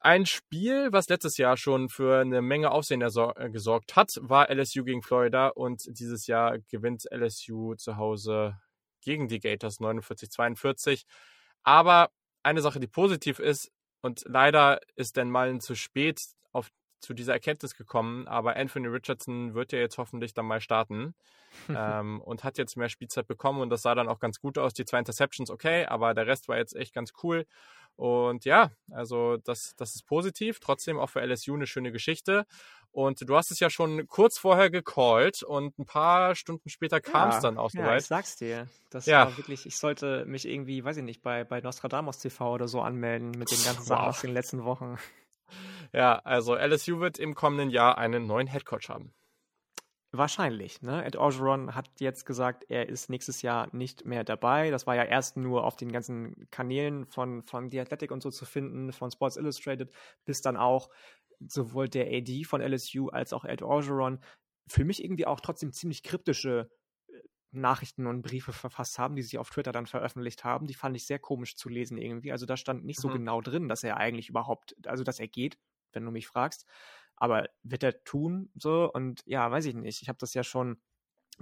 Ein 0.00 0.26
Spiel, 0.26 0.92
was 0.92 1.08
letztes 1.08 1.36
Jahr 1.38 1.56
schon 1.56 1.88
für 1.88 2.20
eine 2.20 2.40
Menge 2.40 2.70
Aufsehen 2.70 3.02
äh, 3.02 3.50
gesorgt 3.50 3.96
hat, 3.96 4.18
war 4.20 4.50
LSU 4.50 4.84
gegen 4.84 5.02
Florida 5.02 5.48
und 5.48 5.82
dieses 5.98 6.26
Jahr 6.26 6.58
gewinnt 6.70 7.04
LSU 7.10 7.74
zu 7.74 7.96
Hause 7.96 8.60
gegen 9.00 9.28
die 9.28 9.40
Gators 9.40 9.80
49-42. 9.80 11.04
Aber 11.62 12.10
eine 12.42 12.60
Sache, 12.60 12.80
die 12.80 12.86
positiv 12.86 13.38
ist, 13.38 13.70
und 14.00 14.22
leider 14.26 14.80
ist 14.94 15.16
Dan 15.16 15.30
Mullen 15.30 15.60
zu 15.60 15.74
spät 15.74 16.20
auf, 16.52 16.70
zu 17.00 17.14
dieser 17.14 17.32
Erkenntnis 17.32 17.74
gekommen, 17.74 18.26
aber 18.26 18.56
Anthony 18.56 18.88
Richardson 18.88 19.54
wird 19.54 19.72
ja 19.72 19.78
jetzt 19.78 19.98
hoffentlich 19.98 20.34
dann 20.34 20.46
mal 20.46 20.60
starten 20.60 21.14
ähm, 21.68 22.20
und 22.20 22.44
hat 22.44 22.58
jetzt 22.58 22.76
mehr 22.76 22.88
Spielzeit 22.88 23.26
bekommen 23.26 23.60
und 23.60 23.70
das 23.70 23.82
sah 23.82 23.94
dann 23.94 24.08
auch 24.08 24.18
ganz 24.18 24.40
gut 24.40 24.58
aus. 24.58 24.74
Die 24.74 24.84
zwei 24.84 24.98
Interceptions 24.98 25.50
okay, 25.50 25.86
aber 25.86 26.14
der 26.14 26.26
Rest 26.26 26.48
war 26.48 26.56
jetzt 26.56 26.74
echt 26.74 26.94
ganz 26.94 27.12
cool. 27.22 27.46
Und 27.98 28.44
ja, 28.44 28.70
also 28.92 29.38
das, 29.38 29.74
das 29.76 29.96
ist 29.96 30.06
positiv. 30.06 30.60
Trotzdem 30.60 31.00
auch 31.00 31.10
für 31.10 31.20
LSU 31.20 31.54
eine 31.54 31.66
schöne 31.66 31.90
Geschichte. 31.90 32.46
Und 32.92 33.28
du 33.28 33.36
hast 33.36 33.50
es 33.50 33.58
ja 33.58 33.70
schon 33.70 34.06
kurz 34.06 34.38
vorher 34.38 34.70
gecallt 34.70 35.42
und 35.42 35.76
ein 35.78 35.84
paar 35.84 36.36
Stunden 36.36 36.68
später 36.68 37.00
kam 37.00 37.30
es 37.30 37.36
ja, 37.36 37.40
dann 37.42 37.58
auch 37.58 37.70
soweit. 37.70 37.86
Ja, 37.86 37.96
ich 37.96 38.06
sag's 38.06 38.36
dir. 38.36 38.68
Das 38.90 39.06
ja. 39.06 39.26
war 39.26 39.36
wirklich, 39.36 39.66
ich 39.66 39.76
sollte 39.76 40.24
mich 40.26 40.48
irgendwie, 40.48 40.84
weiß 40.84 40.98
ich 40.98 41.02
nicht, 41.02 41.22
bei, 41.22 41.42
bei 41.42 41.60
Nostradamus 41.60 42.18
TV 42.18 42.54
oder 42.54 42.68
so 42.68 42.80
anmelden 42.80 43.32
mit 43.32 43.50
den 43.50 43.62
ganzen 43.64 43.82
Sachen 43.82 44.06
aus 44.06 44.20
den 44.20 44.32
letzten 44.32 44.64
Wochen. 44.64 44.96
Ja, 45.92 46.18
also 46.18 46.54
LSU 46.54 47.00
wird 47.00 47.18
im 47.18 47.34
kommenden 47.34 47.70
Jahr 47.70 47.98
einen 47.98 48.26
neuen 48.26 48.46
Headcoach 48.46 48.88
haben. 48.88 49.14
Wahrscheinlich. 50.10 50.80
Ne? 50.80 51.04
Ed 51.04 51.16
Orgeron 51.16 51.74
hat 51.74 52.00
jetzt 52.00 52.24
gesagt, 52.24 52.64
er 52.70 52.88
ist 52.88 53.10
nächstes 53.10 53.42
Jahr 53.42 53.68
nicht 53.72 54.06
mehr 54.06 54.24
dabei. 54.24 54.70
Das 54.70 54.86
war 54.86 54.96
ja 54.96 55.04
erst 55.04 55.36
nur 55.36 55.64
auf 55.64 55.76
den 55.76 55.92
ganzen 55.92 56.48
Kanälen 56.50 57.04
von, 57.04 57.42
von 57.42 57.70
The 57.70 57.80
Athletic 57.80 58.10
und 58.10 58.22
so 58.22 58.30
zu 58.30 58.46
finden, 58.46 58.92
von 58.92 59.10
Sports 59.10 59.36
Illustrated, 59.36 59.92
bis 60.24 60.40
dann 60.40 60.56
auch 60.56 60.88
sowohl 61.46 61.88
der 61.88 62.06
AD 62.06 62.44
von 62.44 62.62
LSU 62.62 63.08
als 63.08 63.34
auch 63.34 63.44
Ed 63.44 63.60
Orgeron 63.62 64.20
für 64.66 64.84
mich 64.84 65.04
irgendwie 65.04 65.26
auch 65.26 65.40
trotzdem 65.40 65.72
ziemlich 65.72 66.02
kryptische 66.02 66.70
Nachrichten 67.50 68.06
und 68.06 68.22
Briefe 68.22 68.52
verfasst 68.52 68.98
haben, 68.98 69.16
die 69.16 69.22
sie 69.22 69.38
auf 69.38 69.50
Twitter 69.50 69.72
dann 69.72 69.86
veröffentlicht 69.86 70.44
haben. 70.44 70.66
Die 70.66 70.74
fand 70.74 70.96
ich 70.96 71.06
sehr 71.06 71.18
komisch 71.18 71.56
zu 71.56 71.68
lesen 71.68 71.98
irgendwie. 71.98 72.32
Also 72.32 72.46
da 72.46 72.56
stand 72.56 72.84
nicht 72.84 73.00
so 73.00 73.08
mhm. 73.08 73.14
genau 73.14 73.40
drin, 73.40 73.68
dass 73.68 73.84
er 73.84 73.96
eigentlich 73.96 74.28
überhaupt, 74.28 74.76
also 74.86 75.04
dass 75.04 75.18
er 75.18 75.28
geht, 75.28 75.58
wenn 75.92 76.04
du 76.04 76.10
mich 76.10 76.26
fragst. 76.26 76.66
Aber 77.16 77.48
wird 77.62 77.82
er 77.82 78.04
tun 78.04 78.50
so? 78.54 78.90
Und 78.92 79.22
ja, 79.26 79.50
weiß 79.50 79.66
ich 79.66 79.74
nicht. 79.74 80.02
Ich 80.02 80.08
habe 80.08 80.18
das 80.18 80.34
ja 80.34 80.44
schon 80.44 80.80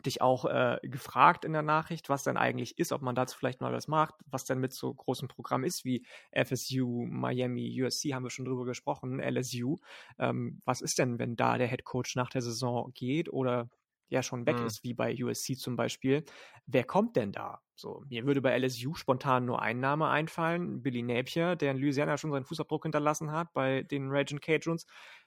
dich 0.04 0.20
auch 0.20 0.44
äh, 0.44 0.78
gefragt 0.82 1.44
in 1.44 1.52
der 1.52 1.62
Nachricht, 1.62 2.08
was 2.08 2.22
denn 2.22 2.36
eigentlich 2.36 2.78
ist, 2.78 2.92
ob 2.92 3.02
man 3.02 3.14
dazu 3.14 3.38
vielleicht 3.38 3.60
mal 3.60 3.72
was 3.72 3.88
macht, 3.88 4.14
was 4.26 4.44
denn 4.44 4.58
mit 4.58 4.72
so 4.72 4.92
großen 4.92 5.28
Programmen 5.28 5.64
ist 5.64 5.84
wie 5.84 6.04
FSU, 6.32 7.06
Miami, 7.06 7.82
USC, 7.82 8.12
haben 8.12 8.24
wir 8.24 8.30
schon 8.30 8.44
drüber 8.44 8.64
gesprochen, 8.64 9.20
LSU. 9.20 9.76
Ähm, 10.18 10.60
was 10.64 10.82
ist 10.82 10.98
denn, 10.98 11.18
wenn 11.18 11.36
da 11.36 11.56
der 11.56 11.68
Head 11.68 11.84
Coach 11.84 12.14
nach 12.16 12.28
der 12.28 12.42
Saison 12.42 12.92
geht 12.92 13.32
oder 13.32 13.70
ja 14.08 14.22
schon 14.22 14.46
weg 14.46 14.58
mhm. 14.58 14.66
ist, 14.66 14.84
wie 14.84 14.94
bei 14.94 15.14
USC 15.22 15.56
zum 15.56 15.76
Beispiel? 15.76 16.24
Wer 16.66 16.84
kommt 16.84 17.16
denn 17.16 17.32
da? 17.32 17.60
So, 17.74 18.02
mir 18.08 18.24
würde 18.26 18.40
bei 18.40 18.56
LSU 18.58 18.94
spontan 18.94 19.44
nur 19.44 19.60
ein 19.60 19.80
Name 19.80 20.08
einfallen, 20.08 20.82
Billy 20.82 21.02
Napier, 21.02 21.56
der 21.56 21.72
in 21.72 21.78
Louisiana 21.78 22.16
schon 22.16 22.30
seinen 22.32 22.44
Fußabdruck 22.44 22.84
hinterlassen 22.84 23.32
hat 23.32 23.52
bei 23.52 23.82
den 23.82 24.08
Raging 24.10 24.40
Cajuns 24.40 24.86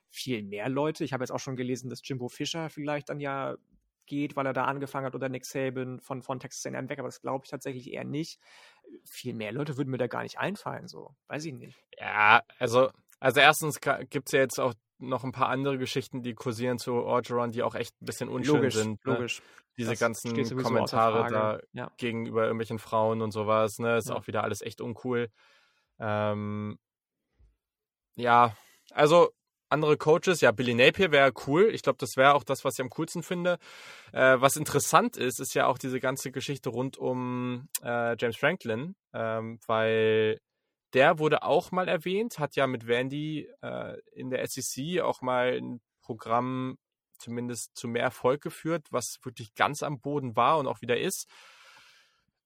viel 0.09 0.43
mehr 0.43 0.69
Leute. 0.69 1.03
Ich 1.03 1.13
habe 1.13 1.24
jetzt 1.24 1.31
auch 1.31 1.39
schon 1.39 1.55
gelesen, 1.55 1.89
dass 1.89 2.01
Jimbo 2.03 2.27
Fischer 2.27 2.69
vielleicht 2.69 3.09
dann 3.09 3.19
ja 3.19 3.55
geht, 4.07 4.36
weil 4.36 4.45
er 4.45 4.53
da 4.53 4.65
angefangen 4.65 5.05
hat 5.05 5.15
oder 5.15 5.29
Nick 5.29 5.45
Saban 5.45 5.99
von, 6.01 6.21
von 6.21 6.39
Texas 6.39 6.65
A&M 6.65 6.89
weg, 6.89 6.99
aber 6.99 7.08
das 7.08 7.21
glaube 7.21 7.45
ich 7.45 7.51
tatsächlich 7.51 7.93
eher 7.93 8.04
nicht. 8.04 8.39
Viel 9.06 9.36
mehr 9.36 9.51
Leute 9.51 9.77
würden 9.77 9.91
mir 9.91 9.97
da 9.97 10.08
gar 10.08 10.23
nicht 10.23 10.39
einfallen, 10.39 10.88
so. 10.88 11.15
Weiß 11.27 11.45
ich 11.45 11.54
nicht. 11.54 11.80
Ja, 11.97 12.41
also, 12.58 12.89
also 13.19 13.39
erstens 13.39 13.80
gibt 14.10 14.27
es 14.27 14.32
ja 14.34 14.39
jetzt 14.39 14.60
auch 14.60 14.73
noch 14.99 15.23
ein 15.23 15.31
paar 15.31 15.49
andere 15.49 15.77
Geschichten, 15.77 16.21
die 16.21 16.33
kursieren 16.33 16.77
zu 16.77 16.93
Orgeron, 16.93 17.51
die 17.51 17.63
auch 17.63 17.75
echt 17.75 17.99
ein 18.01 18.05
bisschen 18.05 18.29
unschön 18.29 18.55
logisch, 18.55 18.75
sind. 18.75 19.05
Ne? 19.05 19.13
Logisch. 19.13 19.41
Diese 19.77 19.91
das 19.91 19.99
ganzen 19.99 20.33
Kommentare 20.62 21.31
da 21.31 21.59
ja. 21.71 21.91
gegenüber 21.97 22.43
irgendwelchen 22.43 22.79
Frauen 22.79 23.21
und 23.21 23.31
sowas, 23.31 23.79
ne? 23.79 23.97
Ist 23.97 24.09
ja. 24.09 24.15
auch 24.15 24.27
wieder 24.27 24.43
alles 24.43 24.62
echt 24.62 24.81
uncool. 24.81 25.29
Ähm, 25.99 26.77
ja, 28.15 28.55
also 28.91 29.29
andere 29.69 29.97
Coaches, 29.97 30.41
ja, 30.41 30.51
Billy 30.51 30.73
Napier 30.73 31.12
wäre 31.12 31.31
cool. 31.47 31.69
Ich 31.73 31.83
glaube, 31.83 31.97
das 31.99 32.17
wäre 32.17 32.33
auch 32.33 32.43
das, 32.43 32.65
was 32.65 32.73
ich 32.73 32.81
am 32.81 32.89
coolsten 32.89 33.23
finde. 33.23 33.59
Äh, 34.12 34.41
was 34.41 34.57
interessant 34.57 35.15
ist, 35.15 35.39
ist 35.39 35.53
ja 35.53 35.67
auch 35.67 35.77
diese 35.77 35.99
ganze 35.99 36.31
Geschichte 36.31 36.69
rund 36.69 36.97
um 36.97 37.69
äh, 37.83 38.17
James 38.17 38.38
Franklin, 38.38 38.95
ähm, 39.13 39.59
weil 39.67 40.39
der 40.93 41.19
wurde 41.19 41.43
auch 41.43 41.71
mal 41.71 41.88
erwähnt, 41.88 42.39
hat 42.39 42.56
ja 42.56 42.67
mit 42.67 42.88
Vandy 42.88 43.49
äh, 43.62 43.97
in 44.13 44.30
der 44.30 44.45
SEC 44.47 45.02
auch 45.02 45.21
mal 45.21 45.58
ein 45.58 45.82
Programm 46.02 46.78
zumindest 47.17 47.78
zu 47.78 47.88
mehr 47.88 48.04
Erfolg 48.04 48.41
geführt, 48.41 48.88
was 48.91 49.19
wirklich 49.23 49.54
ganz 49.54 49.84
am 49.84 49.99
Boden 49.99 50.36
war 50.36 50.58
und 50.58 50.67
auch 50.67 50.82
wieder 50.82 50.97
ist. 50.97 51.30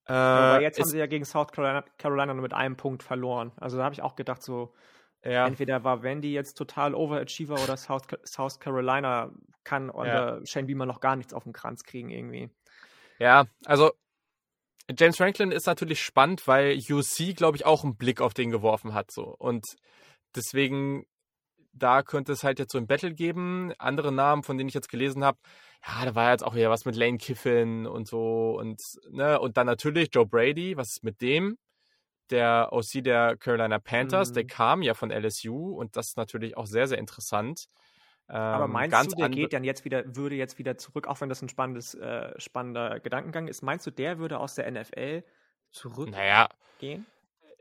Äh, 0.05 0.13
Aber 0.13 0.61
jetzt 0.61 0.79
haben 0.79 0.89
sie 0.89 0.97
ja 0.97 1.05
gegen 1.05 1.25
South 1.25 1.51
Carolina, 1.51 1.85
Carolina 1.97 2.33
nur 2.33 2.41
mit 2.41 2.53
einem 2.53 2.75
Punkt 2.75 3.03
verloren. 3.03 3.51
Also 3.57 3.77
da 3.77 3.83
habe 3.83 3.93
ich 3.93 4.01
auch 4.01 4.15
gedacht, 4.15 4.41
so, 4.41 4.73
ja. 5.23 5.47
Entweder 5.47 5.83
war 5.85 6.03
Wendy 6.03 6.33
jetzt 6.33 6.55
total 6.55 6.93
Overachiever 6.93 7.55
oder 7.63 7.77
South, 7.77 8.07
South 8.25 8.59
Carolina 8.59 9.31
kann 9.63 9.89
oder 9.89 10.39
ja. 10.39 10.45
Shane 10.45 10.67
Beamer 10.67 10.85
noch 10.85 10.99
gar 10.99 11.15
nichts 11.15 11.33
auf 11.33 11.43
den 11.43 11.53
Kranz 11.53 11.85
kriegen 11.85 12.09
irgendwie. 12.09 12.49
Ja, 13.19 13.45
also 13.63 13.93
James 14.89 15.17
Franklin 15.17 15.51
ist 15.51 15.67
natürlich 15.67 16.01
spannend, 16.01 16.47
weil 16.47 16.77
UC, 16.77 17.35
glaube 17.35 17.57
ich, 17.57 17.65
auch 17.65 17.83
einen 17.83 17.95
Blick 17.95 18.21
auf 18.21 18.33
den 18.33 18.51
geworfen 18.51 18.93
hat. 18.93 19.11
So. 19.11 19.23
Und 19.23 19.65
deswegen, 20.35 21.05
da 21.71 22.03
könnte 22.03 22.33
es 22.33 22.43
halt 22.43 22.59
jetzt 22.59 22.73
so 22.73 22.77
ein 22.77 22.87
Battle 22.87 23.13
geben. 23.13 23.73
Andere 23.79 24.11
Namen, 24.11 24.43
von 24.43 24.57
denen 24.57 24.67
ich 24.67 24.75
jetzt 24.75 24.89
gelesen 24.89 25.23
habe, 25.23 25.37
ja, 25.87 26.05
da 26.05 26.15
war 26.15 26.31
jetzt 26.31 26.43
auch 26.43 26.55
wieder 26.55 26.69
was 26.69 26.85
mit 26.85 26.95
Lane 26.95 27.17
Kiffin 27.17 27.87
und 27.87 28.07
so. 28.07 28.57
Und, 28.59 28.79
ne, 29.09 29.39
und 29.39 29.57
dann 29.57 29.67
natürlich 29.67 30.09
Joe 30.13 30.25
Brady, 30.25 30.77
was 30.77 30.89
ist 30.89 31.03
mit 31.03 31.21
dem? 31.21 31.57
der 32.29 32.69
OC 32.71 33.03
der 33.03 33.37
Carolina 33.37 33.79
Panthers, 33.79 34.29
mhm. 34.29 34.33
der 34.33 34.47
kam 34.47 34.81
ja 34.81 34.93
von 34.93 35.11
LSU 35.11 35.75
und 35.75 35.95
das 35.95 36.09
ist 36.09 36.17
natürlich 36.17 36.57
auch 36.57 36.65
sehr, 36.65 36.87
sehr 36.87 36.97
interessant. 36.97 37.65
Aber 38.27 38.65
ähm, 38.65 38.71
meinst 38.71 39.11
du, 39.11 39.15
der 39.15 39.29
geht 39.29 39.53
dann 39.53 39.63
jetzt 39.63 39.85
wieder, 39.85 40.15
würde 40.15 40.35
jetzt 40.35 40.57
wieder 40.57 40.77
zurück, 40.77 41.07
auch 41.07 41.19
wenn 41.21 41.29
das 41.29 41.41
ein 41.41 41.49
spannendes, 41.49 41.93
äh, 41.95 42.39
spannender 42.39 42.99
Gedankengang 42.99 43.47
ist, 43.47 43.61
meinst 43.61 43.85
du, 43.85 43.91
der 43.91 44.17
würde 44.17 44.39
aus 44.39 44.55
der 44.55 44.71
NFL 44.71 45.23
zurückgehen? 45.71 46.15
Naja, 46.15 46.49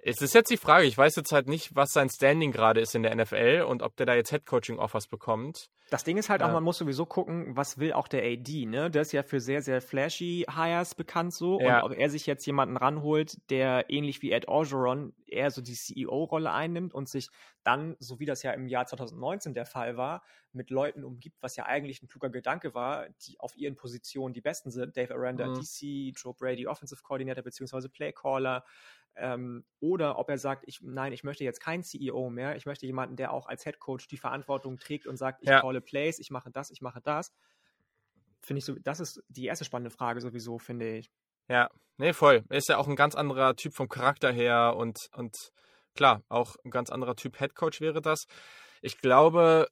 es 0.05 0.21
ist 0.21 0.35
jetzt 0.35 0.51
die 0.51 0.57
Frage, 0.57 0.85
ich 0.85 0.99
weiß 0.99 1.15
jetzt 1.15 1.31
halt 1.31 1.49
nicht, 1.49 1.77
was 1.77 1.93
sein 1.93 2.11
Standing 2.11 2.51
gerade 2.51 2.81
ist 2.81 2.95
in 2.97 3.05
der 3.05 3.15
NFL 3.15 3.65
und 3.69 3.83
ob 3.83 3.97
der 3.97 4.05
da 4.05 4.15
jetzt 4.15 4.33
Headcoaching-Offers 4.33 5.07
bekommt. 5.07 5.71
Das 5.91 6.03
Ding 6.03 6.17
ist 6.17 6.29
halt 6.29 6.43
auch, 6.43 6.51
man 6.51 6.65
muss 6.65 6.79
sowieso 6.79 7.07
gucken, 7.07 7.55
was 7.55 7.79
will 7.79 7.93
auch 7.93 8.09
der 8.09 8.25
AD, 8.25 8.67
ne? 8.67 8.91
Der 8.91 9.03
ist 9.03 9.13
ja 9.13 9.23
für 9.23 9.41
sehr, 9.41 9.63
sehr 9.63 9.81
flashy 9.81 10.47
Hires 10.51 10.95
bekannt 10.95 11.35
so. 11.35 11.61
Ja. 11.61 11.81
Und 11.81 11.93
ob 11.93 11.99
er 11.99 12.09
sich 12.09 12.27
jetzt 12.27 12.47
jemanden 12.47 12.77
ranholt, 12.77 13.39
der 13.51 13.91
ähnlich 13.91 14.23
wie 14.23 14.33
Ed 14.33 14.49
Orgeron 14.49 15.13
eher 15.27 15.51
so 15.51 15.61
die 15.61 15.75
CEO-Rolle 15.75 16.51
einnimmt 16.51 16.95
und 16.95 17.09
sich 17.09 17.29
dann, 17.63 17.95
so 17.99 18.19
wie 18.19 18.27
das 18.27 18.43
ja 18.43 18.53
im 18.53 18.69
Jahr 18.69 18.87
2019 18.87 19.55
der 19.55 19.67
Fall 19.67 19.97
war, 19.97 20.23
mit 20.53 20.71
Leuten 20.71 21.05
umgibt, 21.05 21.43
was 21.43 21.57
ja 21.57 21.67
eigentlich 21.67 22.03
ein 22.03 22.09
kluger 22.09 22.31
Gedanke 22.31 22.75
war, 22.75 23.09
die 23.27 23.39
auf 23.39 23.57
ihren 23.57 23.77
Positionen 23.77 24.35
die 24.35 24.41
besten 24.41 24.71
sind. 24.71 24.97
Dave 24.97 25.15
Aranda, 25.15 25.47
mhm. 25.47 25.61
DC, 25.61 26.15
Joe 26.17 26.35
Brady, 26.35 26.67
Offensive 26.67 27.03
Coordinator 27.03 27.43
beziehungsweise 27.43 27.89
Playcaller, 27.89 28.65
ähm, 29.17 29.65
oder 29.81 30.19
ob 30.19 30.29
er 30.31 30.39
sagt, 30.39 30.65
ich, 30.67 30.81
nein, 30.83 31.13
ich 31.13 31.25
möchte 31.25 31.45
jetzt 31.45 31.61
keinen 31.61 31.83
CEO 31.83 32.31
mehr, 32.31 32.57
ich 32.57 32.67
möchte 32.67 32.87
jemanden, 32.87 33.17
der 33.17 33.33
auch 33.33 33.47
als 33.47 33.65
Head 33.65 33.79
Coach 33.79 34.09
die 34.09 34.17
Verantwortung 34.17 34.79
trägt 34.79 35.07
und 35.07 35.17
sagt, 35.17 35.43
ich 35.43 35.49
ja. 35.49 35.61
calle 35.61 35.81
Plays, 35.81 36.19
ich 36.19 36.31
mache 36.31 36.51
das, 36.51 36.71
ich 36.71 36.81
mache 36.81 37.01
das. 37.01 37.33
Finde 38.41 38.59
ich 38.59 38.65
so, 38.65 38.75
das 38.75 39.01
ist 39.01 39.23
die 39.29 39.47
erste 39.47 39.65
spannende 39.65 39.91
Frage 39.91 40.21
sowieso, 40.21 40.59
finde 40.59 40.97
ich. 40.97 41.11
Ja, 41.49 41.69
nee, 41.99 42.13
voll. 42.13 42.45
Er 42.49 42.59
ist 42.59 42.69
ja 42.69 42.79
auch 42.79 42.89
ein 42.89 42.97
ganz 42.97 43.15
anderer 43.15 43.55
Typ 43.55 43.75
vom 43.75 43.89
Charakter 43.89 44.33
her 44.33 44.75
und, 44.77 44.99
und 45.15 45.37
klar, 45.95 46.23
auch 46.29 46.57
ein 46.65 46.71
ganz 46.71 46.91
anderer 46.91 47.15
Typ 47.15 47.39
Head 47.39 47.55
Coach 47.55 47.81
wäre 47.81 48.01
das. 48.01 48.25
Ich 48.81 48.99
glaube, 48.99 49.69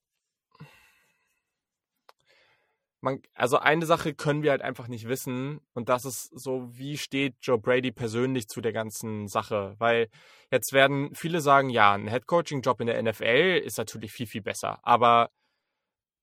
man, 3.01 3.23
also 3.35 3.59
eine 3.59 3.87
Sache 3.87 4.15
können 4.15 4.43
wir 4.43 4.51
halt 4.51 4.63
einfach 4.63 4.89
nicht 4.89 5.09
wissen 5.09 5.61
und 5.75 5.89
das 5.89 6.05
ist 6.05 6.31
so, 6.39 6.69
wie 6.71 6.99
steht 6.99 7.37
Joe 7.43 7.59
Brady 7.59 7.93
persönlich 7.93 8.49
zu 8.49 8.61
der 8.61 8.73
ganzen 8.73 9.29
Sache? 9.29 9.75
Weil 9.79 10.09
jetzt 10.51 10.73
werden 10.73 11.15
viele 11.15 11.41
sagen, 11.41 11.71
ja, 11.71 11.93
ein 11.95 12.09
Headcoaching-Job 12.09 12.81
in 12.81 12.87
der 12.89 13.03
NFL 13.03 13.63
ist 13.65 13.79
natürlich 13.79 14.13
viel, 14.13 14.27
viel 14.27 14.43
besser. 14.43 14.79
Aber 14.83 15.31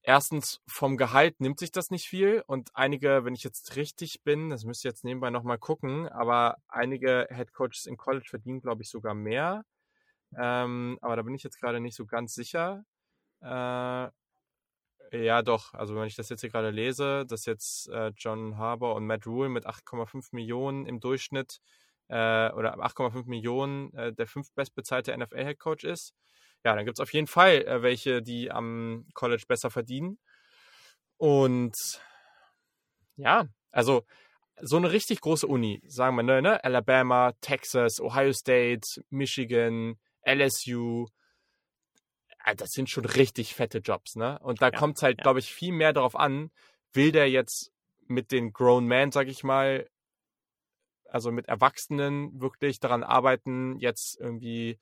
erstens 0.03 0.61
vom 0.67 0.97
Gehalt 0.97 1.39
nimmt 1.41 1.59
sich 1.59 1.71
das 1.71 1.91
nicht 1.91 2.07
viel 2.07 2.43
und 2.47 2.69
einige, 2.75 3.25
wenn 3.25 3.35
ich 3.35 3.43
jetzt 3.43 3.75
richtig 3.75 4.23
bin, 4.23 4.49
das 4.49 4.63
müsst 4.63 4.85
ihr 4.85 4.91
jetzt 4.91 5.03
nebenbei 5.03 5.29
nochmal 5.31 5.57
gucken, 5.57 6.07
aber 6.07 6.57
einige 6.67 7.27
Headcoaches 7.29 7.85
in 7.87 7.97
College 7.97 8.27
verdienen, 8.29 8.61
glaube 8.61 8.83
ich, 8.83 8.89
sogar 8.89 9.13
mehr. 9.13 9.63
Ähm, 10.37 10.97
aber 11.01 11.15
da 11.15 11.21
bin 11.23 11.35
ich 11.35 11.43
jetzt 11.43 11.59
gerade 11.59 11.79
nicht 11.79 11.95
so 11.95 12.05
ganz 12.05 12.33
sicher. 12.33 12.83
Äh, 13.41 14.09
ja, 15.11 15.41
doch. 15.41 15.73
Also 15.73 15.95
wenn 15.95 16.07
ich 16.07 16.15
das 16.15 16.29
jetzt 16.29 16.41
hier 16.41 16.49
gerade 16.49 16.69
lese, 16.69 17.25
dass 17.25 17.45
jetzt 17.45 17.89
äh, 17.89 18.11
John 18.17 18.57
Harbour 18.57 18.95
und 18.95 19.05
Matt 19.05 19.25
Rule 19.25 19.49
mit 19.49 19.65
8,5 19.65 20.29
Millionen 20.31 20.85
im 20.85 20.99
Durchschnitt 20.99 21.59
äh, 22.09 22.51
oder 22.51 22.75
8,5 22.79 23.27
Millionen 23.27 23.93
äh, 23.93 24.13
der 24.13 24.27
fünf 24.27 24.53
bestbezahlte 24.53 25.17
NFL-Headcoach 25.17 25.83
ist. 25.83 26.13
ja, 26.65 26.75
dann 26.75 26.85
gibt 26.85 26.99
es 26.99 27.03
auf 27.03 27.13
jeden 27.13 27.27
Fall 27.27 27.63
äh, 27.65 27.81
welche, 27.81 28.21
die 28.21 28.51
am 28.51 29.05
College 29.13 29.43
besser 29.47 29.69
verdienen. 29.71 30.19
Und 31.17 32.01
ja, 33.15 33.47
also 33.71 34.03
so 34.61 34.77
eine 34.77 34.91
richtig 34.91 35.21
große 35.21 35.47
Uni, 35.47 35.81
sagen 35.87 36.15
wir, 36.15 36.23
ne, 36.23 36.41
ne? 36.41 36.63
Alabama, 36.63 37.33
Texas, 37.41 37.99
Ohio 38.01 38.33
State, 38.33 39.03
Michigan, 39.09 39.99
LSU, 40.25 41.07
das 42.55 42.71
sind 42.71 42.89
schon 42.89 43.05
richtig 43.05 43.55
fette 43.55 43.79
Jobs, 43.79 44.15
ne? 44.15 44.39
Und 44.39 44.61
da 44.61 44.69
ja, 44.69 44.77
kommt 44.77 44.97
es 44.97 45.03
halt, 45.03 45.19
ja. 45.19 45.23
glaube 45.23 45.39
ich, 45.39 45.53
viel 45.53 45.73
mehr 45.73 45.93
darauf 45.93 46.15
an, 46.15 46.51
will 46.93 47.11
der 47.11 47.29
jetzt 47.29 47.71
mit 48.07 48.31
den 48.31 48.53
Grown 48.53 48.85
Men, 48.85 49.11
sag 49.11 49.27
ich 49.27 49.43
mal, 49.43 49.87
also 51.09 51.31
mit 51.31 51.47
Erwachsenen 51.47 52.41
wirklich 52.41 52.79
daran 52.79 53.03
arbeiten, 53.03 53.79
jetzt 53.79 54.19
irgendwie 54.19 54.79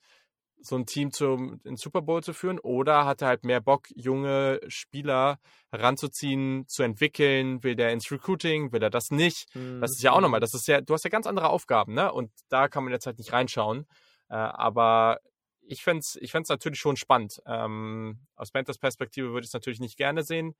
so 0.60 0.76
ein 0.76 0.86
Team 0.86 1.12
zum 1.12 1.60
in 1.64 1.76
Super 1.76 2.02
Bowl 2.02 2.22
zu 2.22 2.32
führen 2.32 2.58
oder 2.58 3.04
hat 3.04 3.22
er 3.22 3.28
halt 3.28 3.44
mehr 3.44 3.60
Bock, 3.60 3.88
junge 3.94 4.60
Spieler 4.68 5.38
heranzuziehen, 5.70 6.66
zu 6.66 6.82
entwickeln? 6.82 7.62
Will 7.62 7.76
der 7.76 7.92
ins 7.92 8.10
Recruiting? 8.10 8.72
Will 8.72 8.82
er 8.82 8.90
das 8.90 9.10
nicht? 9.10 9.54
Mhm. 9.54 9.80
Das 9.80 9.92
ist 9.92 10.02
ja 10.02 10.12
auch 10.12 10.20
nochmal, 10.20 10.40
das 10.40 10.54
ist 10.54 10.66
ja, 10.66 10.80
du 10.80 10.94
hast 10.94 11.04
ja 11.04 11.10
ganz 11.10 11.26
andere 11.26 11.50
Aufgaben, 11.50 11.94
ne? 11.94 12.12
Und 12.12 12.30
da 12.48 12.68
kann 12.68 12.84
man 12.84 12.92
jetzt 12.92 13.06
halt 13.06 13.18
nicht 13.18 13.32
reinschauen. 13.32 13.86
Äh, 14.28 14.34
aber 14.34 15.20
ich 15.68 15.82
fände 15.82 16.00
es 16.00 16.16
ich 16.20 16.30
fänd's 16.30 16.48
natürlich 16.48 16.78
schon 16.78 16.96
spannend. 16.96 17.42
Ähm, 17.46 18.20
aus 18.34 18.50
Panthers 18.50 18.78
Perspektive 18.78 19.32
würde 19.32 19.44
ich 19.44 19.50
es 19.50 19.54
natürlich 19.54 19.80
nicht 19.80 19.96
gerne 19.96 20.22
sehen. 20.22 20.54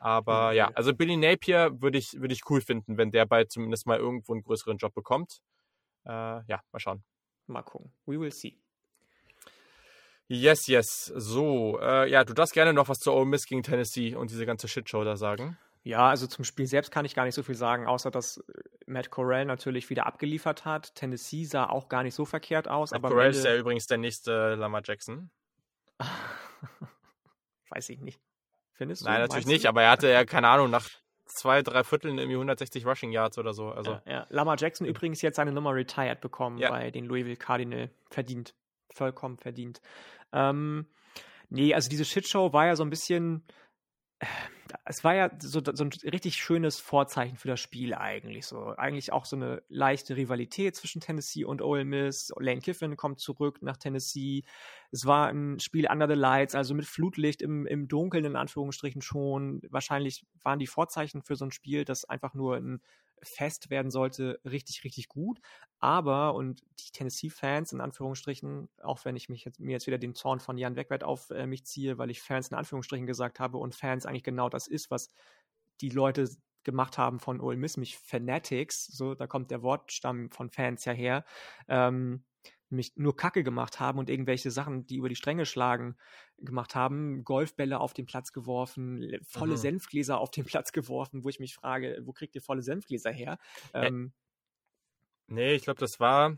Aber 0.00 0.50
mhm. 0.50 0.56
ja, 0.56 0.70
also 0.74 0.94
Billy 0.94 1.16
Napier 1.16 1.80
würde 1.80 1.98
ich, 1.98 2.20
würd 2.20 2.32
ich 2.32 2.42
cool 2.50 2.60
finden, 2.60 2.98
wenn 2.98 3.10
der 3.10 3.26
bald 3.26 3.50
zumindest 3.50 3.86
mal 3.86 3.98
irgendwo 3.98 4.32
einen 4.32 4.42
größeren 4.42 4.78
Job 4.78 4.94
bekommt. 4.94 5.40
Äh, 6.04 6.10
ja, 6.10 6.62
mal 6.72 6.78
schauen. 6.78 7.04
Mal 7.46 7.62
gucken. 7.62 7.92
We 8.06 8.18
will 8.18 8.32
see. 8.32 8.58
Yes, 10.28 10.66
yes. 10.66 11.12
So, 11.14 11.78
äh, 11.80 12.10
ja, 12.10 12.24
du 12.24 12.34
darfst 12.34 12.52
gerne 12.52 12.72
noch 12.72 12.88
was 12.88 12.98
zu 12.98 13.12
Ole 13.12 13.26
Miss 13.26 13.46
gegen 13.46 13.62
Tennessee 13.62 14.16
und 14.16 14.30
diese 14.30 14.44
ganze 14.44 14.66
Shitshow 14.66 15.04
da 15.04 15.16
sagen. 15.16 15.56
Ja, 15.86 16.08
also 16.08 16.26
zum 16.26 16.44
Spiel 16.44 16.66
selbst 16.66 16.90
kann 16.90 17.04
ich 17.04 17.14
gar 17.14 17.24
nicht 17.24 17.36
so 17.36 17.44
viel 17.44 17.54
sagen, 17.54 17.86
außer 17.86 18.10
dass 18.10 18.38
äh, 18.38 18.62
Matt 18.86 19.10
Corral 19.10 19.44
natürlich 19.44 19.88
wieder 19.88 20.04
abgeliefert 20.04 20.64
hat. 20.64 20.96
Tennessee 20.96 21.44
sah 21.44 21.68
auch 21.68 21.88
gar 21.88 22.02
nicht 22.02 22.16
so 22.16 22.24
verkehrt 22.24 22.66
aus. 22.66 22.90
Matt 22.90 23.02
Corral 23.02 23.30
ist 23.30 23.44
ja 23.44 23.54
übrigens 23.54 23.86
der 23.86 23.98
nächste 23.98 24.56
Lama 24.56 24.80
Jackson. 24.84 25.30
Weiß 27.70 27.88
ich 27.90 28.00
nicht. 28.00 28.20
Findest 28.72 29.02
du? 29.02 29.04
Nein, 29.06 29.20
natürlich 29.20 29.46
nicht, 29.46 29.66
aber 29.66 29.84
er 29.84 29.92
hatte 29.92 30.08
ja, 30.08 30.24
keine 30.24 30.48
Ahnung, 30.48 30.70
nach 30.70 30.88
zwei, 31.26 31.62
drei 31.62 31.84
Vierteln 31.84 32.18
irgendwie 32.18 32.34
160 32.34 32.84
Rushing 32.84 33.12
Yards 33.12 33.38
oder 33.38 33.54
so. 33.54 33.68
Also. 33.68 33.92
Ja, 33.92 34.02
ja. 34.06 34.26
Lama 34.28 34.56
Jackson 34.58 34.88
übrigens 34.88 35.22
jetzt 35.22 35.36
seine 35.36 35.52
Nummer 35.52 35.72
retired 35.72 36.20
bekommen 36.20 36.58
ja. 36.58 36.68
bei 36.68 36.90
den 36.90 37.04
Louisville 37.04 37.36
Cardinal. 37.36 37.90
Verdient. 38.10 38.56
Vollkommen 38.92 39.38
verdient. 39.38 39.80
Ähm, 40.32 40.86
nee, 41.48 41.72
also 41.72 41.88
diese 41.88 42.04
Shitshow 42.04 42.52
war 42.52 42.66
ja 42.66 42.74
so 42.74 42.82
ein 42.82 42.90
bisschen. 42.90 43.44
Äh, 44.18 44.26
es 44.84 45.04
war 45.04 45.14
ja 45.14 45.30
so, 45.38 45.60
so, 45.64 45.84
ein 45.84 45.90
richtig 46.04 46.36
schönes 46.36 46.78
Vorzeichen 46.78 47.36
für 47.36 47.48
das 47.48 47.60
Spiel 47.60 47.94
eigentlich. 47.94 48.46
So 48.46 48.74
eigentlich 48.76 49.12
auch 49.12 49.24
so 49.24 49.36
eine 49.36 49.62
leichte 49.68 50.16
Rivalität 50.16 50.76
zwischen 50.76 51.00
Tennessee 51.00 51.44
und 51.44 51.62
Ole 51.62 51.84
Miss. 51.84 52.32
Lane 52.38 52.60
Kiffin 52.60 52.96
kommt 52.96 53.20
zurück 53.20 53.60
nach 53.62 53.76
Tennessee. 53.76 54.44
Es 54.90 55.06
war 55.06 55.28
ein 55.28 55.60
Spiel 55.60 55.88
under 55.90 56.08
the 56.08 56.14
lights, 56.14 56.54
also 56.54 56.74
mit 56.74 56.86
Flutlicht 56.86 57.42
im, 57.42 57.66
im 57.66 57.88
Dunkeln 57.88 58.24
in 58.24 58.36
Anführungsstrichen 58.36 59.02
schon. 59.02 59.60
Wahrscheinlich 59.70 60.24
waren 60.42 60.58
die 60.58 60.66
Vorzeichen 60.66 61.22
für 61.22 61.36
so 61.36 61.44
ein 61.44 61.52
Spiel, 61.52 61.84
das 61.84 62.04
einfach 62.04 62.34
nur 62.34 62.56
ein 62.56 62.80
fest 63.22 63.70
werden 63.70 63.90
sollte, 63.90 64.40
richtig, 64.44 64.84
richtig 64.84 65.08
gut. 65.08 65.40
Aber, 65.78 66.34
und 66.34 66.62
die 66.80 66.90
Tennessee-Fans 66.90 67.72
in 67.72 67.80
Anführungsstrichen, 67.80 68.68
auch 68.82 69.04
wenn 69.04 69.16
ich 69.16 69.28
mich 69.28 69.44
jetzt, 69.44 69.60
mir 69.60 69.72
jetzt 69.72 69.86
wieder 69.86 69.98
den 69.98 70.14
Zorn 70.14 70.40
von 70.40 70.56
Jan 70.56 70.76
Wegwert 70.76 71.04
auf 71.04 71.30
äh, 71.30 71.46
mich 71.46 71.64
ziehe, 71.64 71.98
weil 71.98 72.10
ich 72.10 72.22
Fans 72.22 72.48
in 72.48 72.56
Anführungsstrichen 72.56 73.06
gesagt 73.06 73.40
habe 73.40 73.58
und 73.58 73.74
Fans 73.74 74.06
eigentlich 74.06 74.24
genau 74.24 74.48
das 74.48 74.55
ist, 74.66 74.90
was 74.90 75.10
die 75.80 75.90
Leute 75.90 76.28
gemacht 76.66 76.98
haben 76.98 77.20
von 77.20 77.40
Ole 77.40 77.56
Miss, 77.56 77.76
mich 77.76 77.96
Fanatics, 77.96 78.86
so, 78.86 79.14
da 79.14 79.26
kommt 79.26 79.50
der 79.50 79.62
Wortstamm 79.62 80.30
von 80.30 80.50
Fans 80.50 80.84
ja 80.84 80.92
her, 80.92 81.24
ähm, 81.68 82.24
nämlich 82.70 82.96
nur 82.96 83.16
Kacke 83.16 83.44
gemacht 83.44 83.78
haben 83.78 83.98
und 83.98 84.10
irgendwelche 84.10 84.50
Sachen, 84.50 84.86
die 84.86 84.96
über 84.96 85.08
die 85.08 85.16
Stränge 85.16 85.46
schlagen, 85.46 85.96
gemacht 86.38 86.74
haben, 86.74 87.24
Golfbälle 87.24 87.78
auf 87.78 87.94
den 87.94 88.06
Platz 88.06 88.32
geworfen, 88.32 89.18
volle 89.22 89.52
mhm. 89.52 89.58
Senfgläser 89.58 90.18
auf 90.18 90.30
den 90.30 90.44
Platz 90.46 90.72
geworfen, 90.72 91.24
wo 91.24 91.28
ich 91.28 91.40
mich 91.40 91.54
frage, 91.54 92.00
wo 92.04 92.12
kriegt 92.12 92.34
ihr 92.34 92.42
volle 92.42 92.62
Senfgläser 92.62 93.12
her? 93.12 93.38
Ähm, 93.72 94.12
nee, 95.28 95.54
ich 95.54 95.62
glaube, 95.62 95.78
das 95.78 96.00
war, 96.00 96.36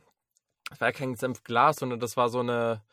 das 0.69 0.81
war 0.81 0.93
kein 0.93 1.17
Senfglas, 1.17 1.77
sondern 1.77 2.01
das 2.01 2.17
war 2.17 2.29
so 2.29 2.41
eine 2.41 2.85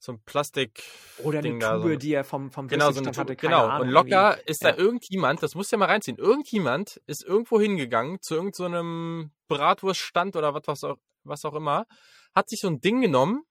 so 0.00 0.12
ein 0.12 0.22
Plastik. 0.24 0.82
Oder 1.22 1.40
eine 1.40 1.58
da, 1.58 1.76
Tube, 1.76 1.92
so. 1.92 1.96
die 1.96 2.14
er 2.14 2.24
vom, 2.24 2.50
vom 2.50 2.66
genau, 2.66 2.90
so 2.90 3.00
eine 3.00 3.12
hatte. 3.16 3.36
Genau, 3.36 3.66
Ahnung, 3.66 3.88
und 3.88 3.92
locker 3.92 4.30
irgendwie. 4.30 4.50
ist 4.50 4.64
da 4.64 4.70
ja. 4.70 4.76
irgendjemand, 4.76 5.42
das 5.42 5.54
muss 5.54 5.70
ja 5.70 5.78
mal 5.78 5.86
reinziehen, 5.86 6.16
irgendjemand 6.16 7.00
ist 7.06 7.22
irgendwo 7.22 7.60
hingegangen 7.60 8.20
zu 8.20 8.34
irgendeinem 8.34 9.30
so 9.48 9.54
Bratwurststand 9.54 10.36
oder 10.36 10.54
was, 10.54 10.62
was, 10.66 10.84
auch, 10.84 10.96
was 11.24 11.44
auch 11.44 11.54
immer 11.54 11.86
hat 12.34 12.48
sich 12.48 12.60
so 12.60 12.68
ein 12.68 12.80
Ding 12.80 13.00
genommen, 13.00 13.42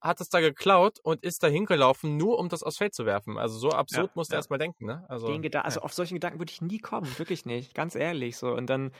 hat 0.00 0.20
es 0.20 0.30
da 0.30 0.40
geklaut 0.40 0.98
und 1.02 1.22
ist 1.22 1.42
da 1.42 1.48
hingelaufen, 1.48 2.16
nur 2.16 2.38
um 2.38 2.48
das 2.48 2.62
aufs 2.62 2.78
Feld 2.78 2.94
zu 2.94 3.04
werfen. 3.04 3.36
Also 3.36 3.58
so 3.58 3.70
absurd 3.70 4.06
ja, 4.06 4.12
musst 4.14 4.30
du 4.30 4.34
ja. 4.34 4.38
erstmal 4.38 4.58
denken, 4.58 4.86
ne? 4.86 5.04
Also, 5.08 5.30
ja. 5.30 5.60
also 5.60 5.80
auf 5.80 5.92
solchen 5.92 6.14
Gedanken 6.14 6.38
würde 6.38 6.52
ich 6.52 6.62
nie 6.62 6.78
kommen, 6.78 7.06
wirklich 7.18 7.44
nicht, 7.44 7.74
ganz 7.74 7.94
ehrlich 7.94 8.36
so. 8.38 8.52
Und 8.52 8.68
dann, 8.70 8.92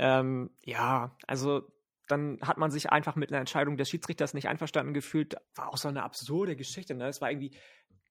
ähm, 0.00 0.50
ja, 0.64 1.12
also 1.26 1.62
dann 2.08 2.38
hat 2.42 2.58
man 2.58 2.70
sich 2.70 2.90
einfach 2.90 3.16
mit 3.16 3.30
einer 3.30 3.40
Entscheidung 3.40 3.76
des 3.76 3.88
Schiedsrichters 3.88 4.34
nicht 4.34 4.48
einverstanden 4.48 4.94
gefühlt. 4.94 5.36
War 5.54 5.68
auch 5.68 5.76
so 5.76 5.88
eine 5.88 6.02
absurde 6.02 6.56
Geschichte, 6.56 6.94
ne? 6.94 7.08
Es 7.08 7.20
war 7.20 7.30
irgendwie 7.30 7.56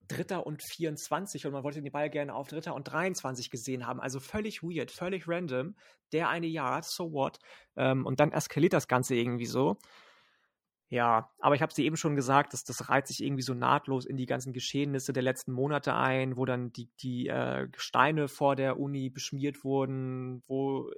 Dritter 0.08 0.46
und 0.46 0.62
24 0.62 1.46
und 1.46 1.52
man 1.52 1.62
wollte 1.62 1.82
den 1.82 1.92
Ball 1.92 2.08
gerne 2.08 2.34
auf 2.34 2.48
Dritter 2.48 2.74
und 2.74 2.84
23 2.84 3.50
gesehen 3.50 3.86
haben. 3.86 4.00
Also 4.00 4.20
völlig 4.20 4.62
weird, 4.62 4.90
völlig 4.90 5.28
random. 5.28 5.76
Der 6.12 6.30
eine 6.30 6.46
Yard, 6.46 6.86
so 6.86 7.12
what? 7.12 7.38
Ähm, 7.76 8.06
und 8.06 8.18
dann 8.18 8.32
eskaliert 8.32 8.72
das 8.72 8.88
Ganze 8.88 9.14
irgendwie 9.14 9.46
so. 9.46 9.76
Ja, 10.90 11.30
aber 11.38 11.54
ich 11.54 11.60
habe 11.60 11.74
sie 11.74 11.84
eben 11.84 11.98
schon 11.98 12.16
gesagt, 12.16 12.54
dass 12.54 12.64
das 12.64 12.88
reiht 12.88 13.06
sich 13.06 13.22
irgendwie 13.22 13.42
so 13.42 13.52
nahtlos 13.52 14.06
in 14.06 14.16
die 14.16 14.24
ganzen 14.24 14.54
Geschehnisse 14.54 15.12
der 15.12 15.22
letzten 15.22 15.52
Monate 15.52 15.94
ein, 15.94 16.38
wo 16.38 16.46
dann 16.46 16.72
die, 16.72 16.88
die 17.02 17.28
äh, 17.28 17.68
Steine 17.76 18.28
vor 18.28 18.56
der 18.56 18.80
Uni 18.80 19.10
beschmiert 19.10 19.64
wurden, 19.64 20.42
wo 20.46 20.90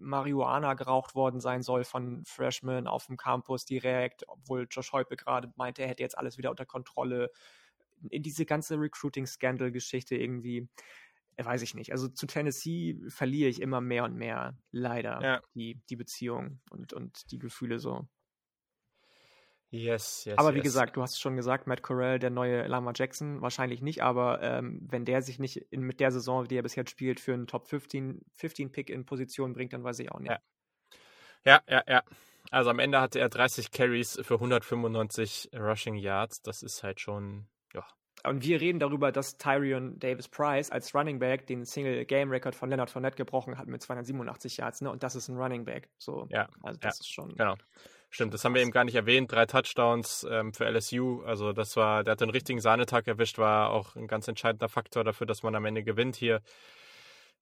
Marihuana 0.00 0.74
geraucht 0.74 1.14
worden 1.14 1.40
sein 1.40 1.62
soll 1.62 1.84
von 1.84 2.24
Freshmen 2.24 2.86
auf 2.86 3.06
dem 3.06 3.16
Campus 3.16 3.64
direkt, 3.64 4.28
obwohl 4.28 4.66
Josh 4.70 4.92
Heupe 4.92 5.16
gerade 5.16 5.52
meinte, 5.56 5.82
er 5.82 5.88
hätte 5.88 6.02
jetzt 6.02 6.18
alles 6.18 6.38
wieder 6.38 6.50
unter 6.50 6.66
Kontrolle. 6.66 7.30
In 8.08 8.22
diese 8.22 8.46
ganze 8.46 8.80
Recruiting-Scandal-Geschichte 8.80 10.16
irgendwie, 10.16 10.68
äh, 11.36 11.44
weiß 11.44 11.62
ich 11.62 11.74
nicht. 11.74 11.92
Also 11.92 12.08
zu 12.08 12.26
Tennessee 12.26 12.98
verliere 13.08 13.50
ich 13.50 13.60
immer 13.60 13.80
mehr 13.80 14.04
und 14.04 14.16
mehr, 14.16 14.56
leider, 14.72 15.20
ja. 15.22 15.42
die, 15.54 15.80
die 15.88 15.96
Beziehung 15.96 16.60
und, 16.70 16.92
und 16.92 17.30
die 17.30 17.38
Gefühle 17.38 17.78
so. 17.78 18.08
Yes, 19.70 20.24
yes. 20.24 20.36
Aber 20.36 20.52
wie 20.52 20.58
yes. 20.58 20.64
gesagt, 20.64 20.96
du 20.96 21.02
hast 21.02 21.20
schon 21.20 21.36
gesagt, 21.36 21.68
Matt 21.68 21.82
Corral, 21.82 22.18
der 22.18 22.30
neue 22.30 22.66
Lama 22.66 22.92
Jackson, 22.94 23.40
wahrscheinlich 23.40 23.82
nicht, 23.82 24.02
aber 24.02 24.42
ähm, 24.42 24.86
wenn 24.90 25.04
der 25.04 25.22
sich 25.22 25.38
nicht 25.38 25.58
in, 25.70 25.82
mit 25.82 26.00
der 26.00 26.10
Saison, 26.10 26.44
die 26.46 26.56
er 26.56 26.62
bis 26.62 26.74
jetzt 26.74 26.90
spielt, 26.90 27.20
für 27.20 27.34
einen 27.34 27.46
Top 27.46 27.68
15, 27.68 28.20
15 28.34 28.72
Pick 28.72 28.90
in 28.90 29.06
Position 29.06 29.52
bringt, 29.52 29.72
dann 29.72 29.84
weiß 29.84 30.00
ich 30.00 30.10
auch 30.10 30.18
nicht. 30.18 30.30
Ja. 30.30 30.40
ja, 31.44 31.60
ja, 31.68 31.84
ja. 31.86 32.02
Also 32.50 32.70
am 32.70 32.80
Ende 32.80 33.00
hatte 33.00 33.20
er 33.20 33.28
30 33.28 33.70
Carries 33.70 34.18
für 34.22 34.34
195 34.34 35.50
Rushing 35.54 35.94
Yards. 35.94 36.42
Das 36.42 36.64
ist 36.64 36.82
halt 36.82 36.98
schon, 36.98 37.46
ja. 37.72 37.86
Und 38.24 38.42
wir 38.42 38.60
reden 38.60 38.80
darüber, 38.80 39.12
dass 39.12 39.36
Tyrion 39.36 40.00
Davis 40.00 40.28
Price 40.28 40.70
als 40.70 40.92
Running 40.96 41.20
Back 41.20 41.46
den 41.46 41.64
Single 41.64 42.04
Game 42.06 42.30
Record 42.30 42.56
von 42.56 42.70
Leonard 42.70 42.90
Fournette 42.90 43.16
gebrochen 43.16 43.56
hat 43.56 43.68
mit 43.68 43.82
287 43.82 44.56
Yards, 44.56 44.80
ne? 44.80 44.90
Und 44.90 45.04
das 45.04 45.14
ist 45.14 45.28
ein 45.28 45.36
Running 45.36 45.64
Back. 45.64 45.90
So, 45.96 46.26
ja. 46.28 46.48
Also 46.62 46.80
das 46.80 46.98
ja, 46.98 47.02
ist 47.02 47.12
schon. 47.12 47.36
Genau. 47.36 47.54
Stimmt, 48.12 48.34
das 48.34 48.44
haben 48.44 48.54
wir 48.54 48.62
eben 48.62 48.72
gar 48.72 48.84
nicht 48.84 48.96
erwähnt. 48.96 49.30
Drei 49.30 49.46
Touchdowns 49.46 50.26
ähm, 50.28 50.52
für 50.52 50.68
LSU. 50.68 51.22
Also 51.22 51.52
das 51.52 51.76
war, 51.76 52.02
der 52.02 52.12
hat 52.12 52.20
den 52.20 52.30
richtigen 52.30 52.60
Sahnetag 52.60 53.06
erwischt, 53.06 53.38
war 53.38 53.70
auch 53.70 53.94
ein 53.94 54.08
ganz 54.08 54.26
entscheidender 54.26 54.68
Faktor 54.68 55.04
dafür, 55.04 55.28
dass 55.28 55.44
man 55.44 55.54
am 55.54 55.64
Ende 55.64 55.84
gewinnt 55.84 56.16
hier. 56.16 56.42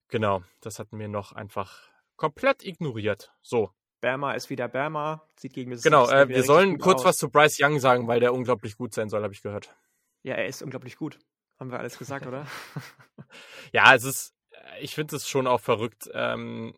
Genau, 0.09 0.43
das 0.61 0.79
hatten 0.79 0.99
wir 0.99 1.09
noch 1.09 1.33
einfach 1.33 1.89
komplett 2.17 2.65
ignoriert. 2.65 3.33
So. 3.43 3.71
Bama 4.01 4.33
ist 4.33 4.51
wieder 4.51 4.69
Bama, 4.69 5.27
sieht 5.37 5.55
gegen 5.55 5.71
das 5.71 5.83
Genau, 5.83 6.09
äh, 6.09 6.29
wir 6.29 6.45
sollen 6.45 6.79
kurz 6.79 7.01
aus. 7.01 7.07
was 7.07 7.17
zu 7.17 7.31
Bryce 7.31 7.59
Young 7.61 7.81
sagen, 7.81 8.07
weil 8.07 8.21
der 8.21 8.33
unglaublich 8.35 8.77
gut 8.77 8.95
sein 8.95 9.09
soll, 9.09 9.23
habe 9.23 9.33
ich 9.33 9.43
gehört. 9.43 9.75
Ja, 10.23 10.35
er 10.35 10.47
ist 10.47 10.63
unglaublich 10.63 10.97
gut. 10.97 11.19
Haben 11.59 11.73
wir 11.73 11.79
alles 11.79 11.99
gesagt, 11.99 12.27
oder? 12.27 12.47
ja, 13.73 13.95
es 13.95 14.05
ist, 14.05 14.35
ich 14.81 14.95
finde 14.95 15.17
es 15.17 15.29
schon 15.29 15.47
auch 15.47 15.61
verrückt. 15.61 16.09
Ähm, 16.13 16.75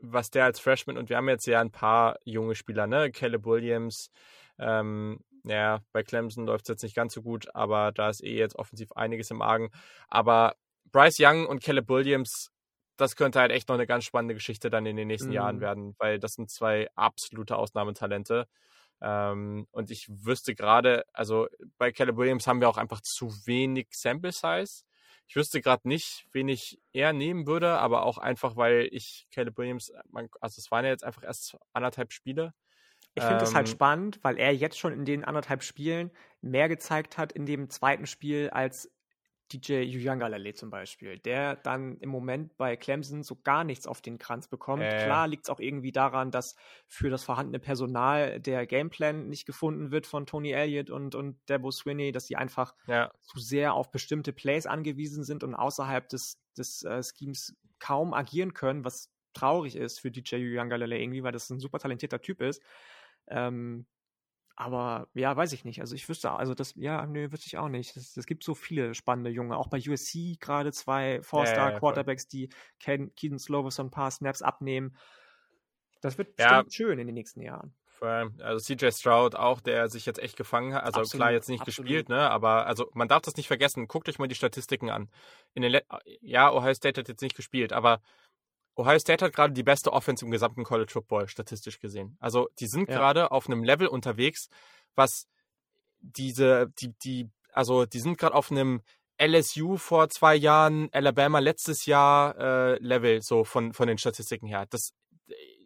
was 0.00 0.30
der 0.30 0.44
als 0.44 0.60
Freshman 0.60 0.96
und 0.98 1.08
wir 1.08 1.16
haben 1.16 1.28
jetzt 1.28 1.46
ja 1.46 1.60
ein 1.60 1.70
paar 1.70 2.18
junge 2.24 2.54
Spieler, 2.54 2.86
ne? 2.86 3.10
Caleb 3.10 3.44
Williams, 3.44 4.10
ähm, 4.58 5.20
ja, 5.44 5.80
bei 5.92 6.02
Clemson 6.02 6.46
läuft 6.46 6.64
es 6.64 6.68
jetzt 6.68 6.82
nicht 6.82 6.96
ganz 6.96 7.14
so 7.14 7.22
gut, 7.22 7.54
aber 7.54 7.92
da 7.92 8.10
ist 8.10 8.22
eh 8.22 8.36
jetzt 8.36 8.56
offensiv 8.56 8.92
einiges 8.92 9.30
im 9.30 9.42
Argen. 9.42 9.70
Aber 10.08 10.56
Bryce 10.92 11.18
Young 11.20 11.46
und 11.46 11.62
Caleb 11.62 11.88
Williams, 11.88 12.50
das 12.96 13.16
könnte 13.16 13.40
halt 13.40 13.52
echt 13.52 13.68
noch 13.68 13.74
eine 13.74 13.86
ganz 13.86 14.04
spannende 14.04 14.34
Geschichte 14.34 14.70
dann 14.70 14.86
in 14.86 14.96
den 14.96 15.08
nächsten 15.08 15.28
mhm. 15.28 15.34
Jahren 15.34 15.60
werden, 15.60 15.94
weil 15.98 16.18
das 16.18 16.34
sind 16.34 16.50
zwei 16.50 16.88
absolute 16.94 17.56
Ausnahmetalente. 17.56 18.46
Ähm, 19.00 19.66
und 19.70 19.90
ich 19.90 20.08
wüsste 20.08 20.54
gerade, 20.54 21.04
also 21.12 21.46
bei 21.78 21.92
Caleb 21.92 22.16
Williams 22.16 22.46
haben 22.46 22.60
wir 22.60 22.68
auch 22.68 22.78
einfach 22.78 23.00
zu 23.00 23.30
wenig 23.46 23.88
Sample 23.92 24.32
Size. 24.32 24.82
Ich 25.28 25.36
wüsste 25.36 25.60
gerade 25.60 25.86
nicht, 25.86 26.26
wen 26.32 26.48
ich 26.48 26.80
eher 26.92 27.12
nehmen 27.12 27.46
würde, 27.46 27.78
aber 27.78 28.04
auch 28.04 28.16
einfach, 28.16 28.56
weil 28.56 28.88
ich 28.90 29.28
Caleb 29.30 29.58
Williams, 29.58 29.92
man, 30.10 30.28
also 30.40 30.58
es 30.58 30.70
waren 30.70 30.86
ja 30.86 30.90
jetzt 30.90 31.04
einfach 31.04 31.22
erst 31.22 31.56
anderthalb 31.74 32.12
Spiele. 32.12 32.54
Ich 33.14 33.24
finde 33.24 33.44
es 33.44 33.54
halt 33.54 33.66
ähm, 33.66 33.72
spannend, 33.72 34.20
weil 34.22 34.38
er 34.38 34.54
jetzt 34.54 34.78
schon 34.78 34.92
in 34.92 35.04
den 35.04 35.24
anderthalb 35.24 35.62
Spielen 35.62 36.10
mehr 36.40 36.68
gezeigt 36.68 37.18
hat 37.18 37.32
in 37.32 37.46
dem 37.46 37.68
zweiten 37.68 38.06
Spiel 38.06 38.48
als 38.50 38.90
DJ 39.52 39.84
Uyangalale 39.96 40.54
zum 40.54 40.70
Beispiel, 40.70 41.18
der 41.18 41.56
dann 41.56 41.96
im 41.98 42.10
Moment 42.10 42.56
bei 42.56 42.76
Clemson 42.76 43.22
so 43.22 43.36
gar 43.36 43.64
nichts 43.64 43.86
auf 43.86 44.00
den 44.00 44.18
Kranz 44.18 44.48
bekommt. 44.48 44.82
Äh. 44.82 45.04
Klar 45.04 45.28
liegt 45.28 45.44
es 45.44 45.50
auch 45.50 45.60
irgendwie 45.60 45.92
daran, 45.92 46.30
dass 46.30 46.56
für 46.86 47.10
das 47.10 47.24
vorhandene 47.24 47.58
Personal 47.58 48.40
der 48.40 48.66
Gameplan 48.66 49.28
nicht 49.28 49.46
gefunden 49.46 49.90
wird 49.90 50.06
von 50.06 50.26
Tony 50.26 50.52
Elliott 50.52 50.90
und, 50.90 51.14
und 51.14 51.38
Debo 51.48 51.70
Swinney, 51.70 52.12
dass 52.12 52.26
sie 52.26 52.36
einfach 52.36 52.74
ja. 52.86 53.10
zu 53.20 53.38
sehr 53.38 53.74
auf 53.74 53.90
bestimmte 53.90 54.32
Plays 54.32 54.66
angewiesen 54.66 55.24
sind 55.24 55.44
und 55.44 55.54
außerhalb 55.54 56.08
des, 56.08 56.38
des 56.56 56.82
äh, 56.82 57.02
Schemes 57.02 57.56
kaum 57.78 58.12
agieren 58.14 58.54
können, 58.54 58.84
was 58.84 59.10
traurig 59.32 59.76
ist 59.76 60.00
für 60.00 60.10
DJ 60.10 60.36
Uyangalale 60.36 60.98
irgendwie, 60.98 61.22
weil 61.22 61.32
das 61.32 61.48
ein 61.50 61.60
super 61.60 61.78
talentierter 61.78 62.20
Typ 62.20 62.42
ist. 62.42 62.62
Ähm, 63.28 63.86
aber 64.60 65.06
ja, 65.14 65.36
weiß 65.36 65.52
ich 65.52 65.64
nicht. 65.64 65.80
Also 65.80 65.94
ich 65.94 66.08
wüsste, 66.08 66.32
also 66.32 66.52
das, 66.52 66.74
ja, 66.74 67.06
nö, 67.06 67.30
wüsste 67.30 67.46
ich 67.46 67.58
auch 67.58 67.68
nicht. 67.68 67.96
Es 67.96 68.26
gibt 68.26 68.42
so 68.42 68.56
viele 68.56 68.92
spannende 68.94 69.30
Junge. 69.30 69.56
Auch 69.56 69.68
bei 69.68 69.78
USC 69.78 70.36
gerade 70.40 70.72
zwei 70.72 71.22
Four-Star-Quarterbacks, 71.22 72.26
ja, 72.32 72.40
ja, 72.40 72.96
die 72.96 73.10
Keaton 73.14 73.38
Slovis 73.38 73.78
ein 73.78 73.92
paar 73.92 74.10
Snaps 74.10 74.42
abnehmen. 74.42 74.96
Das 76.00 76.18
wird 76.18 76.36
ja. 76.40 76.64
schön 76.68 76.98
in 76.98 77.06
den 77.06 77.14
nächsten 77.14 77.40
Jahren. 77.40 77.72
Also 78.00 78.74
CJ 78.74 78.90
Stroud 78.90 79.36
auch, 79.36 79.60
der 79.60 79.88
sich 79.88 80.06
jetzt 80.06 80.18
echt 80.18 80.36
gefangen 80.36 80.74
hat. 80.74 80.82
Also 80.82 81.00
absolut, 81.00 81.20
klar 81.20 81.32
jetzt 81.32 81.48
nicht 81.48 81.60
absolut. 81.60 81.86
gespielt, 81.86 82.08
ne? 82.08 82.28
Aber 82.28 82.66
also 82.66 82.90
man 82.94 83.06
darf 83.06 83.22
das 83.22 83.36
nicht 83.36 83.46
vergessen. 83.46 83.86
Guckt 83.86 84.08
euch 84.08 84.18
mal 84.18 84.26
die 84.26 84.34
Statistiken 84.34 84.90
an. 84.90 85.08
In 85.54 85.62
den 85.62 85.80
ja, 86.20 86.52
Ohio 86.52 86.74
State 86.74 87.00
hat 87.00 87.08
jetzt 87.08 87.22
nicht 87.22 87.36
gespielt, 87.36 87.72
aber 87.72 88.00
Ohio 88.78 88.98
State 88.98 89.24
hat 89.24 89.34
gerade 89.34 89.52
die 89.52 89.64
beste 89.64 89.92
Offense 89.92 90.24
im 90.24 90.30
gesamten 90.30 90.62
College 90.62 90.92
Football 90.92 91.28
statistisch 91.28 91.80
gesehen. 91.80 92.16
Also 92.20 92.48
die 92.60 92.68
sind 92.68 92.88
ja. 92.88 92.96
gerade 92.96 93.32
auf 93.32 93.48
einem 93.48 93.64
Level 93.64 93.88
unterwegs, 93.88 94.48
was 94.94 95.26
diese, 96.00 96.72
die, 96.80 96.94
die, 97.04 97.28
also 97.52 97.86
die 97.86 97.98
sind 97.98 98.18
gerade 98.18 98.34
auf 98.36 98.52
einem 98.52 98.82
LSU 99.20 99.76
vor 99.76 100.08
zwei 100.10 100.36
Jahren, 100.36 100.88
Alabama 100.92 101.40
letztes 101.40 101.86
Jahr 101.86 102.38
äh, 102.38 102.78
Level 102.78 103.20
so 103.20 103.42
von 103.42 103.72
von 103.72 103.88
den 103.88 103.98
Statistiken 103.98 104.46
her. 104.46 104.66
Das 104.70 104.92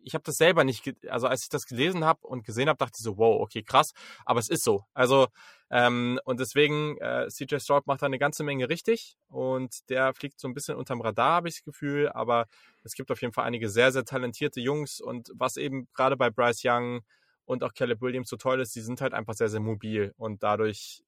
ich 0.04 0.14
habe 0.14 0.24
das 0.24 0.36
selber 0.36 0.64
nicht, 0.64 0.94
also 1.08 1.26
als 1.26 1.42
ich 1.42 1.48
das 1.48 1.66
gelesen 1.66 2.04
habe 2.04 2.26
und 2.26 2.44
gesehen 2.44 2.68
habe, 2.68 2.78
dachte 2.78 2.96
ich 2.98 3.04
so, 3.04 3.18
wow, 3.18 3.40
okay, 3.40 3.62
krass, 3.62 3.92
aber 4.24 4.40
es 4.40 4.48
ist 4.48 4.64
so. 4.64 4.84
Also 4.94 5.28
ähm, 5.70 6.20
und 6.24 6.40
deswegen, 6.40 6.98
äh, 6.98 7.28
CJ 7.28 7.58
Stroud 7.60 7.86
macht 7.86 8.02
da 8.02 8.06
eine 8.06 8.18
ganze 8.18 8.44
Menge 8.44 8.68
richtig 8.68 9.16
und 9.28 9.88
der 9.88 10.12
fliegt 10.14 10.38
so 10.38 10.48
ein 10.48 10.54
bisschen 10.54 10.76
unterm 10.76 11.00
Radar, 11.00 11.36
habe 11.36 11.48
ich 11.48 11.56
das 11.56 11.64
Gefühl, 11.64 12.08
aber 12.10 12.46
es 12.84 12.94
gibt 12.94 13.10
auf 13.10 13.20
jeden 13.22 13.32
Fall 13.32 13.44
einige 13.44 13.68
sehr, 13.68 13.92
sehr 13.92 14.04
talentierte 14.04 14.60
Jungs 14.60 15.00
und 15.00 15.30
was 15.34 15.56
eben 15.56 15.88
gerade 15.94 16.16
bei 16.16 16.30
Bryce 16.30 16.62
Young 16.64 17.00
und 17.44 17.64
auch 17.64 17.72
Caleb 17.74 18.00
Williams 18.02 18.28
so 18.28 18.36
toll 18.36 18.60
ist, 18.60 18.74
die 18.76 18.80
sind 18.80 19.00
halt 19.00 19.14
einfach 19.14 19.34
sehr, 19.34 19.48
sehr 19.48 19.60
mobil 19.60 20.12
und 20.16 20.42
dadurch, 20.42 21.02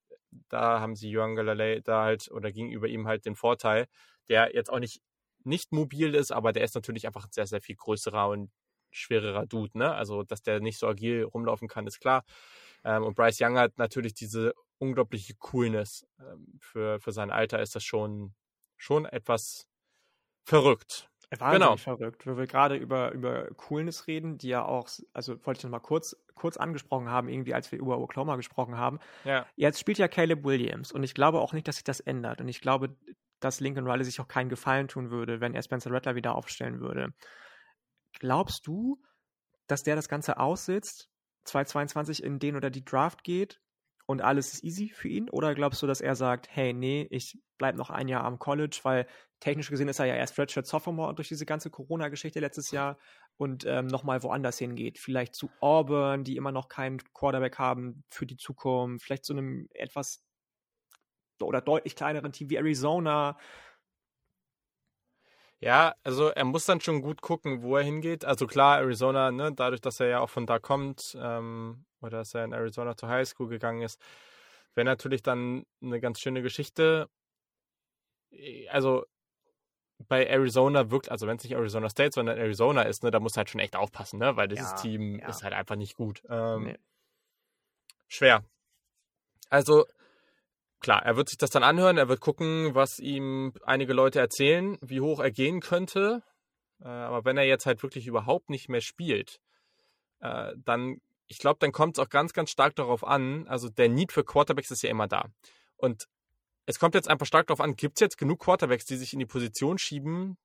da 0.49 0.81
haben 0.81 0.97
sie 0.97 1.11
Johan 1.11 1.37
Galalay 1.37 1.81
da 1.83 2.05
halt 2.05 2.31
oder 2.31 2.51
gegenüber 2.51 2.89
ihm 2.89 3.07
halt 3.07 3.27
den 3.27 3.37
Vorteil, 3.37 3.87
der 4.29 4.55
jetzt 4.55 4.71
auch 4.71 4.81
nicht 4.81 5.01
nicht 5.45 5.73
mobil 5.73 6.15
ist, 6.15 6.33
aber 6.33 6.53
der 6.53 6.65
ist 6.65 6.75
natürlich 6.75 7.07
einfach 7.07 7.27
ein 7.27 7.33
sehr, 7.33 7.47
sehr 7.47 7.61
viel 7.61 7.77
größerer 7.77 8.29
und 8.29 8.51
schwererer 8.95 9.47
Dude, 9.47 9.77
ne? 9.77 9.95
Also, 9.95 10.23
dass 10.23 10.43
der 10.43 10.61
nicht 10.61 10.79
so 10.79 10.87
agil 10.87 11.25
rumlaufen 11.25 11.69
kann, 11.69 11.87
ist 11.87 12.01
klar. 12.01 12.25
Ähm, 12.85 13.03
und 13.03 13.15
Bryce 13.15 13.41
Young 13.41 13.59
hat 13.59 13.79
natürlich 13.79 14.15
diese 14.15 14.55
unglaubliche 14.79 15.35
Coolness. 15.35 16.07
Ähm, 16.21 16.59
für, 16.61 17.01
für 17.01 17.13
sein 17.13 17.31
Alter 17.31 17.61
ist 17.61 17.75
das 17.75 17.85
schon, 17.85 18.35
schon 18.77 19.05
etwas 19.05 19.67
verrückt. 20.45 21.09
Wahnsinnig 21.31 21.61
genau. 21.61 21.77
verrückt. 21.77 22.27
Wo 22.27 22.37
wir 22.37 22.47
gerade 22.47 22.77
über, 22.77 23.11
über 23.13 23.49
Coolness 23.57 24.07
reden, 24.07 24.39
die 24.39 24.49
ja 24.49 24.65
auch, 24.65 24.89
also 25.13 25.35
wollte 25.45 25.59
ich 25.59 25.65
noch 25.65 25.71
mal 25.71 25.81
kurz, 25.81 26.17
kurz 26.35 26.57
angesprochen 26.57 27.09
haben, 27.09 27.29
irgendwie 27.29 27.55
als 27.55 27.73
wir 27.73 27.79
über 27.79 27.99
Oklahoma 27.99 28.37
gesprochen 28.37 28.77
haben. 28.77 29.01
Ja. 29.25 29.47
Jetzt 29.57 29.81
spielt 29.81 29.99
ja 29.99 30.07
Caleb 30.07 30.45
Williams 30.45 30.93
und 30.93 31.03
ich 31.03 31.15
glaube 31.15 31.41
auch 31.41 31.53
nicht, 31.53 31.67
dass 31.67 31.77
sich 31.77 31.85
das 31.85 32.01
ändert. 32.01 32.41
Und 32.41 32.49
ich 32.49 32.61
glaube, 32.61 32.95
dass 33.41 33.61
Lincoln 33.61 33.87
Riley 33.87 34.05
sich 34.05 34.21
auch 34.21 34.29
keinen 34.29 34.49
Gefallen 34.49 34.89
tun 34.89 35.11
würde, 35.11 35.41
wenn 35.41 35.55
er 35.55 35.63
Spencer 35.63 35.91
Rattler 35.91 36.15
wieder 36.15 36.35
aufstellen 36.35 36.81
würde. 36.81 37.13
Glaubst 38.19 38.67
du, 38.67 39.03
dass 39.67 39.83
der 39.83 39.97
das 39.97 40.09
Ganze 40.09 40.39
aussitzt, 40.39 41.09
2022 41.45 42.23
in 42.23 42.39
den 42.39 42.57
oder 42.57 42.71
die 42.71 42.85
Draft 42.85 43.25
geht 43.25 43.61
und 44.07 44.23
alles 44.23 44.53
ist 44.55 44.65
easy 44.65 44.91
für 44.95 45.09
ihn? 45.09 45.29
Oder 45.31 45.55
glaubst 45.55 45.83
du, 45.83 45.87
dass 45.87 46.01
er 46.01 46.15
sagt, 46.15 46.49
hey, 46.51 46.73
nee, 46.73 47.07
ich 47.11 47.39
bleib 47.59 47.77
noch 47.77 47.91
ein 47.91 48.09
Jahr 48.09 48.25
am 48.25 48.39
College, 48.39 48.81
weil 48.83 49.07
technisch 49.41 49.71
gesehen 49.71 49.89
ist 49.89 49.99
er 49.99 50.07
ja 50.07 50.15
erst 50.15 50.39
Redshirt 50.39 50.67
Sophomore 50.67 51.15
durch 51.15 51.29
diese 51.29 51.47
ganze 51.47 51.71
Corona-Geschichte 51.71 52.41
letztes 52.41 52.71
Jahr 52.71 52.99
und 53.37 53.65
ähm, 53.67 53.87
nochmal 53.87 54.23
woanders 54.23 54.59
hingeht. 54.59 54.99
Vielleicht 54.99 55.35
zu 55.35 55.51
Auburn, 55.61 56.25
die 56.25 56.37
immer 56.37 56.53
noch 56.53 56.69
keinen 56.69 56.99
Quarterback 57.13 57.59
haben 57.59 58.05
für 58.11 58.27
die 58.27 58.37
Zukunft, 58.37 59.05
vielleicht 59.05 59.25
zu 59.25 59.35
einem 59.35 59.69
etwas 59.75 60.23
oder 61.43 61.61
deutlich 61.61 61.97
kleineren 61.97 62.33
Team 62.33 62.49
wie 62.51 62.57
Arizona 62.57 63.37
ja, 65.65 65.95
also 66.03 66.29
er 66.29 66.45
muss 66.45 66.67
dann 66.67 66.83
schon 66.83 67.01
gut 67.01 67.23
gucken, 67.23 67.63
wo 67.63 67.79
er 67.79 67.83
hingeht. 67.83 68.27
Also 68.27 68.47
klar, 68.47 68.81
Arizona, 68.81 69.33
ne, 69.33 69.51
dadurch, 69.51 69.81
dass 69.81 69.99
er 69.99 70.09
ja 70.09 70.21
auch 70.21 70.29
von 70.29 70.45
da 70.45 70.59
kommt, 70.59 71.17
ähm, 71.19 71.87
oder 72.03 72.19
dass 72.19 72.35
er 72.35 72.45
in 72.45 72.53
Arizona 72.53 72.95
zur 72.99 73.09
High 73.09 73.27
School 73.27 73.49
gegangen 73.49 73.81
ist, 73.81 73.99
wäre 74.75 74.85
natürlich 74.85 75.23
dann 75.23 75.65
eine 75.83 76.01
ganz 76.01 76.21
schöne 76.21 76.43
Geschichte. 76.43 77.09
Also 78.69 79.07
bei 80.07 80.27
Arizona 80.27 80.91
wirkt, 80.91 81.11
also 81.11 81.27
wenn 81.27 81.39
es 81.39 81.45
nicht 81.45 81.55
Arizona 81.55 81.89
State, 81.89 82.13
sondern 82.13 82.37
Arizona 82.37 82.83
ist, 82.83 83.03
ne, 83.03 83.11
da 83.11 83.19
muss 83.19 83.39
halt 83.39 83.49
schon 83.49 83.61
echt 83.61 83.75
aufpassen, 83.75 84.19
ne, 84.19 84.37
weil 84.37 84.49
dieses 84.49 84.73
ja, 84.73 84.77
Team 84.77 85.19
ja. 85.19 85.29
ist 85.29 85.45
halt 85.45 85.55
einfach 85.55 85.77
nicht 85.77 85.97
gut. 85.97 86.23
Ähm, 86.29 86.65
nee. 86.65 86.79
Schwer. 88.07 88.45
Also 89.49 89.87
klar, 90.85 91.03
er 91.03 91.17
wird 91.17 91.31
sich 91.31 91.39
das 91.39 91.51
dann 91.51 91.65
anhören, 91.65 91.97
er 91.97 92.09
wird 92.09 92.21
gucken, 92.21 92.75
was 92.75 92.99
ihm 92.99 93.55
einige 93.65 93.95
Leute 93.95 94.21
erzählen, 94.21 94.77
wie 94.83 95.01
hoch 95.01 95.19
er 95.19 95.31
gehen 95.31 95.61
könnte. 95.61 96.23
Äh, 96.81 96.89
aber 96.89 97.25
wenn 97.25 97.39
er 97.39 97.45
jetzt 97.45 97.65
halt 97.65 97.83
wirklich 97.83 98.07
überhaupt 98.07 98.51
nicht 98.51 98.69
mehr 98.69 98.83
spielt, 98.83 99.41
äh, 100.21 100.53
dann, 100.59 101.01
ich 101.27 101.39
glaube, 101.39 101.57
dann 101.61 101.73
kommt 101.73 101.97
es 101.97 102.05
auch 102.05 102.11
ganz, 102.11 102.35
ganz 102.35 102.51
stark 102.51 102.77
darauf 102.77 103.03
an. 103.03 103.49
Also 103.49 103.71
der 103.71 103.89
Need 103.89 104.13
für 104.13 104.25
Quarterbacks 104.25 104.71
ist 104.71 104.83
ja 104.83 104.91
immer 104.91 105.09
da. 105.09 105.25
Und 105.77 106.05
es 106.67 106.79
kommt 106.79 106.95
jetzt 106.95 107.09
einfach 107.09 107.27
stark 107.27 107.47
darauf 107.47 107.63
an, 107.63 107.77
gibt 107.77 107.97
es 107.97 108.01
jetzt 108.01 108.19
genug 108.19 108.41
Quarterbacks, 108.41 108.85
die 108.85 108.97
sich 108.97 109.15
in 109.15 109.19
die 109.19 109.27
Position 109.27 109.79
schieben, 109.79 110.37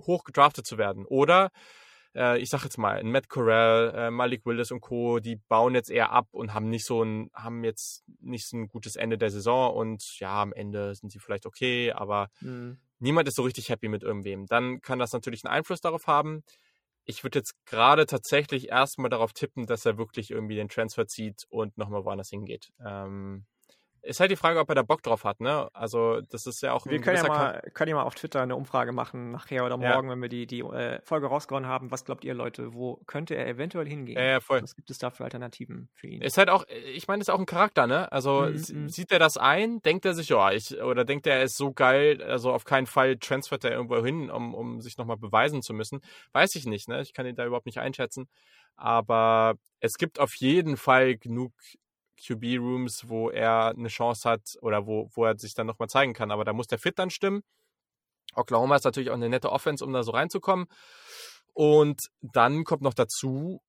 hoch 0.00 0.24
gedraftet 0.24 0.66
zu 0.66 0.78
werden? 0.78 1.04
Oder 1.04 1.50
äh, 2.18 2.38
ich 2.38 2.50
sag 2.50 2.64
jetzt 2.64 2.78
mal, 2.78 3.02
Matt 3.04 3.28
Corral, 3.28 3.94
äh, 3.94 4.10
Malik 4.10 4.44
Willis 4.44 4.72
und 4.72 4.80
Co., 4.80 5.20
die 5.20 5.36
bauen 5.36 5.74
jetzt 5.74 5.90
eher 5.90 6.10
ab 6.10 6.26
und 6.32 6.52
haben 6.52 6.68
nicht 6.68 6.84
so 6.84 7.02
ein, 7.02 7.30
haben 7.32 7.62
jetzt 7.64 8.04
nicht 8.20 8.48
so 8.48 8.56
ein 8.56 8.66
gutes 8.68 8.96
Ende 8.96 9.16
der 9.16 9.30
Saison 9.30 9.74
und 9.74 10.18
ja, 10.18 10.42
am 10.42 10.52
Ende 10.52 10.94
sind 10.94 11.10
sie 11.10 11.20
vielleicht 11.20 11.46
okay, 11.46 11.92
aber 11.92 12.28
mhm. 12.40 12.78
niemand 12.98 13.28
ist 13.28 13.36
so 13.36 13.42
richtig 13.42 13.68
happy 13.68 13.88
mit 13.88 14.02
irgendwem. 14.02 14.46
Dann 14.46 14.80
kann 14.80 14.98
das 14.98 15.12
natürlich 15.12 15.44
einen 15.44 15.54
Einfluss 15.54 15.80
darauf 15.80 16.06
haben. 16.08 16.42
Ich 17.04 17.22
würde 17.22 17.38
jetzt 17.38 17.54
gerade 17.64 18.04
tatsächlich 18.04 18.68
erstmal 18.68 19.08
darauf 19.08 19.32
tippen, 19.32 19.66
dass 19.66 19.86
er 19.86 19.96
wirklich 19.96 20.30
irgendwie 20.30 20.56
den 20.56 20.68
Transfer 20.68 21.06
zieht 21.06 21.44
und 21.48 21.78
nochmal 21.78 22.04
woanders 22.04 22.28
hingeht. 22.30 22.70
Ähm, 22.84 23.46
ist 24.08 24.20
halt 24.20 24.30
die 24.30 24.36
Frage, 24.36 24.58
ob 24.58 24.68
er 24.70 24.74
da 24.74 24.82
Bock 24.82 25.02
drauf 25.02 25.24
hat, 25.24 25.40
ne? 25.40 25.68
Also, 25.74 26.22
das 26.22 26.46
ist 26.46 26.62
ja 26.62 26.72
auch 26.72 26.86
Wir 26.86 27.00
können 27.00 27.18
ja, 27.18 27.28
mal, 27.28 27.62
können 27.74 27.90
ja 27.90 27.96
mal 27.96 28.04
auf 28.04 28.14
Twitter 28.14 28.40
eine 28.40 28.56
Umfrage 28.56 28.92
machen, 28.92 29.30
nachher 29.30 29.66
oder 29.66 29.76
morgen, 29.76 30.08
ja. 30.08 30.12
wenn 30.12 30.22
wir 30.22 30.30
die, 30.30 30.46
die 30.46 30.60
äh, 30.60 31.00
Folge 31.04 31.26
rausgehauen 31.26 31.66
haben. 31.66 31.90
Was 31.90 32.04
glaubt 32.06 32.24
ihr, 32.24 32.32
Leute? 32.32 32.72
Wo 32.72 32.96
könnte 33.06 33.34
er 33.34 33.46
eventuell 33.46 33.86
hingehen? 33.86 34.16
Ja, 34.16 34.24
ja, 34.24 34.40
voll. 34.40 34.62
Was 34.62 34.74
gibt 34.74 34.90
es 34.90 34.98
da 34.98 35.10
für 35.10 35.24
Alternativen 35.24 35.90
für 35.92 36.06
ihn? 36.06 36.22
Ist 36.22 36.38
halt 36.38 36.48
auch, 36.48 36.64
ich 36.94 37.06
meine, 37.06 37.20
ist 37.20 37.28
auch 37.28 37.38
ein 37.38 37.46
Charakter, 37.46 37.86
ne? 37.86 38.10
Also, 38.10 38.42
mhm, 38.42 38.82
mhm. 38.82 38.88
sieht 38.88 39.12
er 39.12 39.18
das 39.18 39.36
ein? 39.36 39.82
Denkt 39.82 40.06
er 40.06 40.14
sich, 40.14 40.30
ja, 40.30 40.52
ich, 40.52 40.80
oder 40.80 41.04
denkt 41.04 41.26
er, 41.26 41.36
er 41.36 41.42
ist 41.44 41.58
so 41.58 41.72
geil, 41.72 42.22
also 42.22 42.52
auf 42.52 42.64
keinen 42.64 42.86
Fall 42.86 43.18
transfert 43.18 43.64
er 43.64 43.72
irgendwo 43.72 44.02
hin, 44.02 44.30
um, 44.30 44.54
um 44.54 44.80
sich 44.80 44.96
nochmal 44.96 45.18
beweisen 45.18 45.60
zu 45.60 45.74
müssen? 45.74 46.00
Weiß 46.32 46.54
ich 46.56 46.64
nicht, 46.64 46.88
ne? 46.88 47.02
Ich 47.02 47.12
kann 47.12 47.26
ihn 47.26 47.36
da 47.36 47.44
überhaupt 47.44 47.66
nicht 47.66 47.78
einschätzen. 47.78 48.26
Aber 48.76 49.56
es 49.80 49.98
gibt 49.98 50.18
auf 50.18 50.34
jeden 50.36 50.76
Fall 50.76 51.16
genug 51.16 51.52
QB-Rooms, 52.26 53.08
wo 53.08 53.30
er 53.30 53.68
eine 53.76 53.88
Chance 53.88 54.28
hat 54.28 54.56
oder 54.60 54.86
wo, 54.86 55.08
wo 55.14 55.24
er 55.24 55.38
sich 55.38 55.54
dann 55.54 55.66
nochmal 55.66 55.88
zeigen 55.88 56.12
kann. 56.12 56.30
Aber 56.30 56.44
da 56.44 56.52
muss 56.52 56.66
der 56.66 56.78
Fit 56.78 56.98
dann 56.98 57.10
stimmen. 57.10 57.42
Oklahoma 58.34 58.76
ist 58.76 58.84
natürlich 58.84 59.10
auch 59.10 59.14
eine 59.14 59.28
nette 59.28 59.50
Offense, 59.50 59.84
um 59.84 59.92
da 59.92 60.02
so 60.02 60.12
reinzukommen. 60.12 60.66
Und 61.54 62.08
dann 62.20 62.64
kommt 62.64 62.82
noch 62.82 62.94
dazu, 62.94 63.60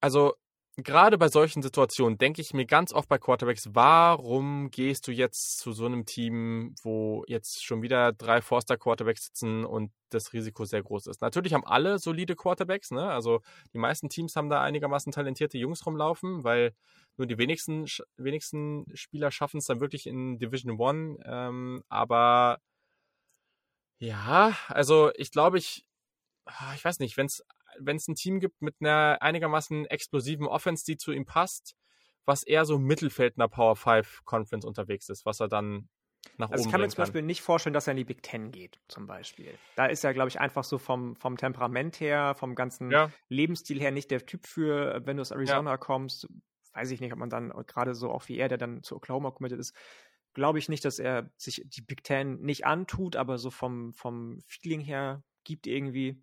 also 0.00 0.34
gerade 0.76 1.16
bei 1.16 1.28
solchen 1.28 1.62
Situationen 1.62 2.18
denke 2.18 2.42
ich 2.42 2.52
mir 2.52 2.66
ganz 2.66 2.92
oft 2.92 3.08
bei 3.08 3.18
Quarterbacks, 3.18 3.70
warum 3.72 4.70
gehst 4.70 5.08
du 5.08 5.12
jetzt 5.12 5.58
zu 5.58 5.72
so 5.72 5.86
einem 5.86 6.04
Team, 6.04 6.74
wo 6.82 7.24
jetzt 7.28 7.64
schon 7.64 7.82
wieder 7.82 8.12
drei 8.12 8.42
Forster-Quarterbacks 8.42 9.26
sitzen 9.26 9.64
und 9.64 9.92
das 10.10 10.32
Risiko 10.32 10.64
sehr 10.66 10.82
groß 10.82 11.06
ist? 11.06 11.22
Natürlich 11.22 11.54
haben 11.54 11.64
alle 11.64 11.98
solide 11.98 12.36
Quarterbacks, 12.36 12.90
ne? 12.90 13.10
Also 13.10 13.40
die 13.72 13.78
meisten 13.78 14.08
Teams 14.10 14.36
haben 14.36 14.50
da 14.50 14.62
einigermaßen 14.62 15.12
talentierte 15.12 15.56
Jungs 15.58 15.84
rumlaufen, 15.86 16.44
weil 16.44 16.74
nur 17.16 17.26
die 17.26 17.38
wenigsten, 17.38 17.86
wenigsten 18.18 18.84
Spieler 18.94 19.30
schaffen 19.30 19.58
es 19.58 19.66
dann 19.66 19.80
wirklich 19.80 20.06
in 20.06 20.38
Division 20.38 20.78
One. 20.78 21.18
Ähm, 21.24 21.82
aber 21.88 22.58
ja, 23.98 24.54
also 24.68 25.10
ich 25.16 25.30
glaube, 25.30 25.58
ich, 25.58 25.84
ah, 26.46 26.74
ich 26.74 26.84
weiß 26.84 26.98
nicht, 26.98 27.16
wenn 27.16 27.26
es 27.26 27.42
wenn 27.78 27.96
es 27.96 28.08
ein 28.08 28.14
Team 28.14 28.40
gibt 28.40 28.62
mit 28.62 28.76
einer 28.80 29.18
einigermaßen 29.20 29.86
explosiven 29.86 30.46
Offense, 30.46 30.84
die 30.84 30.96
zu 30.96 31.12
ihm 31.12 31.24
passt, 31.26 31.74
was 32.24 32.42
eher 32.42 32.64
so 32.64 32.78
Mittelfeld 32.78 33.38
einer 33.38 33.48
Power 33.48 33.76
5 33.76 34.24
Conference 34.24 34.64
unterwegs 34.64 35.08
ist, 35.08 35.24
was 35.26 35.40
er 35.40 35.48
dann 35.48 35.88
nach 36.38 36.50
also 36.50 36.62
oben 36.62 36.68
ich 36.68 36.70
kann 36.70 36.80
mir 36.80 36.88
zum 36.88 36.96
kann. 36.96 37.02
Beispiel 37.02 37.22
nicht 37.22 37.42
vorstellen, 37.42 37.74
dass 37.74 37.86
er 37.86 37.92
in 37.92 37.98
die 37.98 38.04
Big 38.04 38.22
Ten 38.22 38.50
geht, 38.50 38.80
zum 38.88 39.06
Beispiel. 39.06 39.58
Da 39.76 39.86
ist 39.86 40.04
er, 40.04 40.12
glaube 40.14 40.28
ich, 40.28 40.40
einfach 40.40 40.64
so 40.64 40.78
vom, 40.78 41.14
vom 41.16 41.36
Temperament 41.36 42.00
her, 42.00 42.34
vom 42.34 42.54
ganzen 42.54 42.90
Ja. 42.90 43.10
Lebensstil 43.28 43.80
her 43.80 43.90
nicht 43.92 44.10
der 44.10 44.26
Typ 44.26 44.46
für, 44.46 45.02
wenn 45.06 45.16
du 45.16 45.20
aus 45.20 45.30
Arizona 45.30 45.76
kommst. 45.76 46.28
Weiß 46.72 46.90
ich 46.90 47.00
nicht, 47.00 47.12
ob 47.12 47.18
man 47.18 47.30
dann 47.30 47.50
gerade 47.66 47.94
so 47.94 48.10
auch 48.10 48.28
wie 48.28 48.38
er, 48.38 48.48
der 48.48 48.58
dann 48.58 48.82
zu 48.82 48.96
Oklahoma 48.96 49.30
committed 49.30 49.58
ist, 49.58 49.74
glaube 50.34 50.58
ich 50.58 50.68
nicht, 50.68 50.84
dass 50.84 50.98
er 50.98 51.30
sich 51.36 51.62
die 51.64 51.80
Big 51.80 52.04
Ten 52.04 52.40
nicht 52.40 52.66
antut, 52.66 53.16
aber 53.16 53.38
so 53.38 53.50
vom, 53.50 53.94
vom 53.94 54.40
Feeling 54.46 54.80
her 54.80 55.22
gibt 55.44 55.66
irgendwie. 55.66 56.22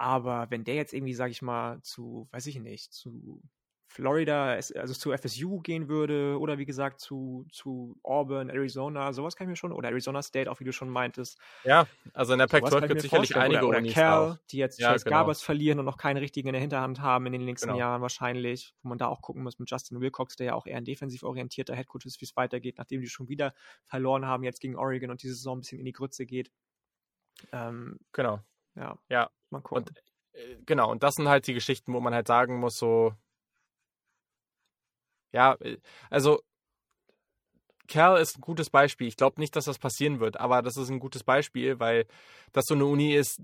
Aber 0.00 0.50
wenn 0.50 0.64
der 0.64 0.76
jetzt 0.76 0.94
irgendwie, 0.94 1.14
sag 1.14 1.30
ich 1.30 1.42
mal, 1.42 1.82
zu, 1.82 2.28
weiß 2.32 2.46
ich 2.46 2.58
nicht, 2.60 2.92
zu 2.94 3.42
Florida, 3.88 4.52
also 4.54 4.94
zu 4.94 5.12
FSU 5.12 5.60
gehen 5.60 5.88
würde 5.88 6.38
oder 6.40 6.58
wie 6.58 6.66
gesagt 6.66 7.00
zu, 7.00 7.46
zu 7.52 7.98
Auburn, 8.04 8.48
Arizona, 8.50 9.12
sowas 9.12 9.36
kann 9.36 9.46
ich 9.46 9.50
mir 9.50 9.56
schon, 9.56 9.72
oder 9.72 9.90
Arizona 9.90 10.22
State, 10.22 10.50
auch 10.50 10.60
wie 10.60 10.64
du 10.64 10.72
schon 10.72 10.90
meintest. 10.90 11.38
Ja, 11.64 11.90
also 12.14 12.32
in 12.32 12.38
der 12.38 12.46
Sowas 12.52 12.76
kann 12.76 12.86
Pac-12 12.86 12.88
ich 12.88 12.94
gibt 12.94 13.00
es 13.00 13.02
sicherlich 13.02 13.36
einige 13.36 13.66
oder, 13.66 13.66
oder 13.66 13.82
Cal, 13.82 14.40
die 14.50 14.56
jetzt 14.58 14.78
Ja, 14.78 14.86
Chase 14.86 15.04
genau. 15.04 15.06
Garbers 15.06 15.42
verlieren 15.42 15.78
und 15.78 15.84
noch 15.84 15.96
keinen 15.98 16.16
richtigen 16.18 16.48
in 16.48 16.52
der 16.52 16.60
Hinterhand 16.60 17.00
haben 17.00 17.26
in 17.26 17.32
den 17.32 17.44
nächsten 17.44 17.72
Genau. 17.72 17.74
Jahren 17.74 18.02
wahrscheinlich, 18.02 18.74
wo 18.82 18.88
man 18.88 18.98
da 18.98 19.06
auch 19.08 19.22
gucken 19.22 19.42
muss 19.42 19.58
mit 19.58 19.70
Justin 19.70 20.00
Wilcox, 20.00 20.36
der 20.36 20.46
ja 20.46 20.54
auch 20.54 20.66
eher 20.66 20.76
ein 20.78 20.84
defensiv 20.84 21.22
orientierter 21.22 21.74
Headcoach 21.76 22.06
ist, 22.06 22.20
wie 22.20 22.24
es 22.24 22.36
weitergeht, 22.36 22.78
nachdem 22.78 23.00
die 23.02 23.08
schon 23.08 23.28
wieder 23.28 23.54
verloren 23.84 24.26
haben 24.26 24.42
jetzt 24.44 24.60
gegen 24.60 24.76
Oregon 24.76 25.10
und 25.10 25.22
diese 25.22 25.34
Saison 25.34 25.58
ein 25.58 25.60
bisschen 25.60 25.78
in 25.78 25.84
die 25.84 25.92
Grütze 25.92 26.26
geht. 26.26 26.50
Ähm, 27.52 27.98
Genau. 28.12 28.44
Ja. 28.80 28.98
Ja. 29.08 29.30
Mal 29.50 29.60
gucken. 29.60 29.84
Und 29.84 29.98
äh, 30.32 30.56
genau, 30.66 30.90
und 30.90 31.02
das 31.02 31.14
sind 31.14 31.28
halt 31.28 31.46
die 31.46 31.54
Geschichten, 31.54 31.92
wo 31.92 32.00
man 32.00 32.14
halt 32.14 32.26
sagen 32.26 32.58
muss, 32.58 32.76
so, 32.76 33.14
ja, 35.32 35.54
äh, 35.60 35.78
also 36.08 36.40
Cal 37.88 38.20
ist 38.20 38.38
ein 38.38 38.40
gutes 38.40 38.70
Beispiel. 38.70 39.08
Ich 39.08 39.16
glaube 39.16 39.40
nicht, 39.40 39.54
dass 39.56 39.64
das 39.64 39.78
passieren 39.78 40.20
wird, 40.20 40.38
aber 40.38 40.62
das 40.62 40.76
ist 40.76 40.90
ein 40.90 41.00
gutes 41.00 41.24
Beispiel, 41.24 41.80
weil 41.80 42.06
das 42.52 42.66
so 42.66 42.74
eine 42.74 42.86
Uni 42.86 43.14
ist, 43.14 43.42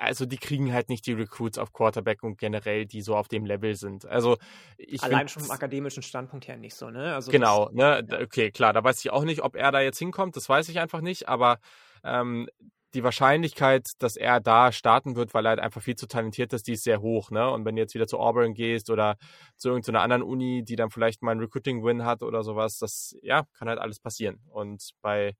also 0.00 0.24
die 0.24 0.38
kriegen 0.38 0.72
halt 0.72 0.88
nicht 0.88 1.06
die 1.06 1.12
Recruits 1.12 1.58
auf 1.58 1.72
Quarterback 1.72 2.22
und 2.22 2.38
generell, 2.38 2.86
die 2.86 3.02
so 3.02 3.14
auf 3.14 3.28
dem 3.28 3.44
Level 3.44 3.76
sind. 3.76 4.06
Also 4.06 4.38
ich 4.78 5.02
Allein 5.02 5.28
schon 5.28 5.42
vom 5.42 5.50
akademischen 5.50 6.02
Standpunkt 6.02 6.48
her 6.48 6.56
nicht 6.56 6.74
so, 6.74 6.88
ne? 6.88 7.14
Also 7.14 7.30
Genau, 7.30 7.68
ne? 7.72 8.06
Okay, 8.22 8.50
klar, 8.50 8.72
da 8.72 8.82
weiß 8.82 9.00
ich 9.00 9.10
auch 9.10 9.24
nicht, 9.24 9.42
ob 9.42 9.54
er 9.54 9.70
da 9.70 9.82
jetzt 9.82 9.98
hinkommt, 9.98 10.34
das 10.36 10.48
weiß 10.48 10.70
ich 10.70 10.80
einfach 10.80 11.02
nicht, 11.02 11.28
aber 11.28 11.58
ähm, 12.02 12.48
die 12.94 13.02
Wahrscheinlichkeit, 13.02 13.90
dass 13.98 14.16
er 14.16 14.40
da 14.40 14.70
starten 14.70 15.16
wird, 15.16 15.34
weil 15.34 15.46
er 15.46 15.50
halt 15.50 15.60
einfach 15.60 15.82
viel 15.82 15.96
zu 15.96 16.06
talentiert 16.06 16.52
ist, 16.52 16.68
die 16.68 16.72
ist 16.72 16.84
sehr 16.84 17.00
hoch, 17.00 17.30
ne? 17.30 17.50
Und 17.50 17.64
wenn 17.64 17.74
du 17.74 17.82
jetzt 17.82 17.94
wieder 17.94 18.06
zu 18.06 18.18
Auburn 18.18 18.54
gehst 18.54 18.88
oder 18.88 19.16
zu 19.56 19.68
irgendeiner 19.68 20.00
anderen 20.00 20.22
Uni, 20.22 20.64
die 20.64 20.76
dann 20.76 20.90
vielleicht 20.90 21.22
mal 21.22 21.32
einen 21.32 21.40
Recruiting-Win 21.40 22.04
hat 22.04 22.22
oder 22.22 22.44
sowas, 22.44 22.78
das, 22.78 23.16
ja, 23.22 23.44
kann 23.58 23.68
halt 23.68 23.80
alles 23.80 23.98
passieren. 23.98 24.40
Und 24.48 24.92
bei, 25.02 25.36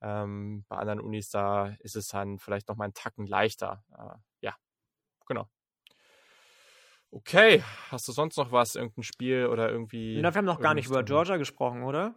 ähm, 0.00 0.64
bei 0.68 0.76
anderen 0.76 1.00
Unis, 1.00 1.28
da 1.28 1.76
ist 1.80 1.96
es 1.96 2.08
dann 2.08 2.38
vielleicht 2.38 2.68
noch 2.68 2.76
mal 2.76 2.84
einen 2.84 2.94
Tacken 2.94 3.26
leichter. 3.26 3.84
Äh, 3.96 4.16
ja, 4.40 4.56
genau. 5.26 5.48
Okay, 7.10 7.62
hast 7.90 8.08
du 8.08 8.12
sonst 8.12 8.36
noch 8.36 8.52
was, 8.52 8.74
irgendein 8.74 9.04
Spiel 9.04 9.46
oder 9.46 9.70
irgendwie? 9.70 10.18
Na, 10.20 10.32
wir 10.32 10.38
haben 10.38 10.44
noch 10.44 10.60
gar 10.60 10.74
nicht 10.74 10.88
über 10.88 11.02
Georgia 11.02 11.36
gesprochen, 11.36 11.82
oder? 11.82 12.14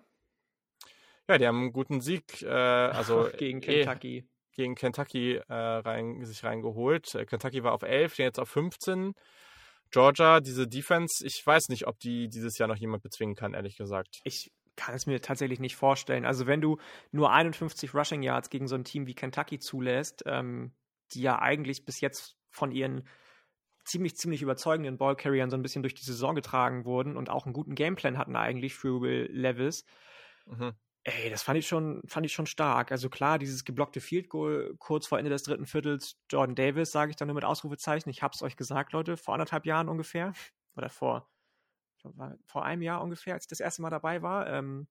Ja, 1.27 1.37
die 1.37 1.45
haben 1.45 1.59
einen 1.61 1.73
guten 1.73 2.01
Sieg, 2.01 2.41
äh, 2.41 2.47
also 2.47 3.29
gegen 3.37 3.61
eh 3.61 3.83
Kentucky. 3.83 4.27
Gegen 4.59 4.75
Kentucky 4.75 5.35
äh, 5.35 5.53
rein, 5.53 6.25
sich 6.25 6.43
reingeholt. 6.43 7.15
Äh, 7.15 7.25
Kentucky 7.25 7.63
war 7.63 7.71
auf 7.71 7.81
11, 7.81 8.13
stehen 8.13 8.25
jetzt 8.25 8.39
auf 8.39 8.49
15. 8.49 9.13
Georgia, 9.89 10.41
diese 10.41 10.67
Defense, 10.67 11.25
ich 11.25 11.41
weiß 11.45 11.69
nicht, 11.69 11.87
ob 11.87 11.97
die 11.99 12.27
dieses 12.27 12.57
Jahr 12.57 12.67
noch 12.67 12.75
jemand 12.75 13.01
bezwingen 13.01 13.35
kann, 13.35 13.53
ehrlich 13.53 13.77
gesagt. 13.77 14.19
Ich 14.25 14.51
kann 14.75 14.93
es 14.93 15.05
mir 15.05 15.21
tatsächlich 15.21 15.61
nicht 15.61 15.77
vorstellen. 15.77 16.25
Also 16.25 16.45
wenn 16.45 16.59
du 16.59 16.77
nur 17.11 17.31
51 17.31 17.93
Rushing 17.93 18.21
Yards 18.21 18.49
gegen 18.49 18.67
so 18.67 18.75
ein 18.75 18.83
Team 18.83 19.07
wie 19.07 19.15
Kentucky 19.15 19.59
zulässt, 19.59 20.23
ähm, 20.25 20.73
die 21.13 21.21
ja 21.21 21.39
eigentlich 21.39 21.85
bis 21.85 22.01
jetzt 22.01 22.35
von 22.49 22.73
ihren 22.73 23.07
ziemlich, 23.85 24.17
ziemlich 24.17 24.41
überzeugenden 24.41 24.97
Ballcarriern 24.97 25.49
so 25.49 25.55
ein 25.55 25.61
bisschen 25.61 25.83
durch 25.83 25.95
die 25.95 26.05
Saison 26.05 26.35
getragen 26.35 26.83
wurden 26.83 27.15
und 27.15 27.29
auch 27.29 27.45
einen 27.45 27.53
guten 27.53 27.75
Gameplan 27.75 28.17
hatten 28.17 28.35
eigentlich 28.35 28.75
für 28.75 28.99
Will 28.99 29.29
Levis. 29.31 29.85
Mhm. 30.45 30.73
Ey, 31.11 31.29
das 31.29 31.43
fand 31.43 31.57
ich 31.57 31.67
schon, 31.67 32.01
fand 32.07 32.25
ich 32.25 32.33
schon 32.33 32.45
stark. 32.45 32.91
Also 32.91 33.09
klar, 33.09 33.39
dieses 33.39 33.63
geblockte 33.63 34.01
Field 34.01 34.29
Goal 34.29 34.75
kurz 34.79 35.07
vor 35.07 35.17
Ende 35.17 35.29
des 35.31 35.43
dritten 35.43 35.65
Viertels, 35.65 36.21
Jordan 36.29 36.55
Davis, 36.55 36.91
sage 36.91 37.09
ich 37.11 37.15
dann 37.15 37.27
nur 37.27 37.35
mit 37.35 37.45
Ausrufezeichen. 37.45 38.09
Ich 38.09 38.21
hab's 38.21 38.41
euch 38.43 38.57
gesagt, 38.57 38.91
Leute, 38.93 39.15
vor 39.17 39.33
anderthalb 39.33 39.65
Jahren 39.65 39.87
ungefähr. 39.89 40.33
Oder 40.75 40.89
vor, 40.89 41.29
vor 42.45 42.65
einem 42.65 42.81
Jahr 42.81 43.01
ungefähr, 43.01 43.33
als 43.33 43.45
ich 43.45 43.49
das 43.49 43.59
erste 43.59 43.81
Mal 43.81 43.89
dabei 43.89 44.21
war. 44.21 44.47
Ähm, 44.47 44.87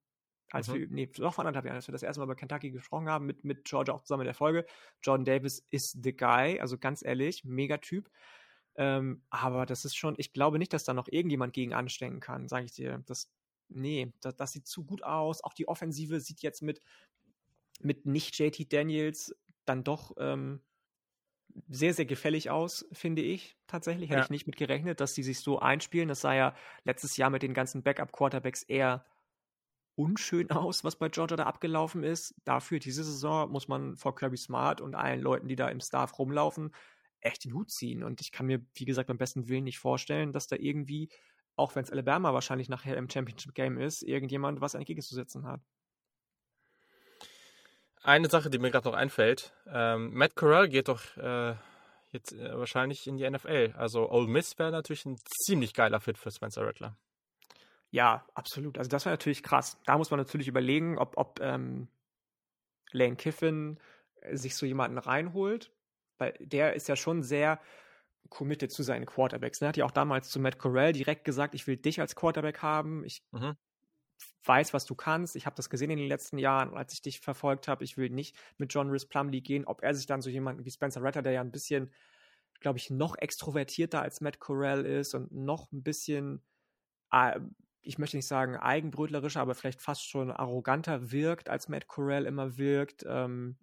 als 0.50 0.70
Mhm. 0.70 0.72
wir, 0.72 0.88
nee, 0.88 1.07
doch 1.07 1.35
vor 1.35 1.44
anderthalb 1.44 1.66
Jahren, 1.66 1.76
als 1.76 1.88
wir 1.88 1.92
das 1.92 2.02
erste 2.02 2.20
Mal 2.20 2.24
über 2.24 2.37
Kentucky 2.37 2.70
gesprochen 2.70 3.09
haben, 3.09 3.26
mit, 3.26 3.44
mit 3.44 3.64
Georgia 3.64 3.94
auch 3.94 4.02
zusammen 4.02 4.22
in 4.22 4.26
der 4.26 4.35
Folge. 4.35 4.66
Jordan 5.02 5.24
Davis 5.24 5.66
ist 5.70 6.02
the 6.02 6.16
guy, 6.16 6.61
also 6.61 6.78
ganz 6.78 7.04
ehrlich, 7.04 7.44
Megatyp. 7.44 8.11
Ähm, 8.76 9.24
aber 9.31 9.66
das 9.66 9.85
ist 9.85 9.96
schon, 9.96 10.14
ich 10.18 10.33
glaube 10.33 10.59
nicht, 10.59 10.72
dass 10.72 10.85
da 10.85 10.94
noch 10.94 11.09
irgendjemand 11.09 11.52
gegen 11.52 11.74
anstecken 11.74 12.20
kann, 12.20 12.48
sage 12.48 12.66
ich 12.66 12.72
dir. 12.72 13.02
Das, 13.07 13.31
nee, 13.68 14.12
das, 14.20 14.37
das 14.37 14.52
sieht 14.52 14.66
zu 14.66 14.85
gut 14.85 15.02
aus. 15.02 15.42
Auch 15.44 15.54
die 15.54 15.68
Offensive 15.68 16.20
sieht 16.20 16.42
jetzt 16.42 16.62
mit, 16.62 16.81
mit 17.81 18.07
nicht 18.07 18.38
JT 18.38 18.72
Daniels 18.72 19.35
dann 19.64 19.85
doch 19.85 20.12
ähm, 20.18 20.62
sehr, 21.68 21.94
sehr 21.94 22.04
gefällig 22.07 22.50
aus, 22.50 22.87
finde 22.92 23.22
ich 23.22 23.57
tatsächlich. 23.66 24.11
Hätte 24.11 24.18
Ja. 24.18 24.24
ich 24.24 24.31
nicht 24.31 24.46
mit 24.46 24.57
gerechnet, 24.57 25.00
dass 25.00 25.14
die 25.14 25.22
sich 25.22 25.40
so 25.40 25.59
einspielen. 25.59 26.09
Das 26.09 26.20
sah 26.20 26.35
ja 26.35 26.54
letztes 26.85 27.16
Jahr 27.16 27.31
mit 27.31 27.42
den 27.42 27.54
ganzen 27.54 27.83
Backup-Quarterbacks 27.83 28.62
eher 28.62 29.04
unschön 29.96 30.50
aus, 30.50 30.85
was 30.85 30.96
bei 30.96 31.09
Georgia 31.09 31.37
da 31.37 31.44
abgelaufen 31.44 32.04
ist. 32.04 32.35
Dafür 32.44 32.78
diese 32.78 33.02
Saison 33.04 33.50
muss 33.50 33.68
man 33.68 33.96
vor 33.96 34.14
Kirby 34.14 34.37
Smart 34.37 34.81
und 34.81 34.94
allen 34.94 35.20
Leuten, 35.20 35.48
die 35.48 35.57
da 35.57 35.68
im 35.68 35.81
Staff 35.81 36.18
rumlaufen, 36.18 36.72
echt 37.20 37.44
den 37.44 37.54
Hut 37.54 37.70
ziehen. 37.70 38.04
Und 38.04 38.20
ich 38.20 38.31
kann 38.31 38.46
mir, 38.46 38.64
wie 38.74 38.85
gesagt, 38.85 39.09
beim 39.09 39.18
besten 39.18 39.48
Willen 39.48 39.64
nicht 39.64 39.78
vorstellen, 39.81 40.33
dass 40.33 40.46
da 40.46 40.57
irgendwie, 40.57 41.09
auch 41.59 41.75
wenn 41.75 41.85
es 41.85 41.90
Alabama 41.90 42.33
wahrscheinlich 42.33 42.68
nachher 42.68 42.97
im 42.97 43.11
Championship 43.11 43.55
Game 43.55 43.79
ist, 43.79 44.03
irgendjemand 44.03 44.61
was 44.61 44.75
entgegenzusetzen 44.75 45.47
hat. 45.47 45.61
Eine 48.03 48.29
Sache, 48.29 48.49
die 48.49 48.59
mir 48.59 48.71
gerade 48.71 48.88
noch 48.88 48.94
einfällt, 48.94 49.53
ähm, 49.66 50.14
Matt 50.14 50.37
Corral 50.37 50.68
geht 50.68 50.88
doch 50.88 51.16
äh, 51.16 51.55
jetzt 52.11 52.33
äh, 52.33 52.57
wahrscheinlich 52.57 53.07
in 53.07 53.16
die 53.16 53.29
NFL. 53.29 53.75
Also 53.77 54.11
Ole 54.11 54.29
Miss 54.29 54.59
wäre 54.59 54.71
natürlich 54.71 55.05
ein 55.05 55.18
ziemlich 55.44 55.75
geiler 55.75 56.01
Fit 56.01 56.16
für 56.16 56.31
Spencer 56.31 56.64
Rattler. 56.64 56.97
Ja, 57.90 58.25
absolut. 58.35 58.79
Also 58.79 58.88
das 58.88 59.05
war 59.05 59.12
natürlich 59.12 59.42
krass. 59.42 59.79
Da 59.85 59.99
muss 59.99 60.11
man 60.11 60.18
natürlich 60.18 60.49
überlegen, 60.49 60.99
ob, 60.99 61.16
ob 61.16 61.40
ähm, 61.40 61.88
Lane 62.92 63.16
Kiffin 63.16 63.81
sich 64.33 64.57
so 64.57 64.66
jemanden 64.66 64.99
reinholt, 64.99 65.73
weil 66.18 66.35
der 66.38 66.75
ist 66.75 66.88
ja 66.88 66.97
schon 66.97 67.23
sehr 67.23 67.61
committed 68.31 68.70
zu 68.72 68.83
seinen 68.83 69.07
Quarterbacks. 69.07 69.61
Er 69.62 69.68
hat 69.68 69.76
ja 69.76 69.85
auch 69.87 69.90
damals 69.90 70.31
zu 70.31 70.40
Matt 70.40 70.59
Corral 70.59 70.92
direkt 70.92 71.24
gesagt, 71.24 71.54
ich 71.54 71.66
will 71.66 71.76
dich 71.76 72.00
als 72.00 72.16
Quarterback 72.16 72.62
haben. 72.62 73.04
Ich 73.04 73.23
Mhm. 73.33 73.52
weiß, 74.44 74.73
was 74.75 74.85
du 74.87 74.94
kannst. 74.94 75.37
Ich 75.37 75.46
habe 75.46 75.56
das 75.56 75.71
gesehen 75.71 75.90
in 75.90 75.98
den 75.98 76.08
letzten 76.08 76.38
Jahren, 76.38 76.75
als 76.77 76.92
ich 76.92 77.02
dich 77.02 77.21
verfolgt 77.21 77.69
habe. 77.69 77.85
Ich 77.85 77.96
will 77.96 78.10
nicht 78.10 78.37
mit 78.56 78.73
John 78.73 78.90
Rhys 78.90 79.06
Plumlee 79.06 79.40
gehen. 79.40 79.64
Ob 79.66 79.83
er 79.83 79.94
sich 79.94 80.06
dann 80.06 80.23
so 80.23 80.31
jemanden 80.31 80.64
wie 80.64 80.71
Spencer 80.71 81.02
Ratter, 81.02 81.23
der 81.23 81.33
ja 81.33 81.40
ein 81.40 81.50
bisschen, 81.52 81.92
glaube 82.60 82.79
ich, 82.79 82.90
noch 82.90 83.16
extrovertierter 83.19 84.02
als 84.02 84.21
Matt 84.21 84.40
Corral 84.40 84.87
ist 84.87 85.14
und 85.14 85.33
noch 85.33 85.73
ein 85.73 85.83
bisschen 85.83 86.44
äh, 87.12 87.40
ich 87.83 87.98
möchte 87.98 88.16
nicht 88.19 88.29
sagen 88.29 88.56
eigenbrötlerischer, 88.56 89.40
aber 89.40 89.54
vielleicht 89.54 89.83
fast 89.83 90.08
schon 90.08 90.31
arroganter 90.33 91.12
wirkt, 91.12 91.48
als 91.50 91.69
Matt 91.69 91.88
Corral 91.88 92.27
immer 92.27 92.58
wirkt, 92.58 93.04
ähm, 93.08 93.58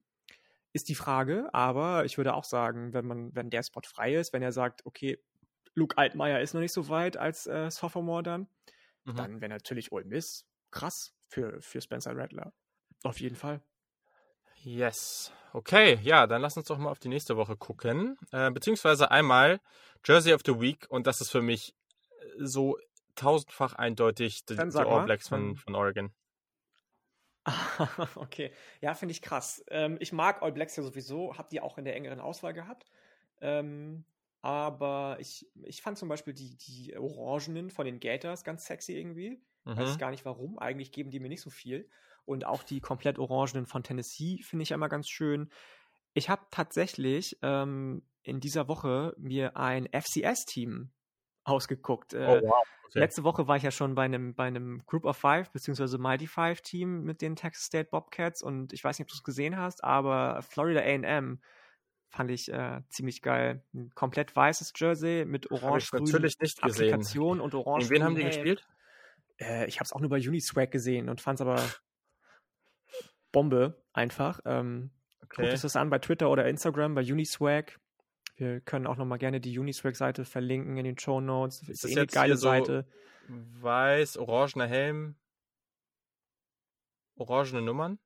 ist 0.75 0.89
die 0.89 0.95
Frage. 0.95 1.49
Aber 1.53 2.05
ich 2.05 2.17
würde 2.17 2.33
auch 2.33 2.43
sagen, 2.43 2.93
wenn 2.93 3.05
man, 3.05 3.33
wenn 3.33 3.49
der 3.49 3.63
Spot 3.63 3.81
frei 3.85 4.15
ist, 4.15 4.33
wenn 4.33 4.43
er 4.43 4.51
sagt, 4.51 4.85
okay, 4.85 5.17
Luke 5.73 5.97
Altmaier 5.97 6.41
ist 6.41 6.53
noch 6.53 6.61
nicht 6.61 6.73
so 6.73 6.89
weit 6.89 7.17
als 7.17 7.47
äh, 7.47 7.71
Sophomore 7.71 8.23
dann, 8.23 8.47
Mhm. 9.07 9.15
dann 9.15 9.41
wäre 9.41 9.49
natürlich 9.49 9.91
Ole 9.91 10.05
Miss 10.05 10.45
krass 10.71 11.13
für, 11.29 11.61
für 11.61 11.79
Spencer 11.79 12.17
Rattler. 12.17 12.53
Auf 13.03 13.19
jeden 13.19 13.35
Fall. 13.35 13.61
Yes. 14.63 15.31
Okay, 15.53 15.99
ja, 16.01 16.25
dann 16.25 16.41
lass 16.41 16.57
uns 16.57 16.65
doch 16.67 16.79
mal 16.79 16.89
auf 16.89 16.97
die 16.99 17.07
nächste 17.09 17.37
Woche 17.37 17.55
gucken. 17.55 18.17
Äh, 18.31 18.49
beziehungsweise 18.51 19.11
einmal 19.11 19.61
Jersey 20.03 20.33
of 20.33 20.41
the 20.43 20.59
Week 20.59 20.87
und 20.89 21.05
das 21.05 21.21
ist 21.21 21.29
für 21.29 21.43
mich 21.43 21.75
so 22.39 22.79
tausendfach 23.15 23.73
eindeutig 23.73 24.43
die, 24.45 24.55
die 24.55 24.61
All. 24.61 25.05
Blacks 25.05 25.27
von, 25.29 25.55
von 25.55 25.75
Oregon. 25.75 26.11
okay. 28.15 28.51
Ja, 28.81 28.93
finde 28.93 29.11
ich 29.11 29.21
krass. 29.21 29.63
Ähm, 29.69 29.97
ich 29.99 30.11
mag 30.11 30.41
All 30.41 30.51
Blacks 30.51 30.75
ja 30.75 30.83
sowieso, 30.83 31.37
hab 31.37 31.49
die 31.49 31.61
auch 31.61 31.77
in 31.77 31.85
der 31.85 31.95
engeren 31.95 32.19
Auswahl 32.19 32.53
gehabt. 32.53 32.91
Ähm, 33.41 34.05
aber 34.41 35.17
ich, 35.19 35.47
ich 35.63 35.81
fand 35.81 35.97
zum 35.97 36.09
Beispiel 36.09 36.33
die, 36.33 36.55
die 36.57 36.95
Orangenen 36.97 37.69
von 37.69 37.85
den 37.85 37.99
Gators 37.99 38.43
ganz 38.43 38.65
sexy 38.65 38.93
irgendwie. 38.93 39.41
Weiß 39.75 39.95
Mhm. 39.95 39.97
gar 39.97 40.11
nicht 40.11 40.25
warum. 40.25 40.59
Eigentlich 40.59 40.91
geben 40.91 41.09
die 41.09 41.19
mir 41.19 41.29
nicht 41.29 41.41
so 41.41 41.49
viel. 41.49 41.89
Und 42.25 42.45
auch 42.45 42.63
die 42.63 42.79
komplett 42.81 43.19
Orangenen 43.19 43.65
von 43.65 43.83
Tennessee 43.83 44.41
finde 44.43 44.63
ich 44.63 44.71
immer 44.71 44.89
ganz 44.89 45.09
schön. 45.09 45.49
Ich 46.13 46.29
habe 46.29 46.45
tatsächlich 46.51 47.37
ähm, 47.41 48.03
in 48.21 48.39
dieser 48.39 48.67
Woche 48.67 49.13
mir 49.17 49.57
ein 49.57 49.87
FCS-Team 49.91 50.91
ausgeguckt. 51.45 52.13
Äh, 52.13 52.25
Oh, 52.27 52.41
wow. 52.41 52.63
Okay. 52.87 52.99
Letzte 52.99 53.23
Woche 53.23 53.47
war 53.47 53.57
ich 53.57 53.63
ja 53.63 53.71
schon 53.71 53.95
bei 53.95 54.03
einem, 54.03 54.35
bei 54.35 54.45
einem 54.45 54.83
Group 54.85 55.05
of 55.05 55.17
Five 55.17 55.51
beziehungsweise 55.51 55.97
Mighty 55.97 56.27
Five 56.27 56.61
Team 56.61 57.03
mit 57.03 57.21
den 57.21 57.35
Texas 57.35 57.65
State 57.65 57.89
Bobcats 57.89 58.41
und 58.41 58.73
ich 58.73 58.83
weiß 58.83 58.99
nicht, 58.99 59.05
ob 59.05 59.09
du 59.09 59.15
es 59.15 59.23
gesehen 59.23 59.57
hast, 59.57 59.83
aber 59.83 60.41
Florida 60.41 60.81
A&M 60.81 61.41
fand 62.09 62.31
ich 62.31 62.51
äh, 62.51 62.81
ziemlich 62.89 63.21
geil. 63.21 63.63
Ein 63.73 63.89
komplett 63.95 64.35
weißes 64.35 64.73
Jersey 64.75 65.25
mit 65.25 65.51
orange-grünen. 65.51 66.25
Applikation 66.61 67.41
und 67.41 67.53
orange. 67.55 67.89
Gegen 67.89 67.95
wen 67.95 68.03
haben 68.03 68.15
die 68.15 68.23
gespielt? 68.23 68.65
Äh, 69.39 69.65
ich 69.65 69.77
habe 69.79 69.85
es 69.85 69.91
auch 69.91 69.99
nur 69.99 70.09
bei 70.09 70.17
Uniswag 70.19 70.71
gesehen 70.71 71.09
und 71.09 71.19
fand 71.21 71.39
es 71.39 71.41
aber 71.41 71.61
Bombe 73.31 73.83
einfach. 73.93 74.39
Ähm, 74.45 74.91
Guckt 75.19 75.39
Okay. 75.39 75.53
euch 75.53 75.61
das 75.61 75.75
an 75.75 75.89
bei 75.89 75.99
Twitter 75.99 76.29
oder 76.29 76.47
Instagram, 76.47 76.95
bei 76.95 77.01
Uniswag. 77.01 77.79
Wir 78.37 78.59
können 78.61 78.85
auch 78.87 78.97
nochmal 78.97 79.17
gerne 79.17 79.39
die 79.39 79.57
Uniswag-Seite 79.57 80.25
verlinken 80.25 80.77
in 80.77 80.83
den 80.85 80.97
Show 80.99 81.21
Notes. 81.21 81.61
Ist, 81.67 81.83
das 81.83 81.91
eh 81.91 81.95
eine 81.97 82.07
geile 82.07 82.35
so- 82.37 82.43
Seite. 82.49 82.85
Weiß, 83.27 84.17
orangener 84.17 84.67
Helm. 84.67 85.15
Orangene 87.17 87.61
Nummern. 87.61 87.97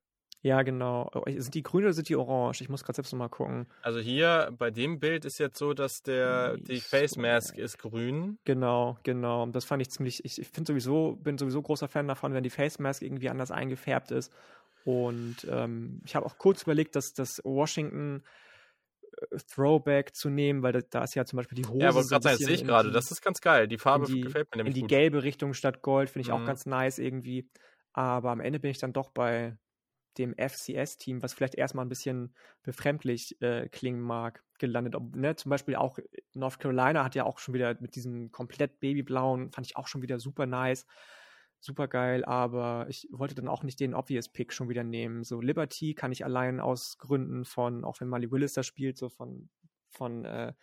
Ja, 0.42 0.62
genau. 0.62 1.10
Oh, 1.14 1.24
Sind 1.28 1.54
die 1.54 1.64
grün 1.64 1.84
oder 1.84 1.92
sind 1.94 2.08
die 2.08 2.16
orange? 2.16 2.62
Ich 2.62 2.70
muss 2.70 2.84
gerade 2.84 2.96
selbst 2.96 3.12
nochmal 3.12 3.28
gucken. 3.28 3.68
Also 3.82 4.00
hier 4.00 4.54
bei 4.58 4.72
dem 4.72 5.00
Bild 5.00 5.26
ist 5.26 5.38
jetzt 5.38 5.58
so, 5.58 5.74
dass 5.74 6.02
der 6.02 6.56
die 6.56 6.74
Nicht 6.74 6.88
Face 6.88 7.12
so 7.12 7.22
Mask 7.22 7.56
geil. 7.56 7.66
ist 7.66 7.78
grün. 7.78 8.38
Genau, 8.46 8.98
genau. 9.04 9.46
Das 9.48 9.66
fand 9.66 9.82
ich 9.82 9.90
ziemlich. 9.90 10.24
Ich, 10.24 10.40
ich 10.40 10.48
finde 10.48 10.72
sowieso, 10.72 11.18
bin 11.18 11.38
sowieso 11.38 11.62
großer 11.62 11.90
Fan 11.90 12.08
davon, 12.08 12.34
wenn 12.34 12.44
die 12.44 12.50
Face 12.50 12.80
Mask 12.80 13.02
irgendwie 13.02 13.30
anders 13.30 13.52
eingefärbt 13.52 14.12
ist. 14.12 14.32
Und 14.86 15.46
ähm, 15.50 16.02
ich 16.06 16.16
habe 16.16 16.26
auch 16.26 16.38
kurz 16.38 16.62
überlegt, 16.64 16.96
dass 16.96 17.14
das 17.14 17.42
Washington 17.44 18.24
Throwback 19.47 20.16
zu 20.16 20.30
nehmen, 20.30 20.64
weil 20.64 20.82
da, 20.89 21.03
ist 21.03 21.16
ja 21.16 21.26
zum 21.26 21.38
Beispiel 21.38 21.55
die 21.55 21.66
Hose. 21.66 21.84
Ja, 21.84 21.89
aber 21.89 22.03
so 22.03 22.10
gerade 22.10 22.36
sehe 22.38 22.49
ich 22.49 22.62
in 22.62 22.68
gerade, 22.68 22.91
das 22.91 23.12
ist 23.12 23.22
ganz 23.22 23.41
geil. 23.41 23.68
Die 23.68 23.78
Farbe 23.78 24.05
in 24.07 24.16
die- 24.16 24.22
gefällt 24.22 24.49
mir 24.51 24.57
in 24.57 24.57
nämlich 24.60 24.76
die 24.76 24.82
gut. 24.82 24.89
gelbe 24.89 25.24
Richtung 25.24 25.53
statt 25.53 25.82
Gold, 25.82 26.10
finde 26.10 26.28
ich 26.28 26.32
auch 26.34 26.39
Mhm. 26.39 26.45
ganz 26.45 26.66
nice 26.66 26.99
irgendwie. 26.99 27.49
Aber 27.93 28.32
am 28.32 28.39
Ende 28.39 28.60
bin 28.60 28.72
ich 28.72 28.78
dann 28.78 28.93
doch 28.93 29.10
bei 29.10 29.57
dem 30.18 30.34
FCS-Team, 30.38 31.22
was 31.24 31.34
vielleicht 31.34 31.55
erstmal 31.55 31.86
ein 31.86 31.89
bisschen 31.89 32.36
befremdlich 32.64 33.41
äh, 33.41 33.70
klingen 33.70 34.01
mag, 34.01 34.43
gelandet. 34.60 34.95
Ob, 34.95 35.16
ne, 35.16 35.36
zum 35.36 35.49
Beispiel 35.49 35.76
auch 35.76 35.97
North 36.34 36.60
Carolina 36.60 37.03
hat 37.05 37.16
ja 37.16 37.24
auch 37.24 37.39
schon 37.39 37.53
wieder 37.53 37.78
mit 37.80 37.95
diesem 37.95 38.32
komplett 38.32 38.80
babyblauen, 38.80 39.51
fand 39.51 39.66
ich 39.68 39.78
auch 39.78 39.88
schon 39.88 40.01
wieder 40.01 40.20
super 40.20 40.45
nice, 40.45 40.86
super 41.60 41.88
geil, 41.88 42.24
aber 42.26 42.86
ich 42.89 43.07
wollte 43.12 43.36
dann 43.36 43.47
auch 43.47 43.64
nicht 43.64 43.80
den 43.80 43.93
Obvious 43.93 44.30
Pick 44.30 44.53
schon 44.53 44.70
wieder 44.70 44.84
nehmen. 44.84 45.24
So 45.24 45.41
Liberty 45.41 45.93
kann 45.93 46.12
ich 46.12 46.24
allein 46.24 46.60
aus 46.60 46.97
Gründen 46.97 47.45
von, 47.45 47.84
auch 47.84 47.99
wenn 47.99 48.07
Mali 48.07 48.32
Willis 48.32 48.53
da 48.53 48.64
spielt, 48.64 48.97
so 48.97 49.10
von, 49.10 49.49
von 49.89 50.26
äh, 50.26 50.53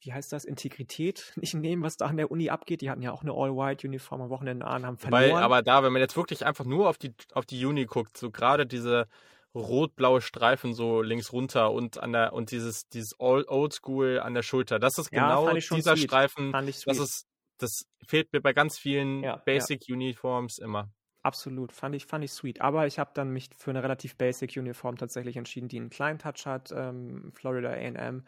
wie 0.00 0.12
heißt 0.12 0.32
das, 0.32 0.44
Integrität 0.44 1.32
nicht 1.36 1.54
nehmen, 1.54 1.82
was 1.82 1.96
da 1.96 2.06
an 2.06 2.16
der 2.16 2.30
Uni 2.30 2.50
abgeht. 2.50 2.80
Die 2.80 2.90
hatten 2.90 3.02
ja 3.02 3.12
auch 3.12 3.22
eine 3.22 3.32
All-White-Uniform 3.32 4.22
am 4.22 4.30
Wochenende 4.30 4.66
an, 4.66 4.86
haben 4.86 4.98
verloren. 4.98 5.22
Weil, 5.22 5.32
aber 5.32 5.62
da, 5.62 5.82
wenn 5.82 5.92
man 5.92 6.00
jetzt 6.00 6.16
wirklich 6.16 6.44
einfach 6.44 6.64
nur 6.64 6.88
auf 6.88 6.98
die, 6.98 7.14
auf 7.34 7.46
die 7.46 7.64
Uni 7.64 7.84
guckt, 7.84 8.16
so 8.16 8.30
gerade 8.30 8.66
diese 8.66 9.08
rot-blaue 9.54 10.22
Streifen 10.22 10.72
so 10.72 11.02
links 11.02 11.32
runter 11.32 11.72
und 11.72 11.98
an 11.98 12.12
der 12.12 12.32
und 12.32 12.50
dieses 12.52 12.88
dieses 12.88 13.20
Old 13.20 13.48
Oldschool 13.48 14.18
an 14.18 14.32
der 14.32 14.42
Schulter, 14.42 14.78
das 14.78 14.96
ist 14.96 15.12
Ja, 15.12 15.28
genau 15.28 15.52
dieser 15.54 15.94
sweet. 15.94 16.04
Streifen, 16.08 16.52
das 16.52 16.98
ist 16.98 17.26
das 17.62 17.86
fehlt 18.06 18.32
mir 18.32 18.40
bei 18.40 18.52
ganz 18.52 18.78
vielen 18.78 19.22
Ja, 19.22 19.30
ja. 19.30 19.36
Basic 19.36 19.82
Uniforms 19.88 20.58
immer. 20.58 20.90
Absolut, 21.22 21.72
fand 21.72 21.94
ich, 21.94 22.06
fand 22.06 22.24
ich 22.24 22.32
sweet. 22.32 22.60
Aber 22.60 22.86
ich 22.86 22.98
habe 22.98 23.12
dann 23.14 23.30
mich 23.30 23.50
für 23.56 23.70
eine 23.70 23.82
relativ 23.82 24.16
basic 24.16 24.56
Uniform 24.56 24.96
tatsächlich 24.96 25.36
entschieden, 25.36 25.68
die 25.68 25.76
einen 25.76 25.90
kleinen 25.90 26.18
Touch 26.18 26.46
hat, 26.46 26.72
ähm, 26.72 27.32
Florida 27.32 27.70
A&M. 27.70 28.26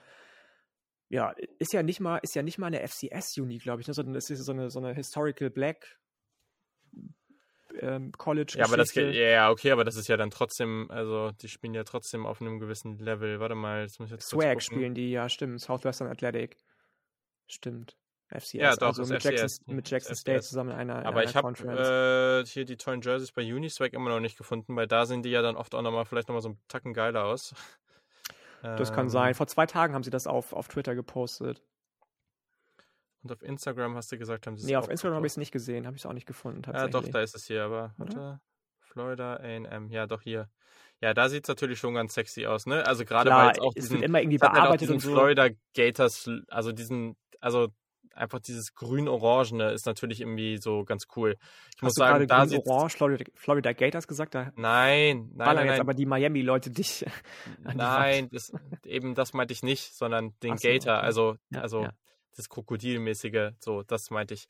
Ja, 1.09 1.35
ist 1.59 1.73
ja 1.73 1.83
nicht 1.83 2.01
mal, 2.01 2.19
ist 2.19 2.35
ja 2.35 2.43
nicht 2.43 2.59
mal 2.59 2.69
eine 2.69 2.87
FCS-Uni, 2.87 3.59
glaube 3.59 3.81
ich, 3.81 3.89
ne, 3.89 3.95
sondern 3.95 4.15
es 4.15 4.31
ist 4.31 4.45
so 4.45 4.53
eine, 4.53 4.71
so 4.71 4.79
eine 4.79 4.95
Historical 4.95 5.51
Black 5.51 5.99
ähm, 7.81 8.13
College. 8.13 8.55
Ja, 8.59 8.65
aber 8.65 8.77
das 8.77 8.95
ja, 8.95 9.51
okay, 9.51 9.73
aber 9.73 9.85
das 9.85 9.97
ist 9.97 10.09
ja 10.09 10.17
dann 10.17 10.31
trotzdem, 10.31 10.91
also 10.91 11.33
die 11.33 11.49
spielen 11.49 11.75
ja 11.75 11.85
trotzdem 11.85 12.27
auf 12.27 12.41
einem 12.41 12.59
gewissen 12.61 12.99
Level. 12.99 13.41
Warte 13.41 13.55
mal, 13.55 13.83
jetzt 13.83 13.99
muss 13.99 14.09
ich 14.09 14.13
jetzt 14.13 14.29
Swag 14.29 14.63
spielen 14.63 14.95
die, 14.95 15.11
ja, 15.11 15.29
stimmt. 15.29 15.61
Southwestern 15.61 16.09
Athletic. 16.09 16.57
Stimmt. 17.49 17.97
FCS. 18.39 18.53
Ja, 18.55 18.77
doch, 18.77 18.89
also 18.89 19.05
mit 19.07 19.23
FCS, 19.23 19.41
Jackson, 19.41 19.75
mit 19.77 19.91
Jackson 19.91 20.15
FCS. 20.15 20.21
State 20.21 20.41
zusammen 20.43 20.71
in 20.71 20.77
einer, 20.77 21.01
in 21.01 21.07
Aber 21.07 21.21
einer 21.21 21.31
ich 21.31 21.37
habe 21.37 22.43
äh, 22.43 22.47
hier 22.47 22.65
die 22.65 22.77
tollen 22.77 23.01
Jerseys 23.01 23.33
bei 23.33 23.43
Uniswag 23.43 23.93
immer 23.93 24.11
noch 24.11 24.21
nicht 24.21 24.37
gefunden, 24.37 24.75
weil 24.77 24.87
da 24.87 25.07
sehen 25.07 25.23
die 25.23 25.31
ja 25.31 25.43
dann 25.43 25.57
oft 25.57 25.75
auch 25.75 25.83
nochmal 25.83 26.05
vielleicht 26.05 26.29
nochmal 26.29 26.43
so 26.43 26.49
einen 26.51 26.59
Tacken 26.69 26.93
geiler 26.95 27.25
aus. 27.25 27.55
das 28.63 28.93
kann 28.93 29.07
Ähm, 29.07 29.11
sein. 29.11 29.35
Vor 29.35 29.47
zwei 29.47 29.67
Tagen 29.67 29.95
haben 29.95 30.03
sie 30.03 30.11
das 30.11 30.27
auf, 30.27 30.53
auf 30.53 30.69
Twitter 30.69 30.95
gepostet. 30.95 31.63
Und 33.23 33.33
auf 33.33 33.43
Instagram 33.43 33.97
hast 33.97 34.13
du 34.13 34.19
gesagt, 34.19 34.47
haben 34.47 34.57
sie 34.57 34.65
es 34.65 34.69
Nee, 34.69 34.77
auf 34.77 34.89
Instagram 34.91 35.17
habe 35.17 35.27
ich 35.27 35.33
es 35.33 35.37
nicht 35.39 35.51
gesehen, 35.53 35.87
habe 35.87 35.97
ich 35.97 36.03
es 36.03 36.07
auch 36.07 36.13
nicht 36.13 36.27
gefunden 36.27 36.63
Ja, 36.67 36.73
tatsächlich. 36.73 36.93
doch, 37.05 37.09
da 37.11 37.21
ist 37.23 37.35
es 37.35 37.47
hier, 37.47 37.65
aber 37.65 37.95
warte. 37.97 38.41
Florida 38.81 39.37
AM, 39.37 39.91
ja, 39.91 40.07
doch 40.07 40.21
hier. 40.23 40.49
Ja, 41.01 41.15
da 41.15 41.29
sieht 41.29 41.45
es 41.45 41.49
natürlich 41.49 41.79
schon 41.79 41.95
ganz 41.95 42.15
sexy 42.15 42.47
aus, 42.47 42.67
ne? 42.67 42.87
Also 42.87 43.05
gerade 43.05 43.31
weil 43.31 43.51
es 43.51 43.59
auch 43.59 43.73
es 43.75 43.89
diesen, 43.89 44.03
immer 44.03 44.21
irgendwie 44.21 44.37
hat 44.37 44.43
halt 44.43 44.53
auch 44.53 44.55
bearbeitet 44.57 44.81
diesen 44.83 44.95
und 44.95 45.01
so. 45.01 45.13
Florida 45.13 45.49
Gators, 45.75 46.31
also 46.49 46.73
diesen, 46.73 47.17
also 47.41 47.69
einfach 48.17 48.41
dieses 48.41 48.75
grün-orangene 48.75 49.71
ist 49.73 49.87
natürlich 49.87 50.21
irgendwie 50.21 50.59
so 50.59 50.85
ganz 50.85 51.05
cool. 51.17 51.37
Ich 51.77 51.83
muss 51.83 51.91
Hast 51.91 51.99
du 51.99 52.01
sagen, 52.01 52.27
da 52.27 52.47
grün, 52.47 52.63
orange 52.67 52.97
Florida, 52.97 53.25
Florida 53.35 53.73
Gators 53.73 54.07
gesagt? 54.07 54.35
Da 54.35 54.53
Nein, 54.57 55.31
nein, 55.35 55.37
ballern 55.37 55.55
nein, 55.55 55.67
jetzt 55.67 55.73
nein. 55.73 55.81
aber 55.81 55.95
die 55.95 56.07
Miami-Leute 56.07 56.71
dich 56.71 57.05
an 57.65 57.73
die 57.73 57.77
Nein, 57.77 58.29
das, 58.31 58.53
eben 58.85 59.15
das 59.15 59.33
meinte 59.33 59.53
ich 59.53 59.63
nicht, 59.63 59.95
sondern 59.95 60.35
den 60.43 60.57
so, 60.57 60.69
Gator, 60.69 60.97
okay. 60.97 61.07
also, 61.07 61.37
Ja, 61.51 61.61
also 61.61 61.83
ja. 61.83 61.93
das 62.37 62.49
Krokodilmäßige, 62.49 63.53
so, 63.61 63.83
das 63.83 64.11
meinte 64.11 64.35
ich. 64.35 64.47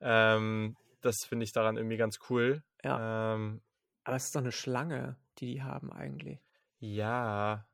Ähm, 0.00 0.76
das 1.00 1.16
finde 1.24 1.44
ich 1.44 1.52
daran 1.52 1.76
irgendwie 1.76 1.96
ganz 1.96 2.18
cool. 2.28 2.62
Ähm, 2.82 3.60
Aber 4.04 4.16
es 4.16 4.26
ist 4.26 4.34
doch 4.34 4.40
eine 4.40 4.52
Schlange, 4.52 5.16
die 5.38 5.46
die 5.46 5.62
haben 5.62 5.92
eigentlich. 5.92 6.40
ja, 6.80 7.64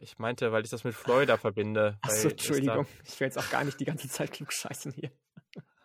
ich 0.00 0.18
meinte, 0.18 0.52
weil 0.52 0.64
ich 0.64 0.70
das 0.70 0.84
mit 0.84 0.94
Florida 0.94 1.36
verbinde. 1.36 1.98
Achso, 2.02 2.28
Entschuldigung. 2.28 2.86
Ich 3.04 3.18
will 3.20 3.26
jetzt 3.26 3.38
auch 3.38 3.50
gar 3.50 3.64
nicht 3.64 3.80
die 3.80 3.84
ganze 3.84 4.08
Zeit 4.08 4.32
klug 4.32 4.52
scheißen 4.52 4.92
hier. 4.92 5.10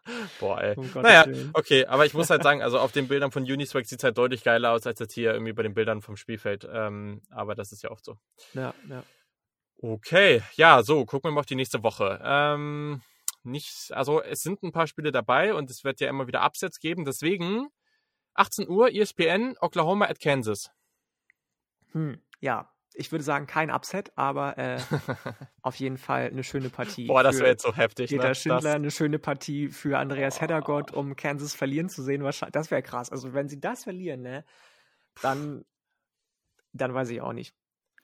Boah, 0.39 0.61
ey. 0.61 0.75
Um 0.75 0.89
Naja, 0.93 1.25
Willen. 1.25 1.49
okay, 1.53 1.85
aber 1.85 2.05
ich 2.05 2.13
muss 2.13 2.29
halt 2.29 2.43
sagen, 2.43 2.61
also 2.61 2.79
auf 2.79 2.91
den 2.91 3.07
Bildern 3.07 3.31
von 3.31 3.43
Uniswag 3.43 3.85
sieht 3.85 3.99
es 3.99 4.03
halt 4.03 4.17
deutlich 4.17 4.43
geiler 4.43 4.71
aus, 4.71 4.85
als 4.85 4.99
jetzt 4.99 5.13
hier 5.13 5.33
irgendwie 5.33 5.53
bei 5.53 5.63
den 5.63 5.73
Bildern 5.73 6.01
vom 6.01 6.15
Spielfeld. 6.15 6.67
Ähm, 6.71 7.21
aber 7.29 7.55
das 7.55 7.71
ist 7.71 7.81
ja 7.83 7.89
oft 7.89 8.05
so. 8.05 8.17
Ja, 8.53 8.73
ja. 8.87 9.03
Okay, 9.77 10.41
ja, 10.55 10.83
so, 10.83 11.05
gucken 11.05 11.29
wir 11.29 11.33
mal 11.33 11.39
auf 11.41 11.45
die 11.45 11.55
nächste 11.55 11.83
Woche. 11.83 12.19
Ähm, 12.23 13.01
nicht, 13.43 13.91
also 13.91 14.21
es 14.21 14.41
sind 14.41 14.63
ein 14.63 14.71
paar 14.71 14.87
Spiele 14.87 15.11
dabei 15.11 15.53
und 15.53 15.69
es 15.69 15.83
wird 15.83 15.99
ja 15.99 16.09
immer 16.09 16.27
wieder 16.27 16.45
Upsets 16.45 16.79
geben. 16.79 17.05
Deswegen 17.05 17.67
18 18.35 18.69
Uhr 18.69 18.91
ESPN 18.93 19.55
Oklahoma 19.59 20.05
at 20.05 20.19
Kansas. 20.19 20.71
Hm, 21.91 22.21
ja, 22.39 22.69
ich 22.95 23.11
würde 23.11 23.23
sagen, 23.23 23.47
kein 23.47 23.69
Upset, 23.69 24.11
aber 24.15 24.57
äh, 24.57 24.79
auf 25.61 25.75
jeden 25.75 25.97
Fall 25.97 26.27
eine 26.27 26.43
schöne 26.43 26.69
Partie. 26.69 27.07
Boah, 27.07 27.23
das 27.23 27.37
wäre 27.39 27.49
jetzt 27.49 27.63
so 27.63 27.75
heftig. 27.75 28.09
Peter 28.09 28.29
Ne? 28.29 28.35
Schindler, 28.35 28.61
Das, 28.61 28.75
eine 28.75 28.91
schöne 28.91 29.19
Partie 29.19 29.69
für 29.69 29.99
Andreas 29.99 30.41
Heddergott, 30.41 30.91
um 30.91 31.15
Kansas 31.15 31.53
verlieren 31.53 31.89
zu 31.89 32.03
sehen. 32.03 32.23
Wahrscheinlich, 32.23 32.53
das 32.53 32.71
wäre 32.71 32.81
krass. 32.81 33.11
Also 33.11 33.33
wenn 33.33 33.49
sie 33.49 33.59
das 33.59 33.83
verlieren, 33.83 34.21
ne, 34.21 34.45
dann, 35.21 35.65
dann 36.73 36.93
weiß 36.93 37.09
ich 37.09 37.21
auch 37.21 37.33
nicht. 37.33 37.53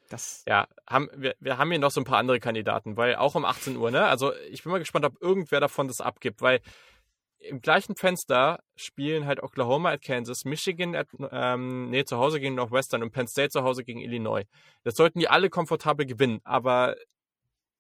Das, 0.10 0.44
ja, 0.46 0.68
haben, 0.88 1.10
wir, 1.16 1.36
wir 1.40 1.58
haben 1.58 1.70
hier 1.72 1.80
noch 1.80 1.92
so 1.92 2.02
ein 2.02 2.06
paar 2.06 2.18
andere 2.18 2.42
Kandidaten, 2.42 2.98
weil 2.98 3.16
auch 3.16 3.36
um 3.36 3.46
18 3.46 3.78
Uhr, 3.78 3.92
ne? 3.92 4.06
Also 4.06 4.34
ich 4.50 4.62
bin 4.64 4.72
mal 4.72 4.80
gespannt, 4.80 5.06
ob 5.06 5.22
irgendwer 5.22 5.62
davon 5.62 5.88
das 5.88 6.02
abgibt, 6.02 6.42
weil 6.42 6.60
im 7.42 7.62
gleichen 7.62 7.96
Fenster 7.96 8.64
spielen 8.76 9.26
halt 9.26 9.42
Oklahoma 9.42 9.92
at 9.92 10.04
Kansas, 10.04 10.46
Michigan 10.46 10.96
at, 10.96 11.08
ähm, 11.32 11.90
nee, 11.90 12.06
zu 12.06 12.18
Hause 12.18 12.40
gegen 12.40 12.56
Northwestern 12.56 13.04
und 13.04 13.12
Penn 13.12 13.28
State 13.28 13.50
zu 13.50 13.64
Hause 13.64 13.84
gegen 13.84 14.00
Illinois. 14.00 14.44
Das 14.84 14.96
sollten 14.96 15.20
die 15.20 15.28
alle 15.28 15.50
komfortabel 15.50 16.06
gewinnen, 16.06 16.40
aber 16.44 16.96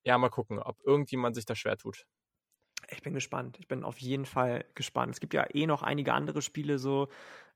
ja, 0.04 0.18
mal 0.18 0.30
gucken, 0.30 0.60
ob 0.60 0.78
irgendjemand 0.84 1.36
sich 1.36 1.46
da 1.46 1.56
schwer 1.56 1.78
tut. 1.78 2.06
ich 2.90 3.04
bin 3.04 3.14
gespannt. 3.14 3.58
Ich 3.60 3.68
bin 3.68 3.84
auf 3.84 4.00
jeden 4.00 4.26
Fall 4.26 4.66
gespannt. 4.74 5.14
Es 5.14 5.20
gibt 5.20 5.34
ja 5.34 5.46
eh 5.54 5.68
noch 5.68 5.84
einige 5.84 6.14
andere 6.14 6.42
Spiele 6.42 6.80
so. 6.80 7.08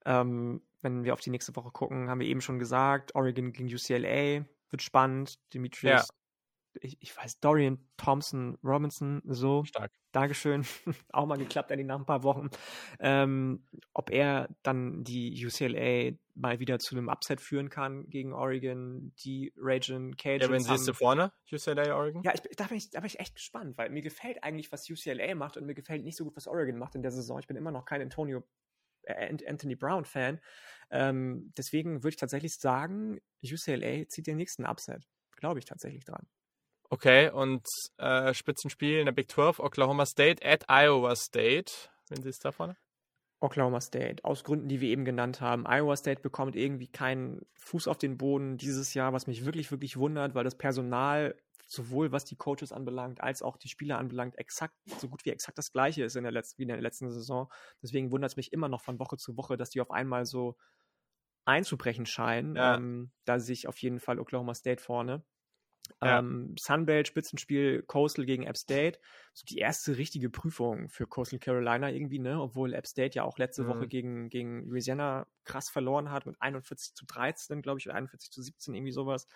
Ähm, 0.06 0.62
wenn 0.82 1.04
wir 1.04 1.14
auf 1.14 1.22
die 1.22 1.32
nächste 1.32 1.56
Woche 1.56 1.72
gucken, 1.72 2.10
haben 2.10 2.20
wir 2.20 2.28
eben 2.28 2.42
schon 2.42 2.60
gesagt, 2.60 3.16
Oregon 3.16 3.52
gegen 3.52 3.74
UCLA 3.74 4.46
wird 4.70 4.82
spannend. 4.84 5.40
Demetrius 5.54 6.10
ich, 6.82 6.98
ich 7.02 7.16
weiß, 7.16 7.40
Dorian 7.40 7.80
Thompson 7.98 8.58
Robinson, 8.64 9.22
so. 9.26 9.64
Stark. 9.66 9.92
Dankeschön. 10.12 10.66
auch 11.12 11.26
mal 11.26 11.38
geklappt, 11.38 11.72
eigentlich 11.72 11.88
nach 11.88 12.00
ein 12.00 12.06
paar 12.06 12.24
Wochen. 12.24 12.50
Ähm, 13.00 13.66
ob 13.94 14.12
er 14.12 14.50
dann 14.64 15.04
die 15.04 15.46
UCLA 15.46 16.18
mal 16.36 16.60
wieder 16.60 16.80
zu 16.80 16.96
einem 16.96 17.10
Upset 17.10 17.42
führen 17.42 17.70
kann 17.70 18.10
gegen 18.10 18.34
Oregon, 18.34 19.14
die 19.24 19.54
Raging 19.58 20.16
Cajuns. 20.16 20.44
Ja, 20.44 20.50
wenn 20.52 20.64
siehst 20.64 20.88
du 20.88 20.94
vorne, 20.94 21.32
UCLA, 21.52 21.96
Oregon? 21.96 22.24
Ja, 22.24 22.34
ich, 22.34 22.42
da, 22.56 22.66
bin 22.66 22.78
ich, 22.78 22.90
da 22.92 23.00
bin 23.00 23.08
ich 23.08 23.20
echt 23.20 23.36
gespannt, 23.36 23.78
weil 23.78 23.90
mir 23.90 24.02
gefällt 24.02 24.44
eigentlich, 24.44 24.72
was 24.72 24.90
UCLA 24.90 25.36
macht 25.36 25.58
und 25.58 25.66
mir 25.66 25.76
gefällt 25.76 26.04
nicht 26.04 26.18
so 26.18 26.26
gut, 26.26 26.36
was 26.36 26.48
Oregon 26.48 26.78
macht 26.78 26.96
in 26.96 27.02
der 27.02 27.12
Saison. 27.12 27.40
Ich 27.40 27.48
bin 27.48 27.58
immer 27.58 27.72
noch 27.72 27.86
kein 27.86 28.02
Antonio 28.02 28.44
äh, 29.04 29.36
Anthony 29.48 29.76
Brown 29.76 30.06
Fan. 30.06 30.40
Ähm, 30.92 31.54
deswegen 31.58 32.04
würde 32.04 32.10
ich 32.10 32.18
tatsächlich 32.18 32.56
sagen, 32.56 33.20
UCLA 33.44 34.08
zieht 34.08 34.28
den 34.28 34.38
nächsten 34.38 34.66
Upset. 34.66 35.08
Glaube 35.36 35.60
ich 35.60 35.66
tatsächlich 35.66 36.06
dran. 36.06 36.28
Okay, 36.96 37.30
und 37.30 37.68
äh, 37.98 38.34
Spitzenspiel 38.34 39.00
in 39.00 39.06
der 39.06 39.12
Big 39.12 39.30
12, 39.30 39.60
Oklahoma 39.60 40.06
State 40.06 40.48
at 40.48 40.64
Iowa 40.70 41.14
State. 41.18 41.74
Wenn 42.08 42.24
Sie 42.24 42.30
es 42.30 42.40
davon? 42.40 42.78
Oklahoma 43.42 43.82
State, 43.82 44.24
aus 44.24 44.46
Gründen, 44.46 44.70
die 44.70 44.80
wir 44.80 44.88
eben 44.88 45.04
genannt 45.04 45.42
haben. 45.42 45.66
Iowa 45.68 45.98
State 45.98 46.22
bekommt 46.22 46.56
irgendwie 46.56 46.88
keinen 46.88 47.46
Fuß 47.56 47.90
auf 47.90 47.98
den 47.98 48.18
Boden 48.18 48.56
dieses 48.56 48.94
Jahr, 48.94 49.12
was 49.12 49.28
mich 49.28 49.44
wirklich, 49.44 49.72
wirklich 49.72 49.98
wundert, 49.98 50.36
weil 50.36 50.46
das 50.46 50.56
Personal, 50.56 51.36
sowohl 51.68 52.14
was 52.14 52.24
die 52.24 52.38
Coaches 52.38 52.72
anbelangt, 52.72 53.20
als 53.20 53.42
auch 53.42 53.58
die 53.58 53.68
Spieler 53.68 53.98
anbelangt, 53.98 54.38
exakt, 54.38 54.74
so 54.98 55.10
gut 55.10 55.26
wie 55.26 55.32
exakt 55.32 55.58
das 55.58 55.74
gleiche 55.74 56.06
ist 56.06 56.16
in 56.16 56.24
der 56.24 56.32
letzten, 56.32 56.60
wie 56.60 56.64
in 56.64 56.70
der 56.70 56.80
letzten 56.80 57.12
Saison. 57.12 57.52
Deswegen 57.84 58.10
wundert 58.10 58.32
es 58.32 58.38
mich 58.38 58.54
immer 58.54 58.70
noch 58.70 58.80
von 58.80 59.00
Woche 59.00 59.18
zu 59.18 59.36
Woche, 59.36 59.58
dass 59.58 59.70
die 59.70 59.82
auf 59.82 59.92
einmal 59.92 60.26
so 60.26 60.56
einzubrechen 61.44 62.06
scheinen. 62.06 62.56
Ja. 62.56 62.76
Ähm, 62.76 63.12
da 63.26 63.38
sehe 63.38 63.54
ich 63.54 63.68
auf 63.68 63.80
jeden 63.80 64.00
Fall 64.00 64.18
Oklahoma 64.18 64.54
State 64.54 64.82
vorne. 64.82 65.26
Ja. 66.02 66.20
Ähm, 66.20 66.56
Sunbelt, 66.60 67.08
Spitzenspiel 67.08 67.84
Coastal 67.84 68.26
gegen 68.26 68.44
App 68.44 68.58
State. 68.58 69.00
So 69.34 69.46
die 69.46 69.58
erste 69.58 69.98
richtige 69.98 70.30
Prüfung 70.30 70.90
für 70.90 71.08
Coastal 71.08 71.40
Carolina 71.40 71.90
irgendwie, 71.90 72.20
ne? 72.20 72.40
Obwohl 72.42 72.74
App 72.74 72.88
State 72.88 73.16
ja 73.16 73.24
auch 73.24 73.38
letzte 73.38 73.64
mhm. 73.64 73.68
Woche 73.68 73.88
gegen, 73.88 74.30
gegen 74.30 74.66
Louisiana 74.68 75.28
krass 75.44 75.70
verloren 75.70 76.12
hat 76.12 76.26
mit 76.26 76.42
41 76.42 76.94
zu 76.96 77.06
13, 77.06 77.62
glaube 77.62 77.80
ich, 77.80 77.88
oder 77.88 77.96
41 77.96 78.32
zu 78.32 78.42
17, 78.42 78.74
irgendwie 78.74 78.92
sowas. 78.92 79.28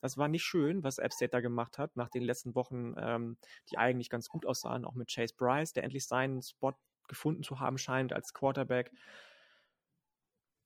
Das 0.00 0.16
war 0.16 0.28
nicht 0.28 0.44
schön, 0.44 0.82
was 0.84 0.98
App 0.98 1.12
State 1.12 1.30
da 1.30 1.40
gemacht 1.40 1.78
hat, 1.78 1.96
nach 1.96 2.08
den 2.08 2.22
letzten 2.22 2.54
Wochen, 2.54 2.94
ähm, 2.98 3.36
die 3.70 3.78
eigentlich 3.78 4.10
ganz 4.10 4.28
gut 4.28 4.46
aussahen, 4.46 4.84
auch 4.84 4.94
mit 4.94 5.12
Chase 5.12 5.34
Bryce, 5.36 5.72
der 5.72 5.84
endlich 5.84 6.06
seinen 6.06 6.42
Spot 6.42 6.74
gefunden 7.08 7.42
zu 7.42 7.58
haben 7.58 7.78
scheint 7.78 8.12
als 8.12 8.32
Quarterback. 8.34 8.92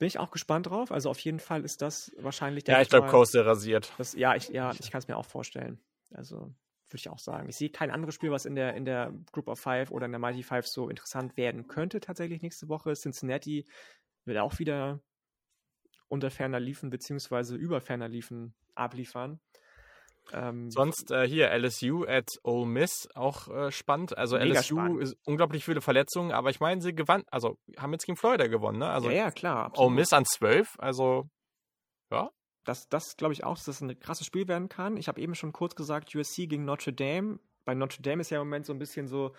Bin 0.02 0.08
ich 0.08 0.18
auch 0.18 0.32
gespannt 0.32 0.66
drauf. 0.66 0.90
Also 0.90 1.10
auf 1.10 1.20
jeden 1.20 1.38
Fall 1.38 1.64
ist 1.64 1.80
das 1.80 2.10
wahrscheinlich 2.18 2.64
der. 2.64 2.74
Ja, 2.74 2.82
ich 2.82 2.88
glaube, 2.88 3.06
Coastal 3.06 3.42
rasiert. 3.42 3.92
Das, 3.98 4.14
ja, 4.14 4.34
ich, 4.34 4.48
ja, 4.48 4.72
ich 4.80 4.90
kann 4.90 4.98
es 4.98 5.06
mir 5.06 5.16
auch 5.16 5.24
vorstellen. 5.24 5.78
Also 6.12 6.38
würde 6.38 6.56
ich 6.96 7.08
auch 7.08 7.20
sagen. 7.20 7.48
Ich 7.48 7.54
sehe 7.54 7.70
kein 7.70 7.92
anderes 7.92 8.16
Spiel, 8.16 8.32
was 8.32 8.44
in 8.44 8.56
der, 8.56 8.74
in 8.74 8.84
der 8.84 9.14
Group 9.30 9.46
of 9.46 9.60
Five 9.60 9.92
oder 9.92 10.06
in 10.06 10.10
der 10.10 10.18
Mighty 10.18 10.42
Five 10.42 10.66
so 10.66 10.88
interessant 10.88 11.36
werden 11.36 11.68
könnte, 11.68 12.00
tatsächlich 12.00 12.42
nächste 12.42 12.68
Woche. 12.68 12.94
Cincinnati 12.94 13.64
will 14.24 14.38
auch 14.38 14.58
wieder 14.58 14.98
unter 16.08 16.32
ferner 16.32 16.58
Liefen 16.58 16.90
beziehungsweise 16.90 17.54
über 17.54 17.80
ferner 17.80 18.08
Liefen 18.08 18.54
abliefern. 18.74 19.38
Ähm, 20.32 20.70
Sonst 20.70 21.10
äh, 21.10 21.26
hier 21.26 21.50
LSU 21.50 22.04
at 22.04 22.28
Ole 22.42 22.66
Miss, 22.66 23.08
auch 23.14 23.48
äh, 23.48 23.70
spannend. 23.72 24.16
Also 24.16 24.36
LSU 24.36 24.76
spannend. 24.76 25.02
ist 25.02 25.16
unglaublich 25.24 25.64
viele 25.64 25.80
Verletzungen, 25.80 26.32
aber 26.32 26.50
ich 26.50 26.60
meine, 26.60 26.80
sie 26.80 26.94
gewann, 26.94 27.24
also 27.30 27.58
haben 27.76 27.92
jetzt 27.92 28.06
gegen 28.06 28.16
Florida 28.16 28.46
gewonnen, 28.46 28.78
ne? 28.78 28.88
Also 28.88 29.10
ja, 29.10 29.16
ja 29.16 29.30
klar. 29.30 29.66
Absolut. 29.66 29.88
Ole 29.88 29.94
Miss 29.96 30.12
an 30.12 30.24
12, 30.24 30.76
also 30.78 31.28
ja. 32.10 32.30
Das, 32.64 32.88
das 32.88 33.16
glaube 33.16 33.32
ich 33.32 33.42
auch, 33.44 33.56
dass 33.56 33.64
das 33.64 33.80
ein 33.80 33.98
krasses 33.98 34.26
Spiel 34.26 34.46
werden 34.46 34.68
kann. 34.68 34.96
Ich 34.96 35.08
habe 35.08 35.20
eben 35.20 35.34
schon 35.34 35.52
kurz 35.52 35.74
gesagt, 35.74 36.14
USC 36.14 36.46
gegen 36.46 36.64
Notre 36.64 36.92
Dame. 36.92 37.40
Bei 37.64 37.74
Notre 37.74 38.02
Dame 38.02 38.20
ist 38.20 38.30
ja 38.30 38.40
im 38.40 38.46
Moment 38.46 38.66
so 38.66 38.72
ein 38.72 38.78
bisschen 38.78 39.08
so, 39.08 39.34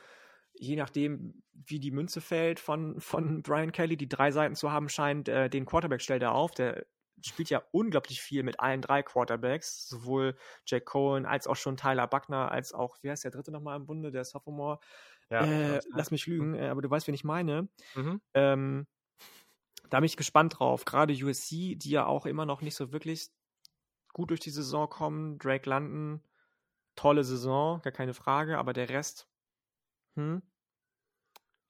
je 0.54 0.76
nachdem, 0.76 1.42
wie 1.54 1.80
die 1.80 1.92
Münze 1.92 2.20
fällt 2.20 2.60
von, 2.60 3.00
von 3.00 3.42
Brian 3.42 3.72
Kelly, 3.72 3.96
die 3.96 4.10
drei 4.10 4.32
Seiten 4.32 4.56
zu 4.56 4.72
haben 4.72 4.90
scheint, 4.90 5.30
äh, 5.30 5.50
den 5.50 5.66
Quarterback 5.66 6.02
stellt 6.02 6.22
er 6.22 6.34
auf. 6.34 6.52
Der 6.52 6.86
spielt 7.22 7.49
ja 7.49 7.64
unglaublich 7.72 8.22
viel 8.22 8.43
mit 8.43 8.59
allen 8.59 8.82
drei 8.82 9.03
Quarterbacks, 9.03 9.88
sowohl 9.88 10.38
Jack 10.66 10.86
Cohen 10.86 11.26
als 11.26 11.47
auch 11.47 11.55
schon 11.55 11.78
Tyler 11.78 12.07
Buckner, 12.07 12.51
als 12.51 12.74
auch, 12.74 12.97
wie 13.01 13.09
heißt 13.09 13.24
der 13.24 13.32
dritte 13.32 13.51
nochmal 13.51 13.78
im 13.78 13.86
Bunde, 13.86 14.11
der 14.11 14.26
Sophomore? 14.26 14.80
Ja, 15.30 15.43
äh, 15.43 15.82
lass 15.95 16.11
mich 16.11 16.28
lügen, 16.28 16.55
äh, 16.55 16.68
aber 16.68 16.82
du 16.82 16.89
weißt, 16.89 17.07
wen 17.07 17.16
ich 17.16 17.24
meine. 17.24 17.70
Mhm. 17.95 18.22
Ähm, 18.34 18.88
da 19.89 19.99
bin 19.99 20.05
ich 20.05 20.18
gespannt 20.18 20.59
drauf. 20.59 20.86
Gerade 20.86 21.14
USC, 21.14 21.76
die 21.76 21.91
ja 21.91 22.05
auch 22.05 22.26
immer 22.26 22.45
noch 22.45 22.61
nicht 22.61 22.76
so 22.76 22.91
wirklich 22.91 23.30
gut 24.14 24.30
durch 24.30 24.39
die 24.39 24.49
Saison 24.49 24.89
kommen. 24.89 25.39
Drake 25.39 25.70
London, 25.70 26.22
tolle 26.95 27.24
Saison, 27.24 27.82
gar 27.82 27.93
keine 27.93 28.14
Frage, 28.14 28.57
aber 28.57 28.74
der 28.74 28.89
Rest, 28.89 29.28
hm, 30.16 30.43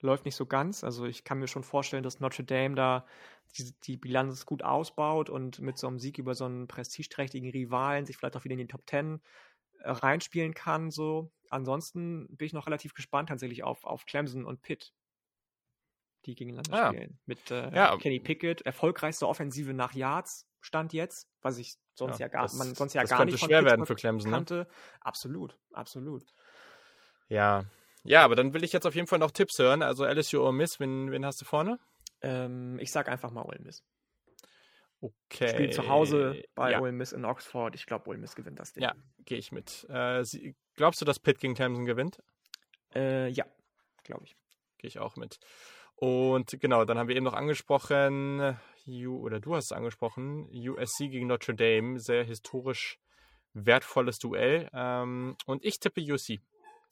läuft 0.04 0.26
nicht 0.26 0.36
so 0.36 0.46
ganz. 0.46 0.84
Also 0.84 1.06
ich 1.06 1.24
kann 1.24 1.40
mir 1.40 1.48
schon 1.48 1.64
vorstellen, 1.64 2.04
dass 2.04 2.20
Notre 2.20 2.44
Dame 2.44 2.76
da 2.76 3.06
die, 3.58 3.74
die 3.84 3.98
Bilanz 3.98 4.46
gut 4.46 4.64
ausbaut 4.64 5.30
und 5.30 5.60
mit 5.60 5.78
so 5.78 5.88
einem 5.88 6.00
Sieg 6.00 6.18
über 6.18 6.36
so 6.36 6.46
einen 6.46 6.68
prestigeträchtigen 6.68 7.50
Rivalen 7.50 8.06
sich 8.06 8.18
vielleicht 8.18 8.36
auch 8.36 8.44
wieder 8.44 8.54
in 8.54 8.60
die 8.60 8.68
Top 8.68 8.86
Ten 8.86 9.22
äh, 9.80 9.90
reinspielen 9.92 10.54
kann. 10.54 10.92
So. 10.92 11.32
Ansonsten 11.50 12.28
bin 12.36 12.46
ich 12.46 12.54
noch 12.54 12.68
relativ 12.68 12.94
gespannt 12.94 13.30
tatsächlich 13.30 13.64
auf, 13.64 13.86
auf 13.86 14.06
Clemson 14.06 14.46
und 14.46 14.62
Pitt, 14.62 14.94
die 16.26 16.36
gegeneinander 16.36 16.78
ja. 16.78 16.88
spielen. 16.88 17.20
Mit 17.26 17.52
äh, 17.52 17.74
ja. 17.74 17.96
Kenny 17.98 18.20
Pickett, 18.20 18.62
erfolgreichste 18.62 19.28
Offensive 19.28 19.74
nach 19.74 19.94
Yards 19.94 20.48
stand 20.62 20.94
jetzt, 20.94 21.30
was 21.42 21.58
ich 21.58 21.76
sonst 21.94 22.20
ja, 22.20 22.26
ja 22.26 22.30
gar, 22.30 22.44
das, 22.44 22.54
man 22.54 22.74
sonst 22.74 22.94
ja 22.94 23.04
gar 23.04 23.26
nicht 23.26 23.40
von 23.40 23.50
schwer 23.50 23.60
Pittsburgh 23.60 23.72
werden 23.72 23.86
für 23.86 23.96
Clemson, 23.96 24.32
ne? 24.32 24.38
kannte. 24.38 24.56
Ne? 24.56 24.68
Absolut, 25.02 25.58
absolut. 25.74 26.26
Ja, 27.28 27.66
ja, 28.04 28.24
aber 28.24 28.36
dann 28.36 28.54
will 28.54 28.64
ich 28.64 28.74
jetzt 28.74 28.86
auf 28.86 28.96
jeden 28.96 29.08
Fall 29.08 29.20
noch 29.20 29.32
Tipps 29.32 29.58
hören. 29.60 29.82
Also 29.82 30.06
LSU 30.06 30.42
Ole 30.42 30.54
Miss, 30.54 30.80
wen, 30.80 31.12
wen 31.12 31.26
hast 31.26 31.42
du 31.42 31.46
vorne? 31.46 31.80
Ähm, 32.22 32.80
ich 32.80 32.92
sag 32.92 33.10
einfach 33.10 33.32
mal 33.32 33.44
Ole 33.44 33.60
Miss. 33.60 33.84
Okay. 35.02 35.50
Spielt 35.50 35.74
zu 35.74 35.90
Hause 35.90 36.44
bei 36.56 36.72
ja. 36.72 36.80
Ole 36.80 36.94
Miss 36.94 37.12
in 37.12 37.26
Oxford. 37.26 37.76
Ich 37.76 37.86
glaube, 37.86 38.10
Ole 38.10 38.20
Miss 38.20 38.36
gewinnt 38.36 38.60
das 38.60 38.72
Ding. 38.72 38.84
Ja, 38.84 38.96
gehe 39.26 39.38
ich 39.38 39.52
mit. 39.52 39.86
Äh, 39.90 40.24
sie, 40.24 40.56
glaubst 40.76 41.02
du, 41.02 41.06
dass 41.06 41.20
Pitt 41.20 41.40
gegen 41.40 41.56
Clemson 41.56 41.86
gewinnt? 41.86 42.24
Äh, 42.96 43.28
ja, 43.30 43.46
glaube 44.04 44.24
ich. 44.26 44.36
Gehe 44.78 44.88
ich 44.88 45.00
auch 45.00 45.18
mit. 45.18 45.40
Und 45.96 46.58
genau, 46.60 46.86
dann 46.86 46.98
haben 46.98 47.08
wir 47.08 47.16
eben 47.16 47.26
noch 47.26 47.34
angesprochen, 47.34 48.58
U, 48.88 49.18
oder 49.18 49.40
du 49.40 49.56
hast 49.56 49.66
es 49.66 49.72
angesprochen, 49.72 50.50
USC 50.54 51.10
gegen 51.10 51.28
Notre 51.28 51.54
Dame. 51.54 52.00
Sehr 52.00 52.24
historisch 52.24 52.98
wertvolles 53.54 54.20
Duell. 54.20 54.70
Ähm, 54.74 55.36
und 55.46 55.64
ich 55.66 55.80
tippe 55.80 56.02
USC. 56.02 56.42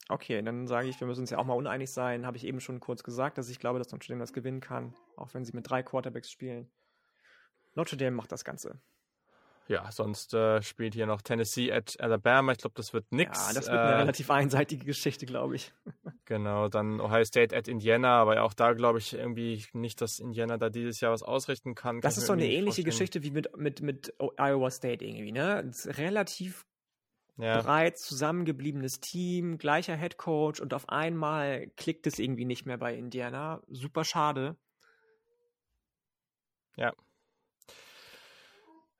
Okay, 0.08 0.42
dann 0.42 0.66
sage 0.66 0.88
ich, 0.88 1.00
wir 1.00 1.06
müssen 1.06 1.20
uns 1.20 1.30
ja 1.30 1.38
auch 1.38 1.44
mal 1.44 1.54
uneinig 1.54 1.90
sein. 1.90 2.26
Habe 2.26 2.36
ich 2.36 2.44
eben 2.44 2.60
schon 2.60 2.80
kurz 2.80 3.02
gesagt, 3.02 3.38
dass 3.38 3.48
ich 3.48 3.58
glaube, 3.58 3.78
dass 3.78 3.92
Notre 3.92 4.08
Dame 4.08 4.20
das 4.20 4.32
gewinnen 4.32 4.60
kann, 4.60 4.94
auch 5.16 5.32
wenn 5.32 5.44
sie 5.44 5.52
mit 5.54 5.68
drei 5.68 5.82
Quarterbacks 5.82 6.30
spielen. 6.30 6.68
Notre 7.74 7.96
Dame 7.96 8.16
macht 8.16 8.32
das 8.32 8.44
Ganze. 8.44 8.80
Ja, 9.68 9.90
sonst 9.92 10.34
äh, 10.34 10.60
spielt 10.60 10.94
hier 10.94 11.06
noch 11.06 11.22
Tennessee 11.22 11.72
at 11.72 11.96
Alabama. 12.00 12.52
Ich 12.52 12.58
glaube, 12.58 12.74
das 12.74 12.92
wird 12.92 13.10
nix. 13.12 13.38
Ja, 13.38 13.54
das 13.54 13.68
wird 13.68 13.78
eine 13.78 13.92
äh, 13.92 13.96
relativ 13.96 14.30
einseitige 14.30 14.84
Geschichte, 14.84 15.24
glaube 15.24 15.54
ich. 15.54 15.72
genau, 16.24 16.68
dann 16.68 17.00
Ohio 17.00 17.24
State 17.24 17.56
at 17.56 17.68
Indiana, 17.68 18.20
aber 18.20 18.42
auch 18.42 18.54
da 18.54 18.72
glaube 18.72 18.98
ich 18.98 19.14
irgendwie 19.14 19.64
nicht, 19.72 20.00
dass 20.00 20.18
Indiana 20.18 20.58
da 20.58 20.68
dieses 20.68 21.00
Jahr 21.00 21.12
was 21.12 21.22
ausrichten 21.22 21.74
kann. 21.74 22.00
Das 22.00 22.14
kann 22.14 22.22
ist 22.22 22.26
so 22.26 22.32
eine 22.32 22.44
ähnliche 22.44 22.82
vorstellen. 22.82 22.84
Geschichte 22.86 23.22
wie 23.22 23.30
mit, 23.30 23.56
mit, 23.56 23.80
mit 23.82 24.14
Iowa 24.36 24.70
State 24.70 25.04
irgendwie, 25.04 25.32
ne? 25.32 25.70
relativ 25.86 26.66
ja. 27.36 27.60
bereits 27.60 28.02
zusammengebliebenes 28.02 29.00
Team, 29.00 29.58
gleicher 29.58 29.96
Head 29.96 30.16
Coach 30.16 30.60
und 30.60 30.74
auf 30.74 30.88
einmal 30.88 31.68
klickt 31.76 32.06
es 32.06 32.18
irgendwie 32.18 32.44
nicht 32.44 32.66
mehr 32.66 32.78
bei 32.78 32.94
Indiana. 32.94 33.62
Super 33.68 34.04
schade. 34.04 34.56
Ja. 36.76 36.92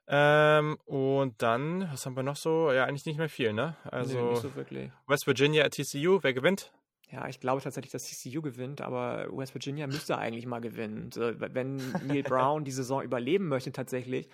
Ähm, 0.09 0.77
und 0.85 1.41
dann, 1.41 1.89
was 1.91 2.05
haben 2.05 2.17
wir 2.17 2.23
noch 2.23 2.37
so? 2.37 2.73
Ja, 2.73 2.85
eigentlich 2.85 3.07
nicht 3.07 3.19
mehr 3.19 3.29
viel, 3.29 3.53
ne? 3.53 3.77
Also 3.85 4.19
nee, 4.19 4.31
nicht 4.31 4.43
so 4.43 4.55
wirklich. 4.55 4.91
West 5.07 5.27
Virginia 5.27 5.65
at 5.65 5.73
TCU, 5.73 6.19
wer 6.23 6.35
gewinnt? 6.35 6.73
Ja, 7.11 7.29
ich 7.29 7.41
glaube 7.41 7.61
tatsächlich, 7.61 7.93
dass 7.93 8.09
TCU 8.09 8.41
gewinnt, 8.41 8.81
aber 8.81 9.29
West 9.31 9.55
Virginia 9.55 9.87
müsste 9.87 10.17
eigentlich 10.19 10.47
mal 10.47 10.61
gewinnen. 10.61 11.11
Wenn 11.15 11.77
Neil 12.07 12.23
Brown 12.23 12.65
die 12.65 12.71
Saison 12.71 13.03
überleben 13.03 13.49
möchte 13.49 13.71
tatsächlich, 13.71 14.29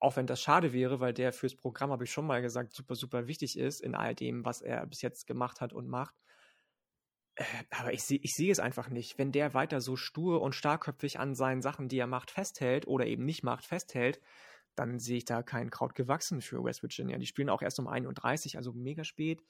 auch 0.00 0.16
wenn 0.16 0.26
das 0.26 0.40
schade 0.40 0.72
wäre, 0.72 0.98
weil 1.00 1.12
der 1.12 1.32
fürs 1.32 1.54
Programm, 1.54 1.90
habe 1.90 2.04
ich 2.04 2.10
schon 2.10 2.26
mal 2.26 2.42
gesagt, 2.42 2.74
super, 2.74 2.94
super 2.94 3.26
wichtig 3.26 3.58
ist 3.58 3.80
in 3.80 3.94
all 3.94 4.14
dem, 4.14 4.44
was 4.44 4.62
er 4.62 4.86
bis 4.86 5.02
jetzt 5.02 5.26
gemacht 5.26 5.60
hat 5.60 5.72
und 5.72 5.88
macht. 5.88 6.14
Äh, 7.36 7.44
aber 7.70 7.92
ich 7.92 8.02
sehe 8.02 8.18
ich 8.22 8.34
seh 8.34 8.50
es 8.50 8.58
einfach 8.58 8.88
nicht. 8.88 9.18
Wenn 9.18 9.32
der 9.32 9.54
weiter 9.54 9.80
so 9.80 9.96
stur 9.96 10.42
und 10.42 10.54
starkköpfig 10.54 11.20
an 11.20 11.34
seinen 11.34 11.62
Sachen, 11.62 11.88
die 11.88 11.98
er 11.98 12.06
macht, 12.06 12.30
festhält 12.30 12.86
oder 12.86 13.06
eben 13.06 13.24
nicht 13.24 13.42
macht, 13.42 13.66
festhält, 13.66 14.20
dann 14.74 14.98
sehe 14.98 15.18
ich 15.18 15.24
da 15.24 15.42
kein 15.42 15.70
Kraut 15.70 15.94
gewachsen 15.94 16.40
für 16.40 16.64
West 16.64 16.82
Virginia. 16.82 17.18
Die 17.18 17.26
spielen 17.26 17.50
auch 17.50 17.62
erst 17.62 17.78
um 17.78 17.86
31, 17.86 18.56
also 18.56 18.72
mega 18.72 19.04
spät. 19.04 19.42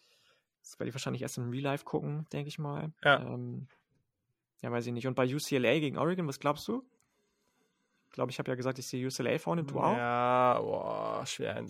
Das 0.62 0.78
werde 0.78 0.88
ich 0.88 0.94
wahrscheinlich 0.94 1.22
erst 1.22 1.38
im 1.38 1.50
Real 1.50 1.62
Life 1.62 1.84
gucken, 1.84 2.26
denke 2.32 2.48
ich 2.48 2.58
mal. 2.58 2.92
Ja. 3.04 3.20
Ähm, 3.20 3.68
ja, 4.62 4.70
weiß 4.70 4.86
ich 4.86 4.92
nicht. 4.92 5.06
Und 5.06 5.14
bei 5.14 5.24
UCLA 5.24 5.78
gegen 5.78 5.96
Oregon, 5.96 6.26
was 6.26 6.40
glaubst 6.40 6.66
du? 6.68 6.84
Ich 8.06 8.14
glaube, 8.14 8.30
ich 8.32 8.38
habe 8.38 8.50
ja 8.50 8.56
gesagt, 8.56 8.78
ich 8.78 8.86
sehe 8.86 9.06
UCLA 9.06 9.38
vorne, 9.38 9.62
du 9.62 9.78
auch? 9.78 9.96
Ja, 9.96 10.39
boah, 10.58 11.24
schwer. 11.26 11.64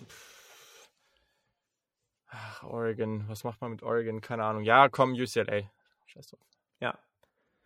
Oregon. 2.63 3.27
Was 3.27 3.43
macht 3.43 3.61
man 3.61 3.71
mit 3.71 3.83
Oregon? 3.83 4.21
Keine 4.21 4.43
Ahnung. 4.43 4.63
Ja, 4.63 4.89
komm, 4.89 5.13
UCLA. 5.13 5.69
Scheiß 6.05 6.27
drauf. 6.27 6.39
Ja. 6.79 6.97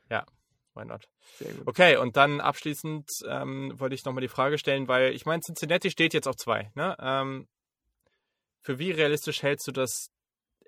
Ja, 0.09 0.25
why 0.73 0.85
not? 0.85 1.07
Sehr 1.37 1.53
gut. 1.53 1.67
Okay, 1.67 1.97
und 1.97 2.17
dann 2.17 2.41
abschließend 2.41 3.09
ähm, 3.27 3.73
wollte 3.79 3.95
ich 3.95 4.05
nochmal 4.05 4.21
die 4.21 4.27
Frage 4.27 4.57
stellen, 4.57 4.87
weil 4.87 5.13
ich 5.13 5.25
meine, 5.25 5.41
Cincinnati 5.41 5.89
steht 5.89 6.13
jetzt 6.13 6.27
auf 6.27 6.35
zwei. 6.35 6.71
Ne? 6.75 6.95
Ähm, 6.99 7.47
für 8.61 8.79
wie 8.79 8.91
realistisch 8.91 9.43
hältst 9.43 9.67
du 9.67 9.71
das? 9.71 10.11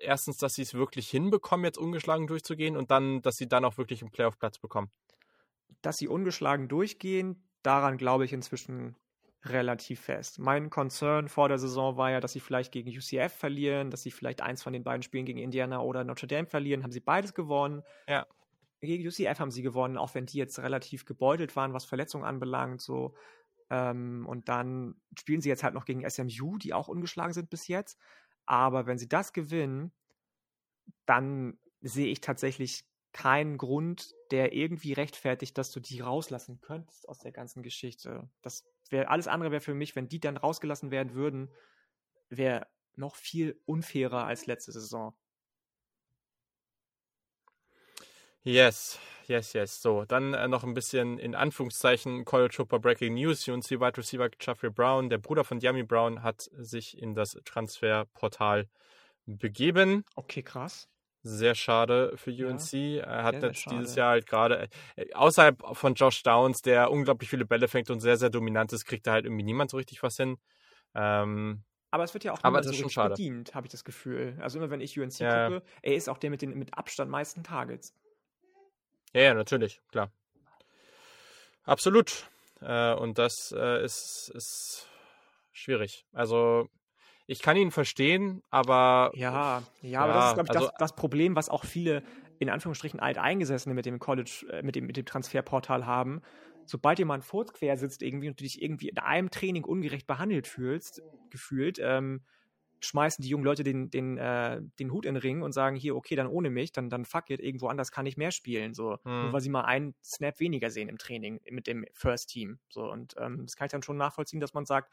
Erstens, 0.00 0.36
dass 0.36 0.54
sie 0.54 0.62
es 0.62 0.74
wirklich 0.74 1.10
hinbekommen, 1.10 1.64
jetzt 1.64 1.78
ungeschlagen 1.78 2.28
durchzugehen 2.28 2.76
und 2.76 2.92
dann, 2.92 3.20
dass 3.22 3.34
sie 3.34 3.48
dann 3.48 3.64
auch 3.64 3.78
wirklich 3.78 4.00
einen 4.00 4.12
Playoff-Platz 4.12 4.58
bekommen. 4.58 4.92
Dass 5.82 5.96
sie 5.96 6.06
ungeschlagen 6.06 6.68
durchgehen, 6.68 7.48
daran 7.62 7.98
glaube 7.98 8.24
ich 8.24 8.32
inzwischen 8.32 8.96
relativ 9.44 10.00
fest. 10.00 10.38
Mein 10.38 10.70
Concern 10.70 11.28
vor 11.28 11.48
der 11.48 11.58
Saison 11.58 11.96
war 11.96 12.10
ja, 12.10 12.20
dass 12.20 12.32
sie 12.32 12.40
vielleicht 12.40 12.72
gegen 12.72 12.90
UCF 12.90 13.32
verlieren, 13.32 13.90
dass 13.90 14.02
sie 14.02 14.10
vielleicht 14.10 14.40
eins 14.40 14.62
von 14.62 14.72
den 14.72 14.82
beiden 14.82 15.02
Spielen 15.02 15.26
gegen 15.26 15.38
Indiana 15.38 15.80
oder 15.80 16.04
Notre 16.04 16.26
Dame 16.26 16.46
verlieren. 16.46 16.82
Haben 16.82 16.92
sie 16.92 17.00
beides 17.00 17.34
gewonnen. 17.34 17.82
Ja. 18.08 18.26
Gegen 18.80 19.06
UCF 19.06 19.38
haben 19.38 19.50
sie 19.50 19.62
gewonnen, 19.62 19.96
auch 19.96 20.14
wenn 20.14 20.26
die 20.26 20.38
jetzt 20.38 20.58
relativ 20.58 21.04
gebeutelt 21.04 21.56
waren, 21.56 21.72
was 21.72 21.84
Verletzungen 21.84 22.24
anbelangt. 22.24 22.80
So. 22.80 23.14
Ähm, 23.70 24.26
und 24.28 24.48
dann 24.48 25.00
spielen 25.18 25.40
sie 25.40 25.48
jetzt 25.48 25.62
halt 25.62 25.74
noch 25.74 25.84
gegen 25.84 26.08
SMU, 26.08 26.58
die 26.58 26.74
auch 26.74 26.88
ungeschlagen 26.88 27.32
sind 27.32 27.50
bis 27.50 27.68
jetzt. 27.68 27.98
Aber 28.46 28.86
wenn 28.86 28.98
sie 28.98 29.08
das 29.08 29.32
gewinnen, 29.32 29.92
dann 31.06 31.58
sehe 31.80 32.08
ich 32.08 32.20
tatsächlich 32.20 32.84
keinen 33.12 33.58
Grund, 33.58 34.14
der 34.30 34.52
irgendwie 34.52 34.92
rechtfertigt, 34.92 35.56
dass 35.58 35.70
du 35.70 35.80
die 35.80 36.00
rauslassen 36.00 36.60
könntest 36.60 37.08
aus 37.08 37.18
der 37.18 37.32
ganzen 37.32 37.62
Geschichte. 37.62 38.30
Das 38.42 38.64
wäre 38.90 39.08
alles 39.08 39.28
andere 39.28 39.50
wäre 39.50 39.60
für 39.60 39.74
mich, 39.74 39.96
wenn 39.96 40.08
die 40.08 40.20
dann 40.20 40.36
rausgelassen 40.36 40.90
werden 40.90 41.14
würden, 41.14 41.52
wäre 42.28 42.66
noch 42.96 43.16
viel 43.16 43.60
unfairer 43.64 44.24
als 44.24 44.46
letzte 44.46 44.72
Saison. 44.72 45.16
Yes, 48.42 48.98
yes, 49.26 49.52
yes. 49.52 49.82
So, 49.82 50.04
dann 50.04 50.32
äh, 50.32 50.48
noch 50.48 50.64
ein 50.64 50.74
bisschen 50.74 51.18
in 51.18 51.34
Anführungszeichen 51.34 52.24
College 52.24 52.56
Hooper 52.58 52.78
Breaking 52.78 53.14
News. 53.14 53.46
UNC 53.46 53.70
Wide 53.72 53.98
Receiver 53.98 54.30
Jeffrey 54.40 54.70
Brown, 54.70 55.10
der 55.10 55.18
Bruder 55.18 55.44
von 55.44 55.60
Yami 55.60 55.82
Brown, 55.82 56.22
hat 56.22 56.48
sich 56.52 56.96
in 56.96 57.14
das 57.14 57.38
Transferportal 57.44 58.68
begeben. 59.26 60.04
Okay, 60.14 60.42
krass. 60.42 60.88
Sehr 61.22 61.54
schade 61.54 62.12
für 62.16 62.30
UNC. 62.30 62.72
Ja, 62.72 63.02
er 63.02 63.24
hat 63.24 63.42
jetzt 63.42 63.70
dieses 63.70 63.94
schade. 63.94 63.98
Jahr 63.98 64.10
halt 64.10 64.26
gerade, 64.26 64.68
äh, 64.96 65.12
außerhalb 65.14 65.62
von 65.76 65.94
Josh 65.94 66.22
Downs, 66.22 66.60
der 66.60 66.90
unglaublich 66.90 67.28
viele 67.28 67.44
Bälle 67.44 67.68
fängt 67.68 67.90
und 67.90 68.00
sehr, 68.00 68.16
sehr 68.16 68.30
dominant 68.30 68.72
ist, 68.72 68.84
kriegt 68.84 69.06
da 69.06 69.12
halt 69.12 69.24
irgendwie 69.24 69.42
niemand 69.44 69.70
so 69.70 69.76
richtig 69.76 70.02
was 70.02 70.16
hin. 70.16 70.38
Ähm, 70.94 71.64
Aber 71.90 72.04
es 72.04 72.14
wird 72.14 72.24
ja 72.24 72.32
auch 72.32 72.38
es 72.42 72.64
so 72.66 72.70
richtig 72.70 72.92
schade. 72.92 73.10
bedient, 73.10 73.54
habe 73.54 73.66
ich 73.66 73.70
das 73.72 73.84
Gefühl. 73.84 74.38
Also 74.40 74.58
immer 74.58 74.70
wenn 74.70 74.80
ich 74.80 74.98
UNC 74.98 75.18
Ja. 75.18 75.48
gucke, 75.48 75.62
er 75.82 75.94
ist 75.94 76.08
auch 76.08 76.18
der 76.18 76.30
mit 76.30 76.40
den 76.40 76.56
mit 76.56 76.72
Abstand 76.74 77.10
meisten 77.10 77.42
Targets. 77.42 77.94
Ja, 79.14 79.22
ja, 79.22 79.34
natürlich, 79.34 79.80
klar. 79.90 80.10
Absolut. 81.64 82.28
Äh, 82.60 82.94
und 82.94 83.18
das 83.18 83.52
äh, 83.56 83.84
ist, 83.84 84.30
ist 84.34 84.86
schwierig. 85.52 86.04
Also, 86.12 86.68
ich 87.28 87.42
kann 87.42 87.56
ihn 87.56 87.70
verstehen, 87.70 88.42
aber 88.50 89.12
Ja, 89.14 89.62
ja, 89.82 90.00
aber 90.02 90.12
das 90.14 90.24
Ja, 90.24 90.28
ist, 90.28 90.34
glaube 90.34 90.46
ich, 90.46 90.50
also- 90.50 90.66
das, 90.66 90.76
das 90.78 90.96
Problem, 90.96 91.36
was 91.36 91.48
auch 91.48 91.64
viele 91.64 92.02
in 92.40 92.50
Anführungsstrichen 92.50 93.00
Alteingesessene 93.00 93.74
mit 93.74 93.86
dem 93.86 93.98
College, 93.98 94.46
äh, 94.50 94.62
mit 94.62 94.76
dem, 94.76 94.86
mit 94.86 94.96
dem 94.96 95.04
Transferportal 95.06 95.86
haben. 95.86 96.22
Sobald 96.66 96.98
jemand 96.98 97.24
vor 97.24 97.46
quer 97.46 97.76
sitzt 97.76 98.02
irgendwie 98.02 98.28
und 98.28 98.38
du 98.40 98.44
dich 98.44 98.62
irgendwie 98.62 98.88
in 98.88 98.98
einem 98.98 99.30
Training 99.30 99.64
ungerecht 99.64 100.06
behandelt 100.06 100.46
fühlst, 100.46 101.02
gefühlt, 101.30 101.78
ähm, 101.82 102.22
schmeißen 102.80 103.22
die 103.22 103.28
jungen 103.28 103.44
Leute 103.44 103.64
den, 103.64 103.90
den, 103.90 104.18
äh, 104.18 104.60
den 104.78 104.92
Hut 104.92 105.04
in 105.04 105.14
den 105.14 105.20
Ring 105.20 105.42
und 105.42 105.52
sagen, 105.52 105.74
hier, 105.76 105.96
okay, 105.96 106.14
dann 106.14 106.28
ohne 106.28 106.48
mich, 106.50 106.70
dann, 106.72 106.90
dann 106.90 107.04
fuck 107.04 107.28
it, 107.30 107.40
irgendwo 107.40 107.66
anders 107.68 107.90
kann 107.90 108.06
ich 108.06 108.16
mehr 108.16 108.30
spielen. 108.30 108.72
So. 108.74 108.98
Hm. 109.04 109.22
Nur 109.22 109.32
weil 109.32 109.40
sie 109.40 109.48
mal 109.50 109.64
einen 109.64 109.94
Snap 110.04 110.38
weniger 110.38 110.70
sehen 110.70 110.88
im 110.88 110.98
Training 110.98 111.40
mit 111.50 111.66
dem 111.66 111.84
First 111.92 112.30
Team. 112.30 112.60
So. 112.68 112.88
Und 112.90 113.16
ähm, 113.18 113.46
das 113.46 113.56
kann 113.56 113.66
ich 113.66 113.72
dann 113.72 113.82
schon 113.82 113.96
nachvollziehen, 113.96 114.38
dass 114.40 114.54
man 114.54 114.64
sagt, 114.64 114.92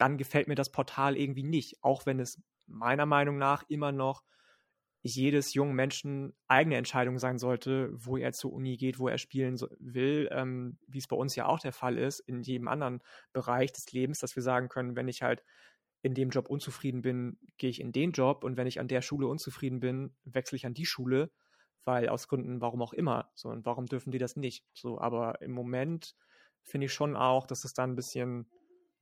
dann 0.00 0.16
gefällt 0.16 0.48
mir 0.48 0.54
das 0.54 0.72
Portal 0.72 1.16
irgendwie 1.16 1.42
nicht, 1.42 1.82
auch 1.82 2.06
wenn 2.06 2.20
es 2.20 2.42
meiner 2.66 3.06
Meinung 3.06 3.38
nach 3.38 3.64
immer 3.68 3.92
noch 3.92 4.22
jedes 5.02 5.54
jungen 5.54 5.74
Menschen 5.74 6.34
eigene 6.46 6.76
Entscheidung 6.76 7.18
sein 7.18 7.38
sollte, 7.38 7.90
wo 7.92 8.16
er 8.16 8.32
zur 8.32 8.52
Uni 8.52 8.76
geht, 8.76 8.98
wo 8.98 9.08
er 9.08 9.18
spielen 9.18 9.58
will, 9.78 10.28
ähm, 10.30 10.78
wie 10.86 10.98
es 10.98 11.08
bei 11.08 11.16
uns 11.16 11.36
ja 11.36 11.46
auch 11.46 11.58
der 11.58 11.72
Fall 11.72 11.96
ist, 11.96 12.20
in 12.20 12.42
jedem 12.42 12.68
anderen 12.68 13.00
Bereich 13.32 13.72
des 13.72 13.90
Lebens, 13.92 14.18
dass 14.18 14.36
wir 14.36 14.42
sagen 14.42 14.68
können, 14.68 14.96
wenn 14.96 15.08
ich 15.08 15.22
halt 15.22 15.42
in 16.02 16.14
dem 16.14 16.30
Job 16.30 16.48
unzufrieden 16.48 17.02
bin, 17.02 17.38
gehe 17.56 17.70
ich 17.70 17.80
in 17.80 17.92
den 17.92 18.12
Job 18.12 18.44
und 18.44 18.56
wenn 18.56 18.66
ich 18.66 18.80
an 18.80 18.88
der 18.88 19.02
Schule 19.02 19.26
unzufrieden 19.26 19.80
bin, 19.80 20.14
wechsle 20.24 20.56
ich 20.56 20.66
an 20.66 20.74
die 20.74 20.86
Schule, 20.86 21.30
weil 21.84 22.08
aus 22.08 22.28
Gründen, 22.28 22.60
warum 22.60 22.82
auch 22.82 22.92
immer. 22.92 23.30
So, 23.34 23.48
und 23.48 23.64
warum 23.66 23.86
dürfen 23.86 24.10
die 24.10 24.18
das 24.18 24.36
nicht? 24.36 24.64
So, 24.72 24.98
aber 25.00 25.40
im 25.42 25.52
Moment 25.52 26.14
finde 26.62 26.86
ich 26.86 26.92
schon 26.92 27.16
auch, 27.16 27.46
dass 27.46 27.64
es 27.64 27.72
da 27.72 27.84
ein 27.84 27.96
bisschen, 27.96 28.50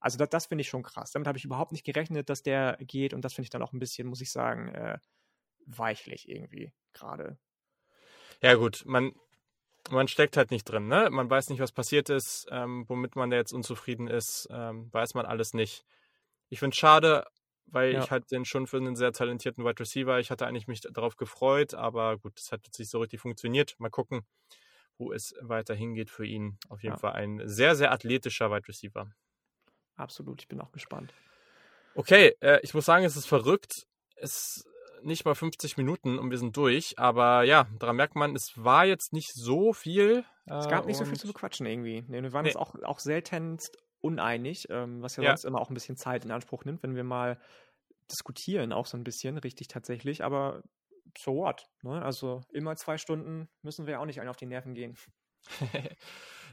also 0.01 0.18
das, 0.18 0.28
das 0.30 0.46
finde 0.46 0.62
ich 0.62 0.68
schon 0.68 0.82
krass. 0.82 1.12
Damit 1.12 1.28
habe 1.28 1.38
ich 1.38 1.44
überhaupt 1.44 1.72
nicht 1.72 1.84
gerechnet, 1.84 2.28
dass 2.30 2.42
der 2.42 2.76
geht 2.80 3.14
und 3.14 3.22
das 3.24 3.34
finde 3.34 3.46
ich 3.46 3.51
dann 3.51 3.62
auch 3.62 3.72
ein 3.72 3.78
bisschen, 3.80 4.09
muss 4.09 4.20
ich 4.20 4.30
sagen, 4.32 4.68
äh, 4.68 4.99
weichlich 5.66 6.28
irgendwie 6.28 6.74
gerade. 6.94 7.38
ja 8.42 8.55
gut, 8.55 8.82
man, 8.86 9.12
man 9.90 10.09
steckt 10.09 10.36
halt 10.36 10.51
nicht 10.51 10.64
drin, 10.64 10.88
ne? 10.88 11.11
Man 11.11 11.30
weiß 11.30 11.51
nicht, 11.51 11.61
was 11.61 11.72
passiert 11.72 12.11
ist, 12.11 12.46
ähm, 12.51 12.84
womit 12.88 13.16
man 13.16 13.30
da 13.30 13.36
jetzt 13.36 13.53
unzufrieden 13.53 14.09
ist, 14.09 14.49
ähm, 14.53 14.92
weiß 14.92 15.14
man 15.14 15.26
alles 15.26 15.55
nicht. 15.55 15.84
Ich 16.51 16.61
finde 16.61 16.74
es 16.74 16.78
schade, 16.78 17.26
weil 17.66 17.90
Ja. 17.90 17.99
ich 17.99 18.12
halt 18.12 18.30
den 18.32 18.44
schon 18.46 18.66
für 18.66 18.78
einen 18.78 18.96
sehr 18.96 19.12
talentierten 19.12 19.64
Wide 19.64 19.80
Receiver, 19.80 20.20
ich 20.20 20.30
hatte 20.30 20.46
eigentlich 20.46 20.68
mich 20.68 20.82
darauf 20.82 21.16
gefreut, 21.16 21.74
aber 21.74 22.18
gut, 22.18 22.38
das 22.38 22.53
hat 22.53 22.66
jetzt 22.66 22.78
nicht 22.78 22.90
so 22.90 23.01
richtig 23.01 23.20
funktioniert. 23.20 23.76
Mal 23.80 23.90
gucken, 23.90 24.26
wo 24.99 25.12
es 25.12 25.34
weiter 25.40 25.74
hingeht 25.74 26.11
für 26.11 26.26
ihn. 26.26 26.59
Auf 26.68 26.82
jeden 26.84 26.96
Ja. 26.96 26.99
Fall 26.99 27.12
ein 27.14 27.42
sehr, 27.49 27.76
sehr 27.76 27.92
athletischer 27.92 28.51
Wide 28.53 28.68
Receiver. 28.68 29.12
Absolut, 29.99 30.40
ich 30.40 30.49
bin 30.49 30.61
auch 30.61 30.72
gespannt. 30.72 31.12
Okay, 31.94 32.34
äh, 32.40 32.61
ich 32.62 32.72
muss 32.72 32.84
sagen, 32.86 33.05
es 33.05 33.16
ist 33.16 33.26
verrückt. 33.26 33.86
Es 34.16 34.64
nicht 35.03 35.24
mal 35.24 35.34
50 35.34 35.76
Minuten 35.76 36.18
und 36.18 36.30
wir 36.30 36.38
sind 36.38 36.57
durch. 36.57 36.99
Aber 36.99 37.42
ja, 37.44 37.68
daran 37.78 37.96
merkt 37.96 38.16
man, 38.16 38.34
es 38.34 38.53
war 38.57 38.84
jetzt 38.84 39.12
nicht 39.12 39.32
so 39.34 39.72
viel. 39.72 40.24
Es 40.46 40.66
äh, 40.66 40.70
gab 40.70 40.86
nicht 40.86 40.96
so 40.96 41.05
viel 41.05 41.12
und- 41.12 41.18
zu 41.20 41.26
bequatschen 41.28 41.66
irgendwie. 41.66 42.03
Nee, 42.09 42.22
wir 42.22 42.32
waren 42.32 42.44
Nee. 42.44 42.51
uns 42.51 42.57
auch, 42.57 42.74
auch 42.82 42.99
seltenst 42.99 43.76
uneinig, 44.01 44.66
ähm, 44.70 45.03
was 45.03 45.16
ja, 45.16 45.22
Ja. 45.24 45.30
sonst 45.30 45.44
immer 45.44 45.61
auch 45.61 45.70
ein 45.70 45.74
bisschen 45.74 45.96
Zeit 45.96 46.24
in 46.24 46.30
Anspruch 46.30 46.64
nimmt, 46.64 46.82
wenn 46.82 46.94
wir 46.96 47.05
mal 47.05 47.40
diskutieren, 48.11 48.72
auch 48.72 48.86
so 48.86 48.96
ein 48.96 49.05
bisschen, 49.05 49.38
richtig 49.38 49.68
tatsächlich. 49.68 50.24
Aber 50.24 50.62
so 51.16 51.34
what? 51.34 51.66
Ne? 51.82 52.03
Also 52.03 52.42
immer 52.53 52.76
zwei 52.76 52.99
Stunden 52.99 53.49
müssen 53.62 53.86
wir 53.86 53.94
ja 53.94 54.01
auch 54.01 54.07
nicht 54.07 54.20
einen 54.20 54.30
auf 54.30 54.36
die 54.36 54.46
Nerven 54.46 54.74
gehen. 54.74 54.96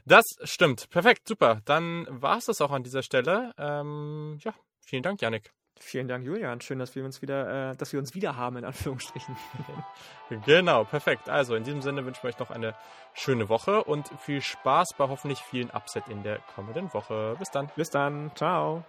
Das 0.08 0.24
stimmt. 0.44 0.88
Perfekt, 0.90 1.26
super. 1.26 1.62
Dann 1.64 2.06
war 2.08 2.38
es 2.38 2.44
das 2.44 2.60
auch 2.60 2.70
an 2.70 2.84
dieser 2.84 3.02
Stelle. 3.02 3.52
Ähm, 3.58 4.38
ja, 4.40 4.54
vielen 4.80 5.02
Dank, 5.02 5.20
Janik. 5.20 5.52
Vielen 5.78 6.08
Dank, 6.08 6.24
Julian. 6.24 6.60
Schön, 6.60 6.78
dass 6.78 6.94
wir 6.94 7.04
uns 7.04 7.20
wieder, 7.20 7.72
äh, 7.72 7.76
dass 7.76 7.92
wir 7.92 8.00
uns 8.00 8.14
wieder 8.14 8.36
haben, 8.36 8.56
in 8.56 8.64
Anführungsstrichen. 8.64 9.36
Genau, 10.44 10.82
perfekt. 10.82 11.28
Also 11.28 11.54
in 11.54 11.62
diesem 11.62 11.82
Sinne 11.82 12.04
wünschen 12.04 12.24
wir 12.24 12.30
euch 12.30 12.38
noch 12.40 12.50
eine 12.50 12.74
schöne 13.14 13.48
Woche 13.48 13.84
und 13.84 14.08
viel 14.20 14.42
Spaß 14.42 14.88
bei 14.98 15.08
hoffentlich 15.08 15.38
vielen 15.38 15.70
Upset 15.70 16.08
in 16.08 16.24
der 16.24 16.40
kommenden 16.56 16.92
Woche. 16.92 17.36
Bis 17.38 17.50
dann. 17.52 17.70
Bis 17.76 17.90
dann. 17.90 18.32
Ciao. 18.34 18.84